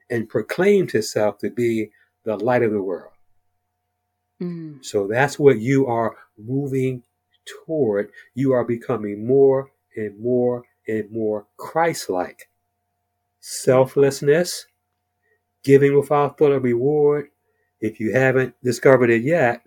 and 0.10 0.30
proclaimed 0.30 0.91
himself 0.91 1.38
to 1.39 1.49
be 1.49 1.91
the 2.28 2.36
light 2.36 2.62
of 2.62 2.72
the 2.72 2.82
world. 2.82 3.14
Mm. 4.42 4.86
So 4.86 5.08
that's 5.08 5.40
what 5.40 5.60
you 5.60 5.88
are 5.88 6.16
moving 6.38 7.04
toward. 7.66 8.12
You 8.36 8.52
are 8.52 8.66
becoming 8.66 9.26
more 9.26 9.72
and 9.96 10.20
more 10.20 10.64
and 10.88 11.10
more 11.10 11.48
Christ 11.56 12.10
like. 12.10 12.50
Selflessness, 13.40 14.68
giving 15.64 15.98
without 15.98 16.38
thought 16.38 16.52
of 16.52 16.64
reward. 16.64 17.30
If 17.80 18.00
you 18.00 18.12
haven't 18.12 18.56
discovered 18.62 19.10
it 19.10 19.24
yet, 19.24 19.62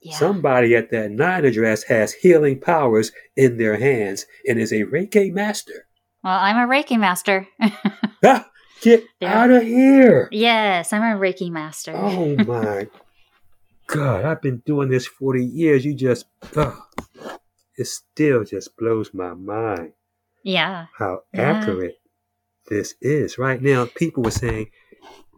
yeah. 0.00 0.14
somebody 0.16 0.76
at 0.76 0.90
that 0.90 1.10
nine 1.10 1.44
address 1.44 1.82
has 1.84 2.12
healing 2.12 2.60
powers 2.60 3.10
in 3.36 3.56
their 3.56 3.76
hands 3.76 4.26
and 4.46 4.58
is 4.58 4.72
a 4.72 4.84
Reiki 4.84 5.32
master. 5.32 5.88
Well, 6.22 6.38
I'm 6.38 6.56
a 6.56 6.72
Reiki 6.72 6.98
master. 6.98 7.48
ah, 8.24 8.48
get 8.82 9.04
out 9.22 9.50
of 9.50 9.62
here. 9.62 10.28
Yes, 10.30 10.92
I'm 10.92 11.02
a 11.02 11.18
Reiki 11.18 11.50
master. 11.50 11.92
Oh 11.94 12.36
my 12.36 12.88
God, 13.86 14.24
I've 14.24 14.42
been 14.42 14.62
doing 14.64 14.88
this 14.88 15.06
40 15.06 15.44
years. 15.44 15.84
You 15.84 15.94
just, 15.94 16.26
oh, 16.56 16.82
it 17.76 17.86
still 17.86 18.44
just 18.44 18.76
blows 18.76 19.12
my 19.14 19.34
mind. 19.34 19.92
Yeah. 20.44 20.86
How 20.98 21.20
yeah. 21.32 21.52
accurate 21.52 21.98
this 22.68 22.94
is. 23.00 23.38
Right 23.38 23.60
now, 23.60 23.86
people 23.94 24.22
were 24.22 24.30
saying, 24.30 24.70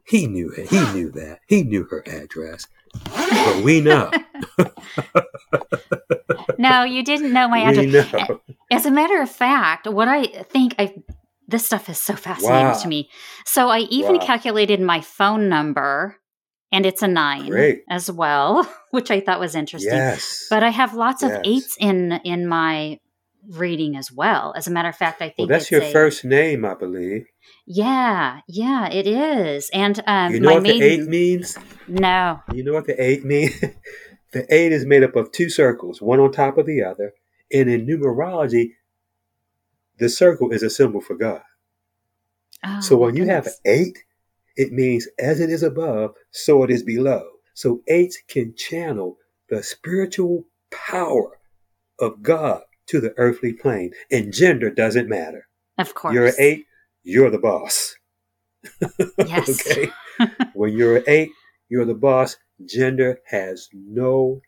he 0.07 0.27
knew 0.27 0.51
it. 0.51 0.69
He 0.69 0.81
knew 0.93 1.11
that. 1.13 1.41
He 1.49 1.63
knew 1.63 1.87
her 1.91 2.03
address. 2.07 2.67
But 3.05 3.65
we 3.65 3.81
know. 3.81 4.11
no, 6.59 6.85
you 6.85 7.03
didn't 7.03 7.33
know 7.33 7.49
my 7.49 7.61
address. 7.61 8.31
As 8.71 8.87
a 8.87 8.91
matter 8.91 9.21
of 9.21 9.31
fact, 9.31 9.89
what 9.89 10.09
I 10.09 10.27
think 10.27 10.75
I 10.79 10.95
this 11.49 11.67
stuff 11.67 11.89
is 11.89 12.01
so 12.01 12.15
fascinating 12.17 12.67
wow. 12.67 12.75
to 12.75 12.89
me. 12.89 13.11
So 13.45 13.69
I 13.69 13.81
even 13.91 14.17
wow. 14.17 14.27
calculated 14.27 14.81
my 14.81 15.01
phone 15.01 15.49
number 15.49 16.17
and 16.73 16.87
it's 16.87 17.03
a 17.03 17.09
nine 17.09 17.49
Great. 17.49 17.83
as 17.89 18.11
well, 18.11 18.69
which 18.91 19.11
I 19.11 19.21
thought 19.21 19.41
was 19.41 19.55
interesting. 19.55 19.95
Yes. 19.95 20.47
But 20.51 20.63
I 20.63 20.71
have 20.71 20.95
lots 20.95 21.23
yes. 21.23 21.33
of 21.33 21.43
eights 21.45 21.77
in 21.79 22.13
in 22.25 22.47
my 22.47 22.99
reading 23.49 23.97
as 23.97 24.11
well. 24.11 24.55
As 24.57 24.67
a 24.67 24.71
matter 24.71 24.89
of 24.89 24.97
fact, 24.97 25.21
I 25.21 25.27
think 25.27 25.51
well, 25.51 25.59
that's 25.59 25.71
your 25.71 25.83
a, 25.83 25.93
first 25.93 26.25
name, 26.25 26.65
I 26.65 26.75
believe. 26.75 27.27
Yeah, 27.67 28.41
yeah, 28.49 28.89
it 28.91 29.07
is. 29.07 29.71
And 29.73 30.03
um, 30.07 30.33
you 30.33 30.41
know 30.41 30.55
what 30.55 30.63
maiden, 30.63 30.81
the 30.81 30.87
eight 30.87 31.09
means? 31.09 31.59
No. 31.87 32.41
You 32.53 32.65
know 32.65 32.73
what 32.73 32.87
the 32.87 33.01
eight 33.03 33.25
means? 33.25 33.61
the 34.33 34.47
eight 34.55 34.73
is 34.73 34.85
made 34.87 35.03
up 35.03 35.17
of 35.17 35.31
two 35.33 35.51
circles, 35.51 36.01
one 36.01 36.21
on 36.21 36.33
top 36.33 36.59
of 36.59 36.67
the 36.67 36.83
other. 36.83 37.13
And 37.53 37.71
in 37.71 37.87
numerology, 37.87 38.71
the 39.99 40.09
circle 40.09 40.51
is 40.53 40.63
a 40.63 40.71
symbol 40.71 41.01
for 41.01 41.15
God. 41.15 41.43
Oh, 42.65 42.81
so 42.81 42.97
when 42.97 43.17
you 43.17 43.27
have 43.27 43.49
eight, 43.65 43.99
it 44.57 44.73
means 44.73 45.09
as 45.19 45.41
it 45.41 45.51
is 45.51 45.63
above, 45.63 46.15
so 46.31 46.63
it 46.63 46.71
is 46.71 46.83
below. 46.83 47.25
So 47.55 47.83
eights 47.89 48.19
can 48.29 48.55
channel 48.57 49.19
the 49.49 49.63
spiritual 49.63 50.45
power 50.71 51.39
of 52.01 52.23
God 52.23 52.63
to 52.87 53.01
the 53.01 53.15
earthly 53.17 53.53
plane, 53.53 53.93
and 54.11 54.33
gender 54.33 54.71
doesn't 54.71 55.09
matter. 55.09 55.47
Of 55.79 55.95
course. 55.95 56.15
You're 56.15 56.27
an 56.27 56.35
eight, 56.39 56.67
you're 57.03 57.31
the 57.31 57.39
boss. 57.39 57.97
Yes. 59.19 59.67
okay. 59.67 59.91
when 60.55 60.73
you're 60.77 60.97
an 60.97 61.05
eight, 61.07 61.31
you're 61.69 61.85
the 61.85 61.95
boss. 61.95 62.37
Gender 62.65 63.19
has 63.27 63.69
no 63.73 64.41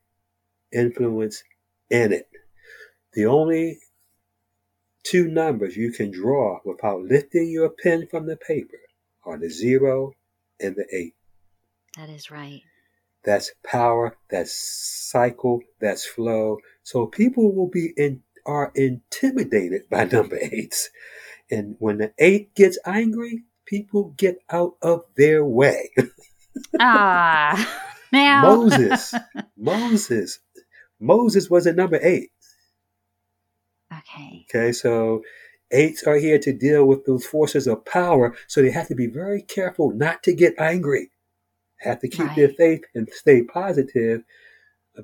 influence 0.72 1.42
in 1.90 2.12
it. 2.12 2.28
The 3.14 3.26
only 3.26 3.78
two 5.06 5.28
numbers 5.28 5.76
you 5.76 5.92
can 5.92 6.10
draw 6.10 6.58
without 6.64 7.02
lifting 7.02 7.48
your 7.48 7.70
pen 7.70 8.06
from 8.10 8.26
the 8.26 8.36
paper 8.36 8.78
are 9.24 9.38
the 9.38 9.48
zero 9.48 10.12
and 10.60 10.76
the 10.76 10.86
eight. 10.92 11.14
That 11.96 12.10
is 12.10 12.30
right. 12.30 12.62
That's 13.24 13.52
power, 13.64 14.16
that's 14.30 14.52
cycle, 15.10 15.60
that's 15.80 16.06
flow. 16.06 16.58
So 16.82 17.06
people 17.06 17.54
will 17.54 17.68
be 17.68 17.92
in 17.96 18.22
are 18.44 18.70
intimidated 18.74 19.88
by 19.90 20.04
number 20.12 20.38
eights. 20.40 20.90
And 21.50 21.76
when 21.78 21.98
the 21.98 22.12
eight 22.18 22.54
gets 22.54 22.78
angry, 22.86 23.44
people 23.66 24.14
get 24.16 24.38
out 24.50 24.74
of 24.82 25.04
their 25.16 25.44
way. 25.44 25.90
Ah, 26.80 27.54
now 28.12 28.42
Moses, 28.42 29.14
Moses, 29.56 30.40
Moses 30.98 31.48
was 31.48 31.66
a 31.66 31.72
number 31.72 31.98
eight. 32.02 32.30
Okay. 34.14 34.46
Okay, 34.48 34.72
so 34.72 35.22
eights 35.70 36.04
are 36.04 36.16
here 36.16 36.38
to 36.38 36.52
deal 36.52 36.86
with 36.86 37.04
those 37.06 37.26
forces 37.26 37.66
of 37.66 37.84
power, 37.84 38.36
so 38.46 38.62
they 38.62 38.70
have 38.70 38.88
to 38.88 38.94
be 38.94 39.06
very 39.06 39.42
careful 39.42 39.90
not 39.90 40.22
to 40.24 40.34
get 40.34 40.54
angry. 40.58 41.10
Have 41.80 42.00
to 42.00 42.08
keep 42.08 42.26
right. 42.26 42.36
their 42.36 42.48
faith 42.48 42.82
and 42.94 43.08
stay 43.10 43.42
positive 43.42 44.22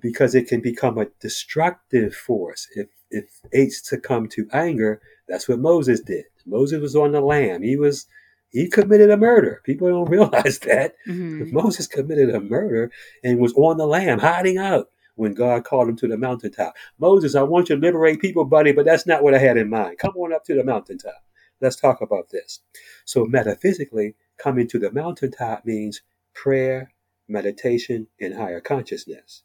because 0.00 0.34
it 0.34 0.48
can 0.48 0.61
become 0.61 0.98
a 0.98 1.07
destructive 1.20 2.14
force. 2.14 2.66
If 2.74 2.88
if 3.11 3.26
eights 3.53 3.86
succumb 3.86 4.28
to 4.30 4.48
anger, 4.53 5.03
that's 5.28 5.48
what 5.48 5.59
Moses 5.59 6.00
did. 6.00 6.24
Moses 6.46 6.80
was 6.80 6.96
on 6.96 7.12
the 7.12 7.20
lam. 7.20 7.62
He 7.62 7.76
was 7.76 8.07
he 8.50 8.68
committed 8.68 9.11
a 9.11 9.16
murder. 9.16 9.61
People 9.64 9.88
don't 9.88 10.11
realize 10.11 10.61
that. 10.61 10.94
Mm-hmm. 11.07 11.53
Moses 11.53 11.86
committed 11.86 12.30
a 12.30 12.40
murder 12.40 12.90
and 13.22 13.38
was 13.38 13.53
on 13.55 13.76
the 13.76 13.86
lam, 13.86 14.18
hiding 14.18 14.59
out 14.59 14.88
when 15.16 15.34
God 15.34 15.64
called 15.64 15.88
him 15.88 15.96
to 15.96 16.08
the 16.08 16.16
mountaintop. 16.16 16.74
Moses, 16.98 17.34
I 17.34 17.42
want 17.42 17.68
you 17.68 17.76
to 17.76 17.82
liberate 17.82 18.20
people, 18.20 18.44
buddy, 18.44 18.72
but 18.72 18.84
that's 18.84 19.06
not 19.06 19.22
what 19.22 19.34
I 19.34 19.38
had 19.38 19.56
in 19.56 19.68
mind. 19.68 19.98
Come 19.98 20.16
on 20.16 20.32
up 20.32 20.44
to 20.44 20.54
the 20.54 20.64
mountaintop. 20.64 21.22
Let's 21.60 21.76
talk 21.76 22.00
about 22.00 22.30
this. 22.30 22.60
So, 23.04 23.24
metaphysically, 23.24 24.14
coming 24.38 24.66
to 24.68 24.78
the 24.78 24.90
mountaintop 24.90 25.64
means 25.64 26.02
prayer, 26.34 26.92
meditation, 27.28 28.08
and 28.20 28.34
higher 28.34 28.60
consciousness. 28.60 29.42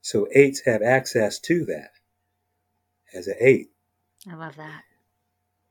So, 0.00 0.28
eights 0.34 0.62
have 0.64 0.82
access 0.82 1.38
to 1.40 1.64
that 1.66 1.90
as 3.12 3.26
an 3.26 3.36
eight. 3.40 3.70
I 4.30 4.34
love 4.34 4.56
that. 4.56 4.82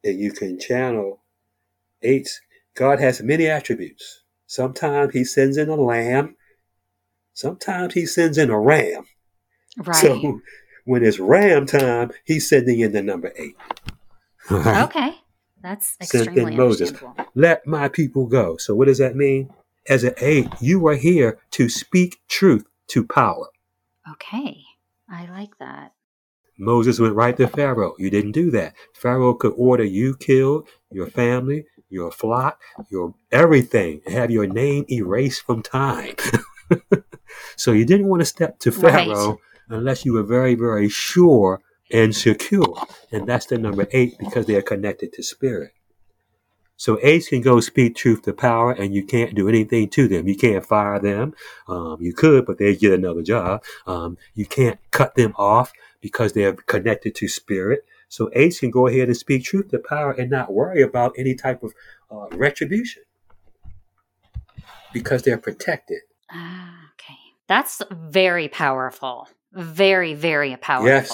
And 0.03 0.19
you 0.19 0.31
can 0.31 0.59
channel 0.59 1.21
eights. 2.01 2.41
God 2.75 2.99
has 2.99 3.21
many 3.21 3.47
attributes. 3.47 4.21
Sometimes 4.45 5.13
he 5.13 5.23
sends 5.23 5.57
in 5.57 5.69
a 5.69 5.75
lamb 5.75 6.35
Sometimes 7.33 7.93
he 7.93 8.05
sends 8.05 8.37
in 8.37 8.49
a 8.49 8.59
ram. 8.59 9.05
Right. 9.77 9.95
So 9.95 10.41
when 10.85 11.03
it's 11.03 11.19
ram 11.19 11.65
time, 11.65 12.11
he's 12.25 12.47
sending 12.49 12.79
in 12.79 12.91
the 12.91 13.01
number 13.01 13.31
eight. 13.37 13.55
Okay. 14.51 15.13
That's 15.61 15.95
extremely 16.01 16.55
Moses, 16.55 16.91
let 17.35 17.67
my 17.67 17.87
people 17.87 18.25
go. 18.25 18.57
So 18.57 18.73
what 18.73 18.87
does 18.87 18.97
that 18.97 19.15
mean? 19.15 19.53
As 19.87 20.03
an 20.03 20.15
eight, 20.17 20.49
you 20.59 20.87
are 20.87 20.95
here 20.95 21.37
to 21.51 21.69
speak 21.69 22.19
truth 22.27 22.65
to 22.87 23.05
power. 23.05 23.47
Okay. 24.13 24.57
I 25.07 25.27
like 25.27 25.57
that. 25.59 25.93
Moses 26.57 26.99
went 26.99 27.15
right 27.15 27.37
to 27.37 27.47
Pharaoh. 27.47 27.95
You 27.97 28.09
didn't 28.09 28.33
do 28.33 28.51
that. 28.51 28.73
Pharaoh 28.93 29.33
could 29.33 29.53
order 29.55 29.83
you 29.83 30.15
killed, 30.15 30.67
your 30.91 31.07
family, 31.07 31.65
your 31.89 32.11
flock, 32.11 32.59
your 32.89 33.13
everything, 33.31 34.01
have 34.07 34.31
your 34.31 34.47
name 34.47 34.85
erased 34.89 35.43
from 35.43 35.61
time. 35.61 36.15
so 37.55 37.71
you 37.71 37.85
didn't 37.85 38.07
want 38.07 38.21
to 38.21 38.25
step 38.25 38.59
to 38.59 38.71
Pharaoh 38.71 39.29
right. 39.29 39.37
unless 39.69 40.05
you 40.05 40.13
were 40.13 40.23
very, 40.23 40.55
very 40.55 40.89
sure 40.89 41.61
and 41.91 42.15
secure. 42.15 42.75
And 43.11 43.27
that's 43.27 43.47
the 43.47 43.57
number 43.57 43.87
eight 43.91 44.17
because 44.19 44.45
they 44.45 44.55
are 44.55 44.61
connected 44.61 45.13
to 45.13 45.23
spirit. 45.23 45.73
So 46.77 46.97
eights 47.03 47.27
can 47.27 47.41
go 47.41 47.59
speak 47.59 47.95
truth 47.95 48.23
to 48.23 48.33
power, 48.33 48.71
and 48.71 48.91
you 48.91 49.05
can't 49.05 49.35
do 49.35 49.47
anything 49.47 49.87
to 49.89 50.07
them. 50.07 50.27
You 50.27 50.35
can't 50.35 50.65
fire 50.65 50.97
them. 50.99 51.35
Um, 51.67 51.97
you 51.99 52.11
could, 52.11 52.47
but 52.47 52.57
they 52.57 52.75
get 52.75 52.93
another 52.93 53.21
job. 53.21 53.63
Um, 53.85 54.17
you 54.33 54.47
can't 54.47 54.79
cut 54.89 55.13
them 55.13 55.35
off 55.37 55.71
because 56.01 56.33
they're 56.33 56.53
connected 56.53 57.13
to 57.15 57.27
spirit. 57.27 57.85
So 58.09 58.31
eights 58.33 58.61
can 58.61 58.71
go 58.71 58.87
ahead 58.87 59.09
and 59.09 59.15
speak 59.15 59.43
truth 59.43 59.69
to 59.69 59.77
power 59.77 60.11
and 60.11 60.31
not 60.31 60.51
worry 60.51 60.81
about 60.81 61.13
any 61.19 61.35
type 61.35 61.61
of 61.61 61.73
uh, 62.09 62.35
retribution 62.35 63.03
because 64.91 65.21
they're 65.21 65.37
protected. 65.37 65.99
Ah. 66.31 66.80
That's 67.51 67.81
very 67.91 68.47
powerful. 68.47 69.27
Very, 69.51 70.13
very 70.13 70.55
powerful. 70.55 70.85
Yes. 70.87 71.11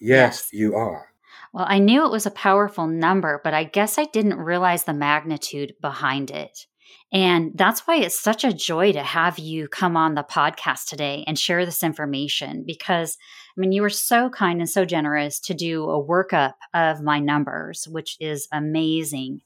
yes. 0.00 0.48
you 0.54 0.74
are. 0.74 1.08
Well, 1.52 1.66
I 1.68 1.80
knew 1.80 2.06
it 2.06 2.10
was 2.10 2.24
a 2.24 2.30
powerful 2.30 2.86
number, 2.86 3.38
but 3.44 3.52
I 3.52 3.64
guess 3.64 3.98
I 3.98 4.06
didn't 4.06 4.38
realize 4.38 4.84
the 4.84 4.94
magnitude 4.94 5.74
behind 5.82 6.30
it. 6.30 6.64
And 7.12 7.52
that's 7.54 7.80
why 7.86 7.96
it's 7.96 8.18
such 8.18 8.42
a 8.42 8.54
joy 8.54 8.92
to 8.92 9.02
have 9.02 9.38
you 9.38 9.68
come 9.68 9.98
on 9.98 10.14
the 10.14 10.22
podcast 10.22 10.86
today 10.86 11.24
and 11.26 11.38
share 11.38 11.66
this 11.66 11.82
information 11.82 12.64
because, 12.66 13.18
I 13.54 13.60
mean, 13.60 13.72
you 13.72 13.82
were 13.82 13.90
so 13.90 14.30
kind 14.30 14.60
and 14.60 14.70
so 14.70 14.86
generous 14.86 15.40
to 15.40 15.52
do 15.52 15.90
a 15.90 16.02
workup 16.02 16.54
of 16.72 17.02
my 17.02 17.18
numbers, 17.18 17.86
which 17.86 18.16
is 18.18 18.48
amazing. 18.50 19.42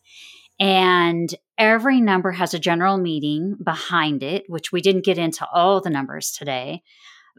And 0.63 1.35
every 1.59 2.01
number 2.01 2.31
has 2.31 2.55
a 2.55 2.59
general 2.61 2.97
meaning 2.97 3.57
behind 3.63 4.23
it, 4.23 4.45
which 4.47 4.71
we 4.71 4.81
didn't 4.81 5.05
get 5.05 5.19
into 5.19 5.45
all 5.53 5.81
the 5.81 5.91
numbers 5.91 6.31
today, 6.31 6.83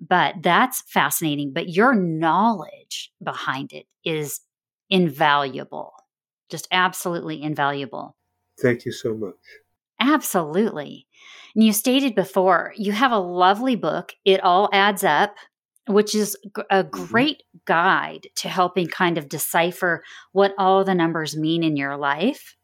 but 0.02 0.36
that's 0.44 0.84
fascinating. 0.88 1.54
But 1.54 1.70
your 1.70 1.96
knowledge 1.96 3.14
behind 3.24 3.72
it 3.72 3.86
is 4.04 4.42
invaluable, 4.90 5.94
just 6.50 6.68
absolutely 6.70 7.42
invaluable. 7.42 8.18
Thank 8.62 8.84
you 8.84 8.92
so 8.92 9.14
much. 9.14 9.36
Absolutely. 10.02 11.08
And 11.56 11.64
you 11.64 11.72
stated 11.72 12.16
before, 12.16 12.74
you 12.76 12.92
have 12.92 13.14
a 13.14 13.20
lovely 13.20 13.78
book, 13.78 14.12
It 14.26 14.44
All 14.44 14.68
Adds 14.74 15.06
Up, 15.06 15.36
which 15.88 16.14
is 16.14 16.36
a 16.70 16.84
mm-hmm. 16.84 17.06
great 17.06 17.44
guide 17.64 18.28
to 18.36 18.50
helping 18.50 18.88
kind 18.88 19.18
of 19.18 19.30
decipher 19.30 20.04
what 20.34 20.54
all 20.58 20.84
the 20.84 20.94
numbers 20.94 21.38
mean 21.38 21.64
in 21.64 21.78
your 21.78 21.96
life 21.96 22.58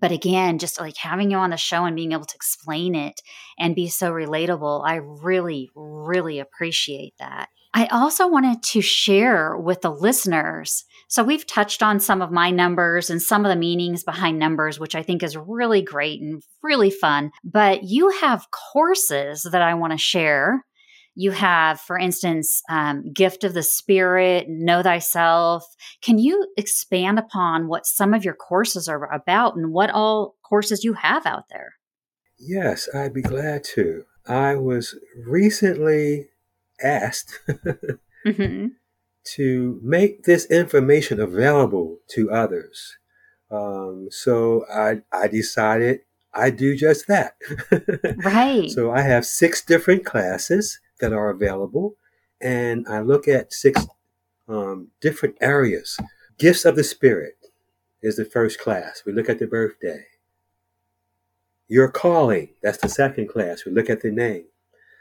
but 0.00 0.12
again 0.12 0.58
just 0.58 0.80
like 0.80 0.96
having 0.96 1.30
you 1.30 1.36
on 1.36 1.50
the 1.50 1.56
show 1.56 1.84
and 1.84 1.96
being 1.96 2.12
able 2.12 2.24
to 2.24 2.36
explain 2.36 2.94
it 2.94 3.20
and 3.58 3.74
be 3.74 3.88
so 3.88 4.10
relatable 4.10 4.82
i 4.86 4.96
really 4.96 5.70
really 5.74 6.38
appreciate 6.38 7.14
that. 7.18 7.48
I 7.74 7.86
also 7.86 8.26
wanted 8.26 8.62
to 8.62 8.80
share 8.80 9.56
with 9.56 9.82
the 9.82 9.90
listeners 9.90 10.84
so 11.10 11.22
we've 11.22 11.46
touched 11.46 11.82
on 11.82 12.00
some 12.00 12.20
of 12.20 12.30
my 12.30 12.50
numbers 12.50 13.08
and 13.08 13.20
some 13.20 13.44
of 13.44 13.50
the 13.50 13.56
meanings 13.56 14.04
behind 14.04 14.38
numbers 14.38 14.80
which 14.80 14.94
i 14.94 15.02
think 15.02 15.22
is 15.22 15.36
really 15.36 15.82
great 15.82 16.20
and 16.20 16.42
really 16.62 16.90
fun 16.90 17.30
but 17.44 17.84
you 17.84 18.10
have 18.20 18.46
courses 18.72 19.46
that 19.50 19.62
i 19.62 19.74
want 19.74 19.92
to 19.92 19.98
share 19.98 20.64
you 21.18 21.32
have, 21.32 21.80
for 21.80 21.98
instance, 21.98 22.62
um, 22.68 23.12
gift 23.12 23.42
of 23.42 23.52
the 23.52 23.62
spirit, 23.64 24.46
know 24.48 24.84
thyself. 24.84 25.66
Can 26.00 26.16
you 26.16 26.46
expand 26.56 27.18
upon 27.18 27.66
what 27.66 27.86
some 27.86 28.14
of 28.14 28.24
your 28.24 28.34
courses 28.34 28.86
are 28.86 29.12
about 29.12 29.56
and 29.56 29.72
what 29.72 29.90
all 29.90 30.36
courses 30.44 30.84
you 30.84 30.92
have 30.92 31.26
out 31.26 31.48
there? 31.50 31.74
Yes, 32.38 32.88
I'd 32.94 33.14
be 33.14 33.22
glad 33.22 33.64
to. 33.74 34.04
I 34.28 34.54
was 34.54 34.96
recently 35.26 36.28
asked 36.80 37.40
mm-hmm. 38.24 38.66
to 39.34 39.80
make 39.82 40.22
this 40.22 40.48
information 40.48 41.18
available 41.18 41.98
to 42.10 42.30
others. 42.30 42.96
Um, 43.50 44.06
so 44.12 44.64
I, 44.72 45.00
I 45.12 45.26
decided 45.26 46.02
I 46.32 46.50
do 46.50 46.76
just 46.76 47.08
that. 47.08 47.32
right. 48.24 48.70
So 48.70 48.92
I 48.92 49.00
have 49.00 49.26
six 49.26 49.64
different 49.64 50.04
classes 50.04 50.78
that 51.00 51.12
are 51.12 51.30
available, 51.30 51.96
and 52.40 52.86
I 52.88 53.00
look 53.00 53.28
at 53.28 53.52
six 53.52 53.86
um, 54.48 54.88
different 55.00 55.36
areas. 55.40 55.98
Gifts 56.38 56.64
of 56.64 56.76
the 56.76 56.84
Spirit 56.84 57.34
is 58.02 58.16
the 58.16 58.24
first 58.24 58.58
class. 58.60 59.02
We 59.04 59.12
look 59.12 59.28
at 59.28 59.38
the 59.38 59.46
birthday. 59.46 60.04
Your 61.68 61.90
calling, 61.90 62.50
that's 62.62 62.78
the 62.78 62.88
second 62.88 63.28
class. 63.28 63.64
We 63.64 63.72
look 63.72 63.90
at 63.90 64.00
the 64.00 64.10
name. 64.10 64.46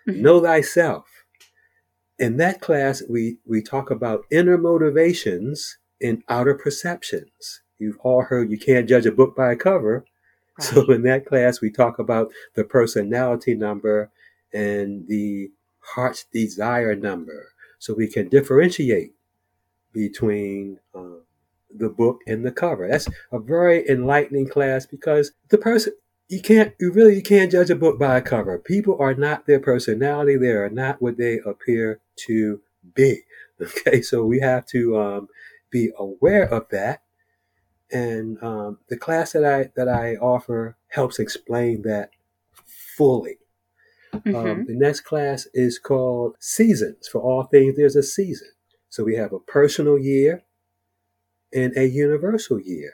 Mm-hmm. 0.07 0.21
Know 0.21 0.41
thyself. 0.41 1.05
In 2.19 2.37
that 2.37 2.59
class, 2.61 3.03
we, 3.07 3.37
we 3.45 3.61
talk 3.61 3.91
about 3.91 4.25
inner 4.31 4.57
motivations 4.57 5.77
and 6.01 6.23
outer 6.27 6.55
perceptions. 6.55 7.61
You've 7.79 7.99
all 7.99 8.23
heard 8.23 8.49
you 8.49 8.57
can't 8.57 8.89
judge 8.89 9.05
a 9.05 9.11
book 9.11 9.35
by 9.35 9.51
a 9.51 9.55
cover. 9.55 10.05
Right. 10.59 10.67
So 10.67 10.91
in 10.91 11.03
that 11.03 11.25
class, 11.25 11.61
we 11.61 11.71
talk 11.71 11.99
about 11.99 12.31
the 12.55 12.63
personality 12.63 13.53
number 13.53 14.11
and 14.53 15.07
the 15.07 15.51
heart's 15.95 16.25
desire 16.31 16.95
number. 16.95 17.53
So 17.79 17.93
we 17.93 18.07
can 18.07 18.29
differentiate 18.29 19.13
between 19.93 20.79
uh, 20.95 21.21
the 21.75 21.89
book 21.89 22.21
and 22.27 22.45
the 22.45 22.51
cover. 22.51 22.87
That's 22.87 23.07
a 23.31 23.39
very 23.39 23.87
enlightening 23.87 24.49
class 24.49 24.85
because 24.85 25.31
the 25.49 25.57
person, 25.57 25.93
you 26.29 26.41
can't, 26.41 26.73
you 26.79 26.91
really 26.91 27.15
you 27.15 27.21
can't 27.21 27.51
judge 27.51 27.69
a 27.69 27.75
book 27.75 27.99
by 27.99 28.17
a 28.17 28.21
cover. 28.21 28.57
People 28.57 28.97
are 28.99 29.13
not 29.13 29.45
their 29.45 29.59
personality. 29.59 30.35
They 30.37 30.51
are 30.51 30.69
not 30.69 31.01
what 31.01 31.17
they 31.17 31.39
appear 31.45 31.99
to 32.27 32.61
be. 32.93 33.21
Okay. 33.59 34.03
So 34.03 34.23
we 34.23 34.39
have 34.39 34.67
to 34.67 34.99
um, 34.99 35.29
be 35.71 35.89
aware 35.97 36.43
of 36.43 36.69
that. 36.69 37.01
And 37.91 38.37
um, 38.43 38.77
the 38.87 38.97
class 38.97 39.31
that 39.31 39.43
I, 39.43 39.71
that 39.75 39.89
I 39.89 40.15
offer 40.17 40.77
helps 40.89 41.17
explain 41.17 41.81
that 41.81 42.11
fully. 42.53 43.39
Um, 44.25 44.33
mm-hmm. 44.33 44.47
Um, 44.49 44.65
the 44.65 44.75
next 44.75 45.01
class 45.01 45.47
is 45.53 45.79
called 45.79 46.35
Seasons. 46.39 47.07
For 47.07 47.21
all 47.21 47.43
things, 47.43 47.75
there's 47.75 47.95
a 47.95 48.03
season. 48.03 48.49
So 48.89 49.03
we 49.03 49.15
have 49.15 49.33
a 49.33 49.39
personal 49.39 49.97
year 49.97 50.43
and 51.53 51.75
a 51.77 51.87
universal 51.87 52.59
year. 52.59 52.93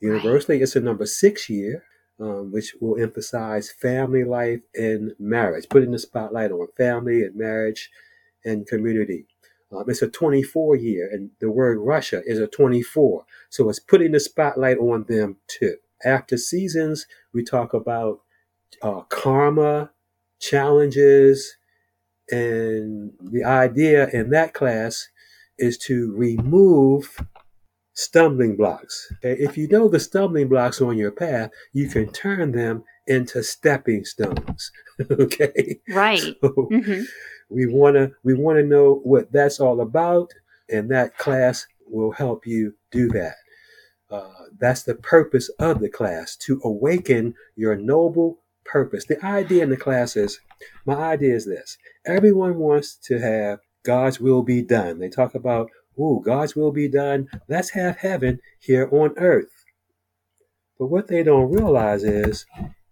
Universally, 0.00 0.56
right. 0.56 0.62
it's 0.62 0.76
a 0.76 0.80
number 0.80 1.06
six 1.06 1.48
year, 1.48 1.84
um, 2.20 2.52
which 2.52 2.74
will 2.80 3.00
emphasize 3.00 3.70
family 3.70 4.24
life 4.24 4.60
and 4.74 5.12
marriage, 5.18 5.68
putting 5.68 5.90
the 5.90 5.98
spotlight 5.98 6.52
on 6.52 6.68
family 6.76 7.22
and 7.22 7.36
marriage 7.36 7.90
and 8.44 8.66
community. 8.66 9.26
Um, 9.70 9.84
it's 9.88 10.02
a 10.02 10.08
24 10.08 10.76
year, 10.76 11.08
and 11.12 11.30
the 11.40 11.50
word 11.50 11.78
Russia 11.78 12.22
is 12.24 12.38
a 12.38 12.46
24. 12.46 13.24
So 13.50 13.68
it's 13.68 13.80
putting 13.80 14.12
the 14.12 14.20
spotlight 14.20 14.78
on 14.78 15.04
them 15.08 15.36
too. 15.46 15.76
After 16.04 16.36
seasons, 16.36 17.06
we 17.32 17.42
talk 17.42 17.74
about 17.74 18.20
uh, 18.82 19.02
karma, 19.08 19.90
challenges, 20.40 21.56
and 22.30 23.12
the 23.20 23.44
idea 23.44 24.08
in 24.08 24.30
that 24.30 24.54
class 24.54 25.08
is 25.58 25.78
to 25.78 26.12
remove 26.14 27.20
stumbling 27.94 28.56
blocks. 28.56 29.12
If 29.22 29.56
you 29.56 29.66
know 29.66 29.88
the 29.88 29.98
stumbling 29.98 30.48
blocks 30.48 30.80
on 30.80 30.96
your 30.96 31.10
path, 31.10 31.50
you 31.72 31.88
can 31.88 32.12
turn 32.12 32.52
them 32.52 32.84
into 33.08 33.42
stepping 33.42 34.04
stones. 34.04 34.70
okay? 35.10 35.80
Right. 35.88 36.20
So 36.20 36.68
mm-hmm. 36.70 37.02
we 37.48 37.66
want 37.66 37.96
to 37.96 38.12
we 38.22 38.34
want 38.34 38.58
to 38.58 38.64
know 38.64 39.00
what 39.02 39.32
that's 39.32 39.58
all 39.58 39.80
about 39.80 40.32
and 40.68 40.90
that 40.90 41.16
class 41.18 41.66
will 41.86 42.12
help 42.12 42.46
you 42.46 42.74
do 42.90 43.08
that. 43.08 43.34
Uh, 44.10 44.30
that's 44.58 44.84
the 44.84 44.94
purpose 44.94 45.48
of 45.58 45.80
the 45.80 45.88
class 45.88 46.36
to 46.36 46.60
awaken 46.64 47.34
your 47.56 47.76
noble 47.76 48.38
purpose. 48.70 49.06
The 49.06 49.24
idea 49.24 49.62
in 49.62 49.70
the 49.70 49.76
class 49.76 50.16
is 50.16 50.40
my 50.86 50.94
idea 50.94 51.34
is 51.34 51.46
this 51.46 51.78
everyone 52.06 52.56
wants 52.56 52.96
to 53.04 53.18
have 53.18 53.60
God's 53.84 54.20
will 54.20 54.42
be 54.42 54.62
done. 54.62 54.98
They 54.98 55.08
talk 55.08 55.34
about, 55.34 55.70
ooh, 55.98 56.22
God's 56.24 56.54
will 56.54 56.72
be 56.72 56.88
done. 56.88 57.28
Let's 57.48 57.70
have 57.70 57.98
heaven 57.98 58.40
here 58.58 58.88
on 58.92 59.14
earth. 59.16 59.64
But 60.78 60.88
what 60.88 61.08
they 61.08 61.22
don't 61.22 61.50
realize 61.50 62.04
is 62.04 62.46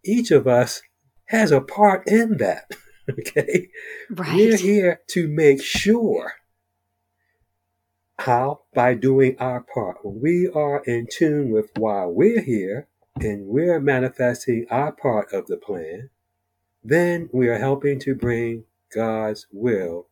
each 0.04 0.30
of 0.30 0.46
us 0.46 0.82
has 1.26 1.52
a 1.52 1.60
part 1.60 2.06
in 2.08 2.38
that. 2.38 2.70
okay? 3.10 3.68
Right. 4.10 4.36
We're 4.36 4.56
here 4.56 5.00
to 5.08 5.28
make 5.28 5.62
sure. 5.62 6.32
How? 8.18 8.62
By 8.74 8.94
doing 8.94 9.36
our 9.38 9.60
part. 9.60 9.98
When 10.02 10.20
we 10.20 10.48
are 10.48 10.82
in 10.84 11.06
tune 11.10 11.50
with 11.50 11.70
why 11.76 12.06
we're 12.06 12.40
here, 12.40 12.88
and 13.20 13.46
we're 13.46 13.80
manifesting 13.80 14.66
our 14.70 14.92
part 14.92 15.32
of 15.32 15.46
the 15.46 15.56
plan, 15.56 16.10
then 16.84 17.28
we 17.32 17.48
are 17.48 17.58
helping 17.58 17.98
to 18.00 18.14
bring 18.14 18.64
God's 18.94 19.46
will 19.52 20.08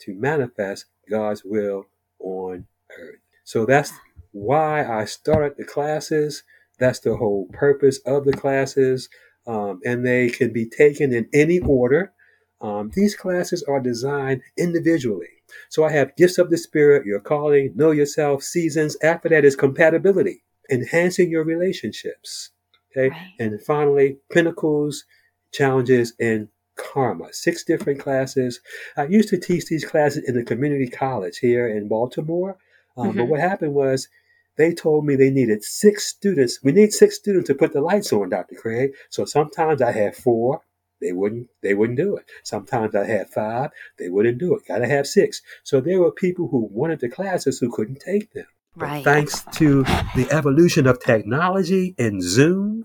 to 0.00 0.14
manifest 0.14 0.86
God's 1.08 1.44
will 1.44 1.86
on 2.18 2.66
earth. 2.98 3.20
So 3.44 3.66
that's 3.66 3.92
why 4.32 4.84
I 4.84 5.04
started 5.04 5.56
the 5.56 5.64
classes. 5.64 6.42
That's 6.78 7.00
the 7.00 7.16
whole 7.16 7.46
purpose 7.52 7.98
of 8.06 8.24
the 8.24 8.32
classes. 8.32 9.08
Um, 9.46 9.80
and 9.84 10.06
they 10.06 10.30
can 10.30 10.52
be 10.52 10.68
taken 10.68 11.12
in 11.12 11.28
any 11.32 11.60
order. 11.60 12.12
Um, 12.60 12.90
these 12.94 13.14
classes 13.14 13.62
are 13.64 13.80
designed 13.80 14.40
individually. 14.56 15.28
So 15.68 15.84
I 15.84 15.92
have 15.92 16.16
gifts 16.16 16.38
of 16.38 16.50
the 16.50 16.56
Spirit, 16.56 17.04
your 17.04 17.20
calling, 17.20 17.72
know 17.76 17.90
yourself, 17.90 18.42
seasons. 18.42 18.96
After 19.02 19.28
that 19.28 19.44
is 19.44 19.54
compatibility 19.54 20.43
enhancing 20.70 21.30
your 21.30 21.44
relationships. 21.44 22.50
Okay. 22.96 23.10
Right. 23.10 23.30
And 23.38 23.60
finally, 23.62 24.18
pinnacles, 24.30 25.04
challenges, 25.52 26.14
and 26.20 26.48
karma. 26.76 27.32
Six 27.32 27.64
different 27.64 28.00
classes. 28.00 28.60
I 28.96 29.06
used 29.06 29.28
to 29.30 29.38
teach 29.38 29.66
these 29.66 29.84
classes 29.84 30.24
in 30.28 30.34
the 30.34 30.44
community 30.44 30.88
college 30.88 31.38
here 31.38 31.68
in 31.68 31.88
Baltimore. 31.88 32.56
Um, 32.96 33.08
mm-hmm. 33.08 33.18
But 33.18 33.28
what 33.28 33.40
happened 33.40 33.74
was 33.74 34.08
they 34.56 34.72
told 34.72 35.04
me 35.04 35.16
they 35.16 35.30
needed 35.30 35.64
six 35.64 36.04
students. 36.04 36.60
We 36.62 36.72
need 36.72 36.92
six 36.92 37.16
students 37.16 37.48
to 37.48 37.54
put 37.54 37.72
the 37.72 37.80
lights 37.80 38.12
on, 38.12 38.30
Dr. 38.30 38.54
Craig. 38.54 38.92
So 39.10 39.24
sometimes 39.24 39.82
I 39.82 39.92
had 39.92 40.16
four. 40.16 40.62
They 41.00 41.12
wouldn't. 41.12 41.48
They 41.62 41.74
wouldn't 41.74 41.98
do 41.98 42.16
it. 42.16 42.24
Sometimes 42.44 42.94
I 42.94 43.04
had 43.04 43.28
five. 43.28 43.70
They 43.98 44.08
wouldn't 44.08 44.38
do 44.38 44.54
it. 44.54 44.66
Got 44.66 44.78
to 44.78 44.86
have 44.86 45.06
six. 45.06 45.42
So 45.64 45.80
there 45.80 46.00
were 46.00 46.12
people 46.12 46.48
who 46.48 46.68
wanted 46.70 47.00
the 47.00 47.08
classes 47.08 47.58
who 47.58 47.70
couldn't 47.70 48.00
take 48.00 48.32
them. 48.32 48.46
Right. 48.76 49.04
thanks 49.04 49.44
to 49.52 49.84
the 50.16 50.26
evolution 50.32 50.86
of 50.86 50.98
technology 50.98 51.94
and 51.98 52.20
Zoom, 52.22 52.84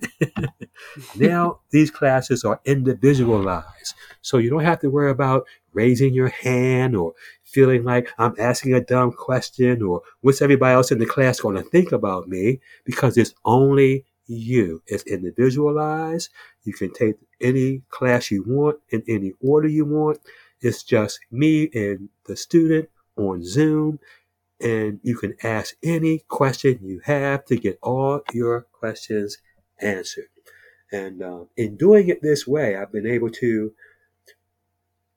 now 1.15 1.61
these 1.71 1.89
classes 1.89 2.43
are 2.43 2.61
individualized. 2.65 3.95
So 4.21 4.37
you 4.37 4.49
don't 4.49 4.65
have 4.65 4.79
to 4.81 4.89
worry 4.89 5.09
about 5.09 5.47
raising 5.73 6.13
your 6.13 6.29
hand 6.29 6.95
or 6.95 7.13
feeling 7.43 7.83
like 7.83 8.11
I'm 8.17 8.35
asking 8.39 8.73
a 8.73 8.81
dumb 8.81 9.11
question 9.11 9.81
or 9.81 10.01
what's 10.21 10.41
everybody 10.41 10.73
else 10.75 10.91
in 10.91 10.99
the 10.99 11.05
class 11.05 11.39
going 11.39 11.55
to 11.55 11.63
think 11.63 11.91
about 11.91 12.27
me 12.27 12.59
because 12.85 13.17
it's 13.17 13.33
only 13.45 14.05
you. 14.27 14.81
It's 14.85 15.03
individualized. 15.03 16.29
You 16.63 16.73
can 16.73 16.93
take 16.93 17.15
any 17.41 17.81
class 17.89 18.29
you 18.29 18.43
want 18.45 18.77
in 18.89 19.03
any 19.07 19.33
order 19.41 19.67
you 19.67 19.85
want. 19.85 20.19
It's 20.61 20.83
just 20.83 21.19
me 21.31 21.69
and 21.73 22.09
the 22.25 22.35
student 22.35 22.89
on 23.15 23.43
Zoom 23.43 23.99
and 24.61 24.99
you 25.03 25.15
can 25.17 25.35
ask 25.43 25.75
any 25.83 26.19
question 26.27 26.79
you 26.81 27.01
have 27.05 27.45
to 27.45 27.55
get 27.55 27.79
all 27.81 28.21
your 28.33 28.67
questions 28.73 29.37
answered. 29.79 30.27
And 30.91 31.21
uh, 31.21 31.45
in 31.55 31.77
doing 31.77 32.09
it 32.09 32.21
this 32.21 32.47
way, 32.47 32.75
I've 32.75 32.91
been 32.91 33.07
able 33.07 33.29
to 33.29 33.73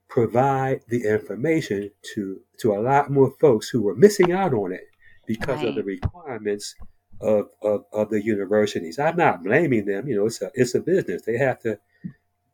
provide 0.09 0.83
the 0.89 1.05
information 1.05 1.91
to 2.15 2.41
to 2.59 2.75
a 2.75 2.81
lot 2.81 3.11
more 3.11 3.33
folks 3.41 3.69
who 3.71 3.83
were 3.83 3.95
missing 3.95 4.31
out 4.31 4.53
on 4.53 4.73
it 4.73 4.87
because 5.27 5.59
right. 5.59 5.69
of 5.69 5.75
the 5.75 5.83
requirements 5.83 6.75
of, 7.21 7.47
of, 7.63 7.85
of 7.93 8.11
the 8.11 8.23
universities. 8.23 8.99
I'm 8.99 9.17
not 9.17 9.43
blaming 9.43 9.87
them. 9.87 10.07
You 10.07 10.17
know, 10.17 10.27
it's 10.27 10.43
a 10.43 10.51
it's 10.55 10.75
a 10.75 10.81
business. 10.81 11.23
They 11.23 11.39
have 11.39 11.61
to 11.61 11.79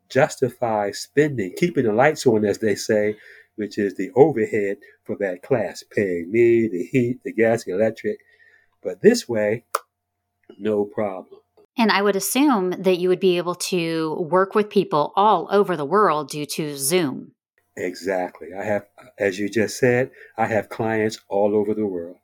justify 0.09 0.91
spending, 0.93 1.55
keeping 1.57 1.84
the 1.84 1.93
lights 1.93 2.26
on, 2.26 2.45
as 2.45 2.59
they 2.59 2.74
say, 2.74 3.16
which 3.59 3.79
is 3.79 3.97
the 3.97 4.11
overhead 4.15 4.79
for 5.05 5.17
that 5.21 5.43
class, 5.43 5.85
paying 5.91 6.31
me, 6.31 6.69
the 6.69 6.85
heat, 6.85 7.21
the 7.25 7.33
gas, 7.33 7.65
the 7.65 7.73
electric. 7.73 8.19
But 8.83 9.03
this 9.03 9.29
way, 9.29 9.65
no 10.59 10.85
problem. 10.85 11.41
And 11.77 11.93
I 11.93 12.03
would 12.03 12.17
assume 12.17 12.71
that 12.71 12.99
you 12.99 13.09
would 13.09 13.21
be 13.21 13.37
able 13.37 13.55
to 13.55 14.15
work 14.29 14.55
with 14.55 14.71
people 14.71 15.13
all 15.15 15.49
over 15.51 15.77
the 15.77 15.85
world 15.85 16.29
due 16.29 16.47
to 16.47 16.77
Zoom. 16.77 17.33
Exactly. 17.77 18.49
I 18.59 18.65
have, 18.65 18.87
as 19.19 19.39
you 19.39 19.49
just 19.49 19.79
said, 19.79 20.11
I 20.37 20.47
have 20.47 20.69
clients 20.69 21.21
all 21.29 21.55
over 21.55 21.75
the 21.75 21.87
world. 21.87 22.17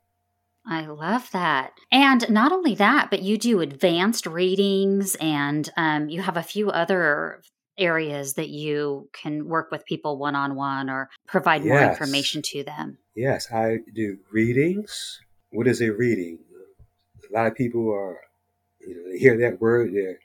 I 0.67 0.85
love 0.87 1.29
that. 1.31 1.73
And 1.91 2.29
not 2.29 2.51
only 2.51 2.75
that, 2.75 3.09
but 3.09 3.21
you 3.21 3.37
do 3.37 3.61
advanced 3.61 4.25
readings 4.25 5.15
and 5.15 5.69
um, 5.77 6.09
you 6.09 6.21
have 6.23 6.37
a 6.37 6.43
few 6.43 6.69
other 6.71 7.41
areas 7.77 8.33
that 8.33 8.49
you 8.49 9.09
can 9.13 9.47
work 9.47 9.71
with 9.71 9.85
people 9.85 10.17
one 10.17 10.35
on 10.35 10.55
one 10.55 10.89
or 10.89 11.09
provide 11.27 11.65
more 11.65 11.81
information 11.81 12.41
to 12.41 12.63
them. 12.63 12.97
Yes, 13.15 13.51
I 13.51 13.79
do 13.93 14.17
readings. 14.31 15.21
What 15.51 15.67
is 15.67 15.81
a 15.81 15.89
reading? 15.89 16.39
A 17.29 17.33
lot 17.33 17.47
of 17.47 17.55
people 17.55 17.91
are, 17.91 18.19
you 18.79 18.95
know, 18.95 19.11
they 19.11 19.17
hear 19.17 19.37
that 19.37 19.61
word, 19.61 19.93
their, 19.93 20.19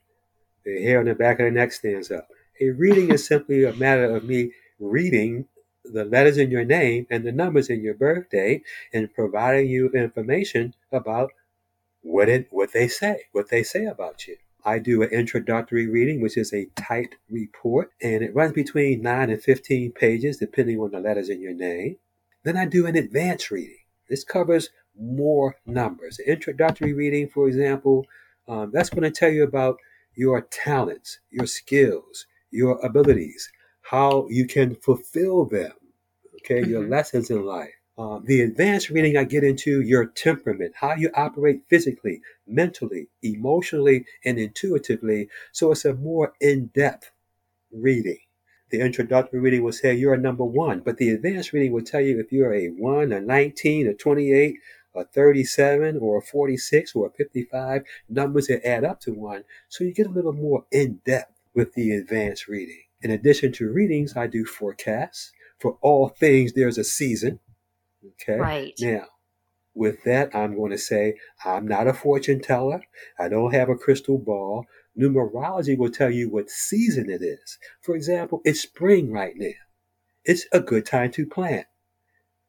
their 0.65 0.83
hair 0.83 1.01
on 1.01 1.07
the 1.07 1.15
back 1.15 1.35
of 1.35 1.45
their 1.45 1.51
neck 1.51 1.73
stands 1.73 2.11
up. 2.11 2.29
A 2.61 2.71
reading 2.71 3.11
is 3.11 3.27
simply 3.29 3.65
a 3.65 3.73
matter 3.73 4.15
of 4.15 4.25
me 4.25 4.53
reading 4.79 5.47
the 5.85 6.05
letters 6.05 6.37
in 6.37 6.51
your 6.51 6.65
name 6.65 7.07
and 7.11 7.25
the 7.25 7.33
numbers 7.33 7.71
in 7.71 7.83
your 7.83 7.95
birthday 7.95 8.63
and 8.93 9.13
providing 9.15 9.69
you 9.69 9.89
information 9.91 10.75
about 10.93 11.33
what 12.03 12.29
it 12.29 12.49
what 12.51 12.73
they 12.73 12.89
say, 12.89 13.25
what 13.33 13.49
they 13.49 13.63
say 13.63 13.85
about 13.85 14.27
you. 14.27 14.37
I 14.65 14.79
do 14.79 15.03
an 15.03 15.11
introductory 15.11 15.87
reading, 15.87 16.21
which 16.21 16.37
is 16.37 16.53
a 16.53 16.67
typed 16.77 17.17
report, 17.31 17.91
and 18.03 18.23
it 18.23 18.35
runs 18.35 18.53
between 18.53 19.03
9 19.03 19.31
and 19.31 19.43
15 19.43 19.93
pages, 19.93 20.39
depending 20.39 20.79
on 20.79 20.91
the 20.91 21.01
letters 21.01 21.29
in 21.29 21.41
your 21.41 21.55
name. 21.55 21.97
Then 22.45 22.57
I 22.57 22.67
do 22.67 22.87
an 22.87 22.97
advanced 22.97 23.51
reading. 23.51 23.77
This 24.09 24.25
covers 24.25 24.71
more 24.99 25.57
numbers. 25.67 26.19
An 26.19 26.27
introductory 26.27 26.93
reading, 26.93 27.29
for 27.29 27.49
example, 27.49 28.07
um, 28.49 28.71
that's 28.73 28.91
going 28.91 29.03
to 29.03 29.11
tell 29.11 29.31
you 29.31 29.45
about 29.45 29.79
your 30.15 30.43
talents, 30.43 31.21
your 31.31 31.47
skills, 31.47 32.27
your 32.51 32.85
abilities, 32.85 33.51
how 33.83 34.27
you 34.29 34.47
can 34.47 34.75
fulfill 34.75 35.45
them, 35.45 35.73
okay, 36.37 36.65
your 36.67 36.83
Mhm. 36.83 36.91
lessons 36.91 37.31
in 37.31 37.45
life. 37.45 37.80
Um, 38.01 38.25
the 38.25 38.41
advanced 38.41 38.89
reading, 38.89 39.19
I 39.19 39.25
get 39.25 39.45
into 39.45 39.83
your 39.83 40.07
temperament, 40.07 40.73
how 40.77 40.95
you 40.95 41.11
operate 41.15 41.65
physically, 41.69 42.23
mentally, 42.47 43.09
emotionally, 43.23 44.07
and 44.25 44.39
intuitively. 44.39 45.29
So 45.53 45.71
it's 45.71 45.85
a 45.85 45.93
more 45.93 46.33
in 46.41 46.69
depth 46.69 47.11
reading. 47.71 48.17
The 48.71 48.81
introductory 48.81 49.39
reading 49.39 49.63
will 49.63 49.73
say 49.73 49.93
you're 49.95 50.15
a 50.15 50.19
number 50.19 50.47
one, 50.47 50.81
but 50.81 50.97
the 50.97 51.11
advanced 51.11 51.53
reading 51.53 51.73
will 51.73 51.83
tell 51.83 52.01
you 52.01 52.19
if 52.19 52.33
you're 52.33 52.55
a 52.55 52.69
1, 52.69 53.13
a 53.13 53.21
19, 53.21 53.89
a 53.89 53.93
28, 53.93 54.55
a 54.95 55.05
37, 55.05 55.99
or 55.99 56.17
a 56.17 56.23
46, 56.23 56.95
or 56.95 57.09
a 57.09 57.11
55, 57.11 57.83
numbers 58.09 58.47
that 58.47 58.67
add 58.67 58.83
up 58.83 59.01
to 59.01 59.13
one. 59.13 59.45
So 59.69 59.85
you 59.85 59.93
get 59.93 60.07
a 60.07 60.11
little 60.11 60.33
more 60.33 60.65
in 60.73 61.03
depth 61.05 61.39
with 61.53 61.75
the 61.75 61.91
advanced 61.91 62.49
reading. 62.49 62.81
In 63.03 63.11
addition 63.11 63.53
to 63.53 63.71
readings, 63.71 64.17
I 64.17 64.27
do 64.27 64.47
forecasts. 64.47 65.33
For 65.59 65.77
all 65.83 66.09
things, 66.09 66.55
there's 66.55 66.79
a 66.79 66.85
season. 66.85 67.41
Okay. 68.07 68.39
Right. 68.39 68.75
Now, 68.81 69.07
with 69.75 70.03
that, 70.05 70.35
I'm 70.35 70.57
going 70.57 70.73
to 70.73 70.79
say 70.79 71.17
I'm 71.45 71.67
not 71.67 71.87
a 71.87 71.95
fortune 71.95 72.41
teller. 72.41 72.83
I 73.19 73.29
don't 73.29 73.55
have 73.55 73.69
a 73.69 73.77
crystal 73.77 74.19
ball. 74.19 74.67
Numerology 74.99 75.77
will 75.79 75.91
tell 75.91 76.11
you 76.11 76.29
what 76.29 76.51
season 76.51 77.09
it 77.11 77.23
is. 77.23 77.59
For 77.81 77.95
example, 77.95 78.41
it's 78.45 78.61
spring 78.61 79.13
right 79.13 79.35
now. 79.37 79.53
It's 80.25 80.47
a 80.53 80.61
good 80.61 80.87
time 80.87 81.13
to 81.13 81.27
plant. 81.27 81.67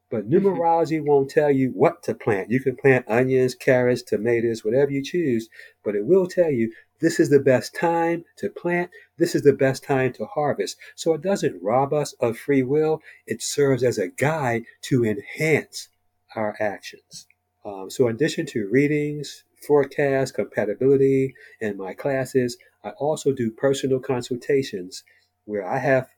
But 0.10 0.30
mm-hmm. 0.30 0.46
numerology 0.46 1.02
won't 1.04 1.30
tell 1.30 1.52
you 1.52 1.72
what 1.74 2.04
to 2.04 2.14
plant. 2.14 2.52
You 2.52 2.60
can 2.60 2.76
plant 2.76 3.06
onions, 3.08 3.56
carrots, 3.56 4.02
tomatoes, 4.02 4.66
whatever 4.66 4.92
you 4.92 5.04
choose, 5.04 5.48
but 5.84 5.96
it 5.96 6.06
will 6.06 6.28
tell 6.28 6.52
you 6.52 6.74
this 7.02 7.20
is 7.20 7.30
the 7.30 7.40
best 7.40 7.76
time 7.76 8.26
to 8.38 8.50
plant. 8.50 8.92
This 9.18 9.36
is 9.36 9.42
the 9.42 9.54
best 9.54 9.84
time 9.84 10.14
to 10.14 10.26
harvest. 10.26 10.78
So 10.96 11.14
it 11.14 11.22
doesn't 11.22 11.62
rob 11.62 11.94
us 11.94 12.14
of 12.14 12.38
free 12.38 12.64
will. 12.64 13.02
It 13.26 13.42
serves 13.42 13.84
as 13.84 13.98
a 13.98 14.08
guide 14.08 14.64
to 14.84 15.04
enhance 15.04 15.90
our 16.36 16.56
actions. 16.60 17.28
Um, 17.66 17.90
so, 17.90 18.08
in 18.08 18.16
addition 18.16 18.46
to 18.48 18.70
readings, 18.72 19.44
forecasts, 19.68 20.32
compatibility, 20.32 21.36
and 21.60 21.78
my 21.78 21.94
classes, 21.94 22.58
I 22.84 22.90
also 22.92 23.32
do 23.32 23.52
personal 23.52 24.00
consultations 24.00 25.04
where 25.46 25.68
I 25.68 25.78
have 25.78 26.10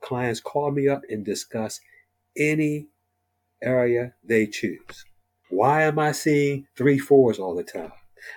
clients 0.00 0.40
call 0.40 0.72
me 0.72 0.88
up 0.88 1.02
and 1.08 1.24
discuss 1.24 1.80
any 2.36 2.88
area 3.62 4.14
they 4.24 4.46
choose. 4.46 5.04
Why 5.50 5.82
am 5.82 5.98
I 5.98 6.12
seeing 6.12 6.66
three 6.76 6.98
fours 6.98 7.38
all 7.38 7.54
the 7.54 7.62
time? 7.62 7.92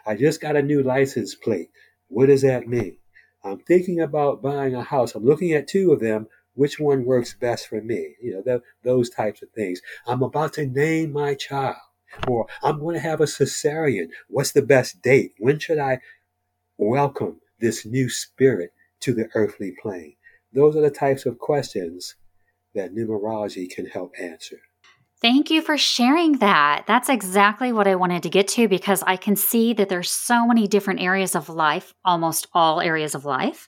I 0.05 0.15
just 0.15 0.41
got 0.41 0.55
a 0.55 0.61
new 0.61 0.83
license 0.83 1.35
plate. 1.35 1.69
What 2.07 2.27
does 2.27 2.41
that 2.41 2.67
mean? 2.67 2.97
I'm 3.43 3.59
thinking 3.59 3.99
about 3.99 4.41
buying 4.41 4.75
a 4.75 4.83
house. 4.83 5.15
I'm 5.15 5.25
looking 5.25 5.53
at 5.53 5.67
two 5.67 5.91
of 5.91 5.99
them. 5.99 6.27
Which 6.55 6.79
one 6.79 7.05
works 7.05 7.33
best 7.33 7.67
for 7.67 7.81
me? 7.81 8.15
You 8.21 8.35
know, 8.35 8.41
th- 8.41 8.61
those 8.83 9.09
types 9.09 9.41
of 9.41 9.49
things. 9.51 9.81
I'm 10.07 10.23
about 10.23 10.53
to 10.53 10.65
name 10.65 11.11
my 11.11 11.35
child, 11.35 11.75
or 12.27 12.47
I'm 12.63 12.79
going 12.79 12.95
to 12.95 13.01
have 13.01 13.19
a 13.19 13.25
cesarean. 13.25 14.07
What's 14.29 14.53
the 14.53 14.61
best 14.61 15.01
date? 15.01 15.33
When 15.37 15.59
should 15.59 15.79
I 15.79 15.99
welcome 16.77 17.41
this 17.59 17.85
new 17.85 18.09
spirit 18.09 18.71
to 19.01 19.13
the 19.13 19.29
earthly 19.35 19.73
plane? 19.81 20.15
Those 20.53 20.75
are 20.77 20.81
the 20.81 20.89
types 20.89 21.25
of 21.25 21.37
questions 21.37 22.15
that 22.73 22.95
numerology 22.95 23.69
can 23.69 23.85
help 23.85 24.13
answer. 24.19 24.59
Thank 25.25 25.49
you 25.49 25.63
for 25.63 25.75
sharing 25.75 26.33
that. 26.33 26.83
That's 26.85 27.09
exactly 27.09 27.71
what 27.71 27.87
I 27.87 27.95
wanted 27.95 28.21
to 28.21 28.29
get 28.29 28.47
to 28.49 28.67
because 28.67 29.01
I 29.01 29.17
can 29.17 29.35
see 29.35 29.73
that 29.73 29.89
there's 29.89 30.11
so 30.11 30.45
many 30.45 30.67
different 30.67 31.01
areas 31.01 31.33
of 31.35 31.49
life, 31.49 31.95
almost 32.05 32.45
all 32.53 32.79
areas 32.79 33.15
of 33.15 33.25
life, 33.25 33.67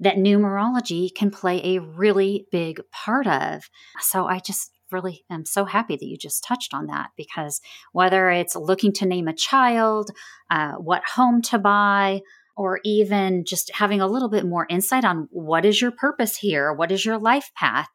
that 0.00 0.16
numerology 0.16 1.08
can 1.14 1.30
play 1.30 1.62
a 1.64 1.80
really 1.80 2.46
big 2.52 2.82
part 2.92 3.26
of. 3.26 3.70
So 4.00 4.26
I 4.26 4.40
just 4.40 4.70
really 4.92 5.24
am 5.30 5.46
so 5.46 5.64
happy 5.64 5.96
that 5.96 6.04
you 6.04 6.18
just 6.18 6.44
touched 6.44 6.74
on 6.74 6.88
that 6.88 7.08
because 7.16 7.62
whether 7.92 8.28
it's 8.28 8.54
looking 8.54 8.92
to 8.92 9.06
name 9.06 9.28
a 9.28 9.34
child, 9.34 10.10
uh, 10.50 10.72
what 10.72 11.04
home 11.14 11.40
to 11.40 11.58
buy, 11.58 12.20
or 12.54 12.80
even 12.84 13.44
just 13.46 13.70
having 13.72 14.02
a 14.02 14.06
little 14.06 14.28
bit 14.28 14.44
more 14.44 14.66
insight 14.68 15.06
on 15.06 15.26
what 15.30 15.64
is 15.64 15.80
your 15.80 15.90
purpose 15.90 16.36
here, 16.36 16.70
what 16.70 16.92
is 16.92 17.06
your 17.06 17.16
life 17.16 17.50
path 17.56 17.88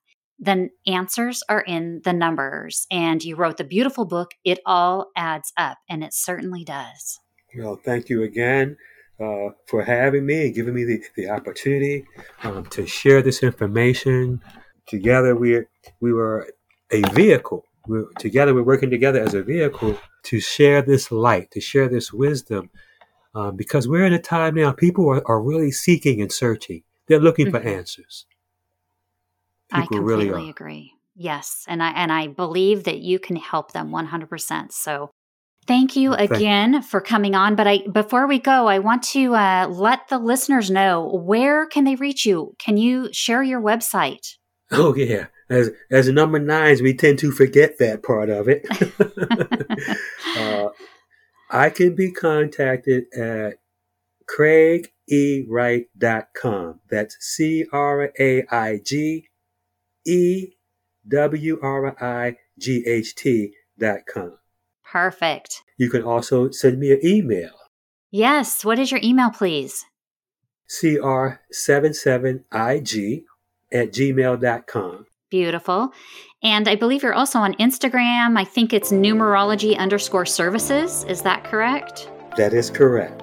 then 0.46 0.70
answers 0.88 1.44
are 1.50 1.62
in 1.62 2.02
the 2.04 2.14
numbers. 2.14 2.88
And 2.91 3.24
you 3.24 3.36
wrote 3.36 3.58
the 3.58 3.64
beautiful 3.64 4.06
book, 4.06 4.32
It 4.44 4.60
All 4.66 5.12
Adds 5.16 5.52
Up, 5.58 5.78
and 5.89 6.04
it 6.04 6.14
certainly 6.14 6.64
does. 6.64 7.20
Well, 7.58 7.80
thank 7.84 8.10
you 8.10 8.24
again 8.24 8.78
uh, 9.20 9.50
for 9.68 9.84
having 9.84 10.26
me 10.26 10.48
and 10.48 10.56
giving 10.56 10.74
me 10.74 10.84
the, 10.84 11.04
the 11.16 11.30
opportunity 11.30 12.06
um, 12.44 12.66
to 12.68 12.86
share 12.86 13.22
this 13.22 13.44
information. 13.44 14.41
Together, 14.88 15.36
we 15.36 15.62
we 16.02 16.12
were 16.12 16.50
a 16.91 17.02
vehicle. 17.14 17.64
We're, 17.88 18.06
together, 18.18 18.54
we're 18.54 18.64
working 18.64 18.89
together 18.89 19.22
as 19.22 19.34
a 19.34 19.44
vehicle 19.44 19.98
to 20.24 20.39
share 20.39 20.82
this 20.82 21.12
light, 21.12 21.52
to 21.52 21.60
share 21.62 21.89
this 21.89 22.12
wisdom, 22.14 22.70
um, 23.36 23.56
because 23.56 23.88
we're 23.88 24.06
in 24.06 24.14
a 24.14 24.20
time 24.20 24.56
now. 24.56 24.72
People 24.72 25.10
are, 25.10 25.22
are 25.26 25.41
really 25.41 25.72
seeking 25.72 26.22
and 26.22 26.32
searching. 26.32 26.84
They're 27.08 27.20
looking 27.20 27.52
for 27.52 27.60
Mhm. 27.60 27.78
answers. 27.78 28.26
I 29.74 29.88
completely 29.88 30.30
really 30.30 30.50
agree. 30.50 30.94
Yes, 31.16 31.66
and 31.68 31.84
I 31.84 31.92
and 31.92 32.12
I 32.12 32.28
believe 32.28 32.86
that 32.86 32.98
you 33.00 33.20
can 33.20 33.36
help 33.36 33.72
them 33.72 33.92
100%. 33.92 34.72
So 34.72 35.12
thank 35.68 35.96
you 35.96 36.14
again 36.14 36.82
for 36.82 37.00
coming 37.02 37.36
on, 37.36 37.56
but 37.56 37.68
I 37.68 37.82
before 37.92 38.26
we 38.28 38.40
go, 38.40 38.68
I 38.68 38.80
want 38.80 39.04
to 39.04 39.36
uh, 39.36 39.68
let 39.70 40.08
the 40.10 40.18
listeners 40.18 40.72
know 40.72 41.08
where 41.08 41.68
can 41.68 41.84
they 41.84 41.96
reach 41.96 42.26
you? 42.26 42.56
Can 42.58 42.78
you 42.78 43.10
share 43.12 43.44
your 43.44 43.62
website? 43.62 44.34
Oh 44.76 44.96
yeah, 44.96 45.28
as 45.52 45.70
as 45.92 46.10
number 46.10 46.40
nines, 46.40 46.82
we 46.82 46.96
tend 46.96 47.20
to 47.20 47.32
forget 47.32 47.78
that 47.78 48.02
part 48.02 48.32
of 48.32 48.48
it. 48.50 48.66
uh, 50.38 50.70
I 51.52 51.70
can 51.70 51.94
be 51.94 52.12
contacted 52.12 53.04
at 53.14 53.58
craigewright.com. 54.28 56.80
That's 56.90 57.18
C 57.20 57.68
R 57.72 58.12
A 58.20 58.44
I 58.50 58.80
G 58.84 59.28
E 60.06 60.49
W 61.08 61.60
R 61.62 61.95
I 62.04 62.36
G 62.60 62.84
H 62.86 63.16
T 63.16 63.54
dot 63.80 63.99
com. 64.12 64.38
Perfect. 64.84 65.64
You 65.78 65.89
can 65.89 66.04
also 66.04 66.51
send 66.51 66.78
me 66.80 66.91
an 66.91 66.99
email, 67.04 67.49
Yes, 68.12 68.64
what 68.64 68.78
is 68.78 68.91
your 68.91 68.99
email 69.04 69.32
please? 69.32 69.86
cr77ig 70.70 73.24
at 73.72 73.91
gmail.com. 73.91 75.06
Beautiful. 75.30 75.91
And 76.43 76.68
I 76.68 76.76
believe 76.76 77.01
you're 77.01 77.14
also 77.16 77.39
on 77.39 77.56
Instagram. 77.56 78.38
I 78.38 78.43
think 78.43 78.72
it's 78.72 78.91
numerology 78.91 79.76
underscore 79.78 80.28
services. 80.28 81.06
Is 81.06 81.24
that 81.24 81.43
correct? 81.43 82.08
That 82.38 82.54
is 82.54 82.70
correct. 82.70 83.20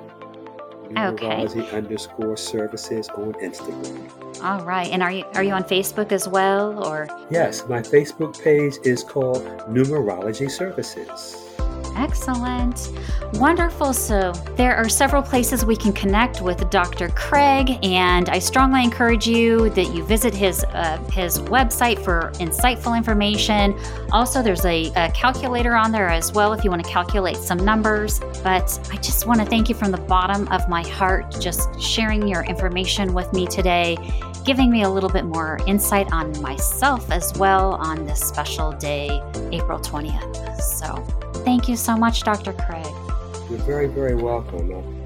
Okay. 0.98 1.46
Numerology 1.46 1.72
underscore 1.72 2.36
services 2.36 3.08
on 3.10 3.32
Instagram. 3.34 4.10
All 4.42 4.62
right. 4.64 4.90
And 4.90 5.02
are 5.02 5.12
you 5.12 5.24
are 5.34 5.42
you 5.42 5.52
on 5.52 5.64
Facebook 5.64 6.12
as 6.12 6.26
well 6.28 6.84
or 6.84 7.08
Yes, 7.30 7.66
my 7.68 7.80
Facebook 7.80 8.40
page 8.42 8.78
is 8.84 9.04
called 9.04 9.44
Numerology 9.68 10.50
Services. 10.50 11.49
Excellent. 11.96 12.92
Wonderful. 13.34 13.92
So, 13.92 14.32
there 14.56 14.74
are 14.76 14.88
several 14.88 15.22
places 15.22 15.64
we 15.64 15.76
can 15.76 15.92
connect 15.92 16.40
with 16.42 16.68
Dr. 16.70 17.08
Craig, 17.10 17.78
and 17.82 18.28
I 18.28 18.38
strongly 18.38 18.82
encourage 18.82 19.26
you 19.26 19.70
that 19.70 19.94
you 19.94 20.04
visit 20.04 20.34
his 20.34 20.64
uh, 20.64 20.98
his 21.12 21.38
website 21.38 22.02
for 22.02 22.32
insightful 22.34 22.96
information. 22.96 23.78
Also, 24.12 24.42
there's 24.42 24.64
a, 24.64 24.92
a 24.96 25.10
calculator 25.12 25.74
on 25.74 25.92
there 25.92 26.08
as 26.08 26.32
well 26.32 26.52
if 26.52 26.64
you 26.64 26.70
want 26.70 26.84
to 26.84 26.90
calculate 26.90 27.36
some 27.36 27.58
numbers. 27.58 28.20
But 28.42 28.88
I 28.92 28.96
just 28.96 29.26
want 29.26 29.40
to 29.40 29.46
thank 29.46 29.68
you 29.68 29.74
from 29.74 29.90
the 29.90 29.98
bottom 29.98 30.48
of 30.48 30.68
my 30.68 30.82
heart, 30.82 31.40
just 31.40 31.80
sharing 31.80 32.26
your 32.26 32.44
information 32.44 33.14
with 33.14 33.32
me 33.32 33.46
today 33.46 33.96
giving 34.44 34.70
me 34.70 34.82
a 34.82 34.88
little 34.88 35.10
bit 35.10 35.24
more 35.24 35.58
insight 35.66 36.10
on 36.12 36.40
myself 36.40 37.10
as 37.10 37.32
well 37.34 37.74
on 37.74 38.06
this 38.06 38.20
special 38.20 38.72
day, 38.72 39.20
April 39.52 39.78
20th. 39.78 40.60
So, 40.60 41.04
thank 41.44 41.68
you 41.68 41.76
so 41.76 41.96
much, 41.96 42.22
Dr. 42.22 42.52
Craig. 42.52 42.86
You're 43.48 43.58
very, 43.60 43.86
very 43.88 44.14
welcome. 44.14 45.00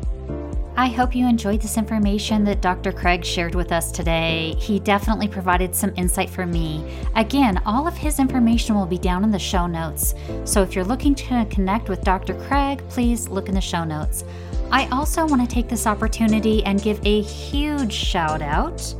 I 0.77 0.89
hope 0.89 1.15
you 1.15 1.29
enjoyed 1.29 1.61
this 1.61 1.79
information 1.79 2.43
that 2.45 2.61
Dr. 2.61 2.91
Craig 2.91 3.25
shared 3.25 3.55
with 3.55 3.71
us 3.71 3.93
today. 3.93 4.57
He 4.59 4.81
definitely 4.81 5.29
provided 5.29 5.73
some 5.73 5.93
insight 5.97 6.29
for 6.29 6.47
me. 6.47 6.85
Again, 7.15 7.63
all 7.65 7.87
of 7.87 7.97
his 7.97 8.19
information 8.19 8.75
will 8.75 8.85
be 8.85 8.99
down 8.99 9.23
in 9.23 9.31
the 9.31 9.39
show 9.39 9.69
notes. 9.69 10.17
So 10.45 10.63
if 10.63 10.75
you're 10.75 10.85
looking 10.85 11.15
to 11.15 11.47
connect 11.49 11.89
with 11.89 12.03
Dr. 12.03 12.35
Craig, 12.49 12.83
please 12.89 13.29
look 13.29 13.49
in 13.49 13.55
the 13.55 13.61
show 13.61 13.85
notes. 13.85 14.25
I 14.73 14.89
also 14.89 15.25
want 15.25 15.49
to 15.49 15.55
take 15.55 15.69
this 15.69 15.87
opportunity 15.87 16.65
and 16.65 16.83
give 16.83 17.01
a 17.07 17.23
huge 17.23 17.93
shout 17.93 18.43
out 18.43 18.95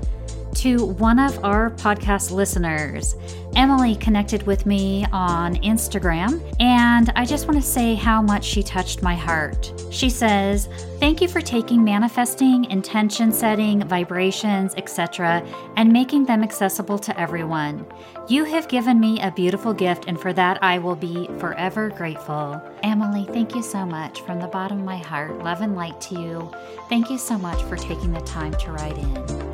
to 0.55 0.85
one 0.85 1.19
of 1.19 1.45
our 1.45 1.71
podcast 1.71 2.31
listeners. 2.31 3.17
Emily 3.57 3.95
connected 3.97 4.45
with 4.45 4.67
me 4.67 5.07
on 5.13 5.55
Instagram, 5.57 6.43
and 6.59 7.11
I 7.15 7.25
just 7.25 7.47
want 7.47 7.61
to 7.63 7.67
say 7.67 7.95
how 7.95 8.21
much 8.21 8.45
she 8.45 8.63
touched 8.63 9.03
my 9.03 9.15
heart. 9.15 9.73
She 9.91 10.11
says, 10.11 10.69
Thank 10.99 11.21
you 11.21 11.29
for 11.29 11.41
taking 11.41 11.85
manifesting, 11.85 12.65
intention 12.67 13.31
setting, 13.31 13.87
vibrations, 13.87 14.75
etc., 14.77 15.47
and 15.77 15.93
making 15.93 16.25
them 16.25 16.43
accessible 16.43 16.99
to 17.01 17.21
everyone. 17.21 17.87
You 18.29 18.45
have 18.45 18.69
given 18.69 18.99
me 18.99 19.21
a 19.21 19.31
beautiful 19.31 19.73
gift, 19.75 20.07
and 20.09 20.19
for 20.21 20.33
that 20.33 20.63
I 20.63 20.79
will 20.79 20.97
be 20.97 21.29
forever 21.39 21.91
grateful. 21.91 22.61
Emily, 22.83 23.27
thank 23.33 23.55
you 23.55 23.63
so 23.63 23.85
much 23.85 24.23
from 24.23 24.41
the 24.41 24.49
bottom 24.49 24.81
of 24.81 24.85
my 24.85 24.97
heart. 24.97 25.39
Love 25.45 25.61
and 25.61 25.77
light 25.77 26.01
to 26.03 26.21
you. 26.21 26.51
Thank 26.89 27.11
you 27.11 27.19
so 27.19 27.39
much 27.39 27.63
for 27.65 27.77
taking 27.77 28.13
the 28.13 28.21
time 28.23 28.55
to 28.55 28.73
write 28.73 28.99
in. 28.99 29.54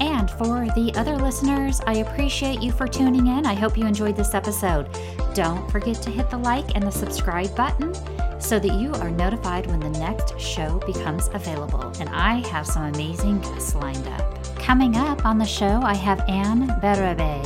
And 0.00 0.30
for 0.30 0.66
the 0.74 0.92
other 0.96 1.16
listeners, 1.16 1.80
I 1.86 1.96
appreciate 1.96 2.62
you 2.62 2.72
for 2.72 2.88
tuning 2.88 3.26
in. 3.26 3.44
I 3.44 3.54
hope 3.54 3.76
you 3.76 3.86
enjoyed 3.86 4.16
this 4.16 4.34
episode. 4.34 4.88
Don't 5.34 5.70
forget 5.70 6.00
to 6.02 6.10
hit 6.10 6.30
the 6.30 6.38
like 6.38 6.74
and 6.74 6.82
the 6.82 6.90
subscribe 6.90 7.54
button 7.54 7.94
so 8.40 8.58
that 8.58 8.80
you 8.80 8.92
are 8.94 9.10
notified 9.10 9.66
when 9.66 9.78
the 9.78 9.90
next 9.90 10.40
show 10.40 10.78
becomes 10.86 11.28
available. 11.34 11.92
And 12.00 12.08
I 12.08 12.46
have 12.48 12.66
some 12.66 12.84
amazing 12.84 13.40
guests 13.40 13.74
lined 13.74 14.08
up. 14.08 14.56
Coming 14.56 14.96
up 14.96 15.26
on 15.26 15.36
the 15.36 15.44
show, 15.44 15.80
I 15.82 15.94
have 15.94 16.20
Anne 16.28 16.68
Bérubé, 16.80 17.44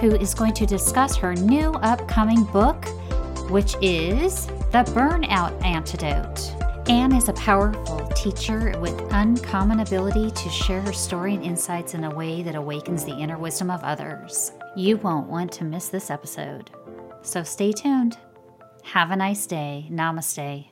who 0.00 0.16
is 0.16 0.32
going 0.32 0.54
to 0.54 0.66
discuss 0.66 1.14
her 1.16 1.34
new 1.34 1.72
upcoming 1.74 2.44
book, 2.44 2.86
which 3.50 3.76
is 3.82 4.46
The 4.46 4.84
Burnout 4.94 5.62
Antidote. 5.62 6.61
Anne 6.88 7.12
is 7.12 7.28
a 7.28 7.32
powerful 7.34 8.08
teacher 8.08 8.76
with 8.80 9.00
uncommon 9.12 9.80
ability 9.80 10.32
to 10.32 10.50
share 10.50 10.80
her 10.80 10.92
story 10.92 11.34
and 11.34 11.44
insights 11.44 11.94
in 11.94 12.02
a 12.02 12.14
way 12.14 12.42
that 12.42 12.56
awakens 12.56 13.04
the 13.04 13.16
inner 13.16 13.38
wisdom 13.38 13.70
of 13.70 13.84
others. 13.84 14.50
You 14.74 14.96
won't 14.96 15.28
want 15.28 15.52
to 15.52 15.64
miss 15.64 15.88
this 15.88 16.10
episode. 16.10 16.70
So 17.22 17.44
stay 17.44 17.70
tuned. 17.70 18.18
Have 18.82 19.12
a 19.12 19.16
nice 19.16 19.46
day. 19.46 19.86
Namaste. 19.90 20.71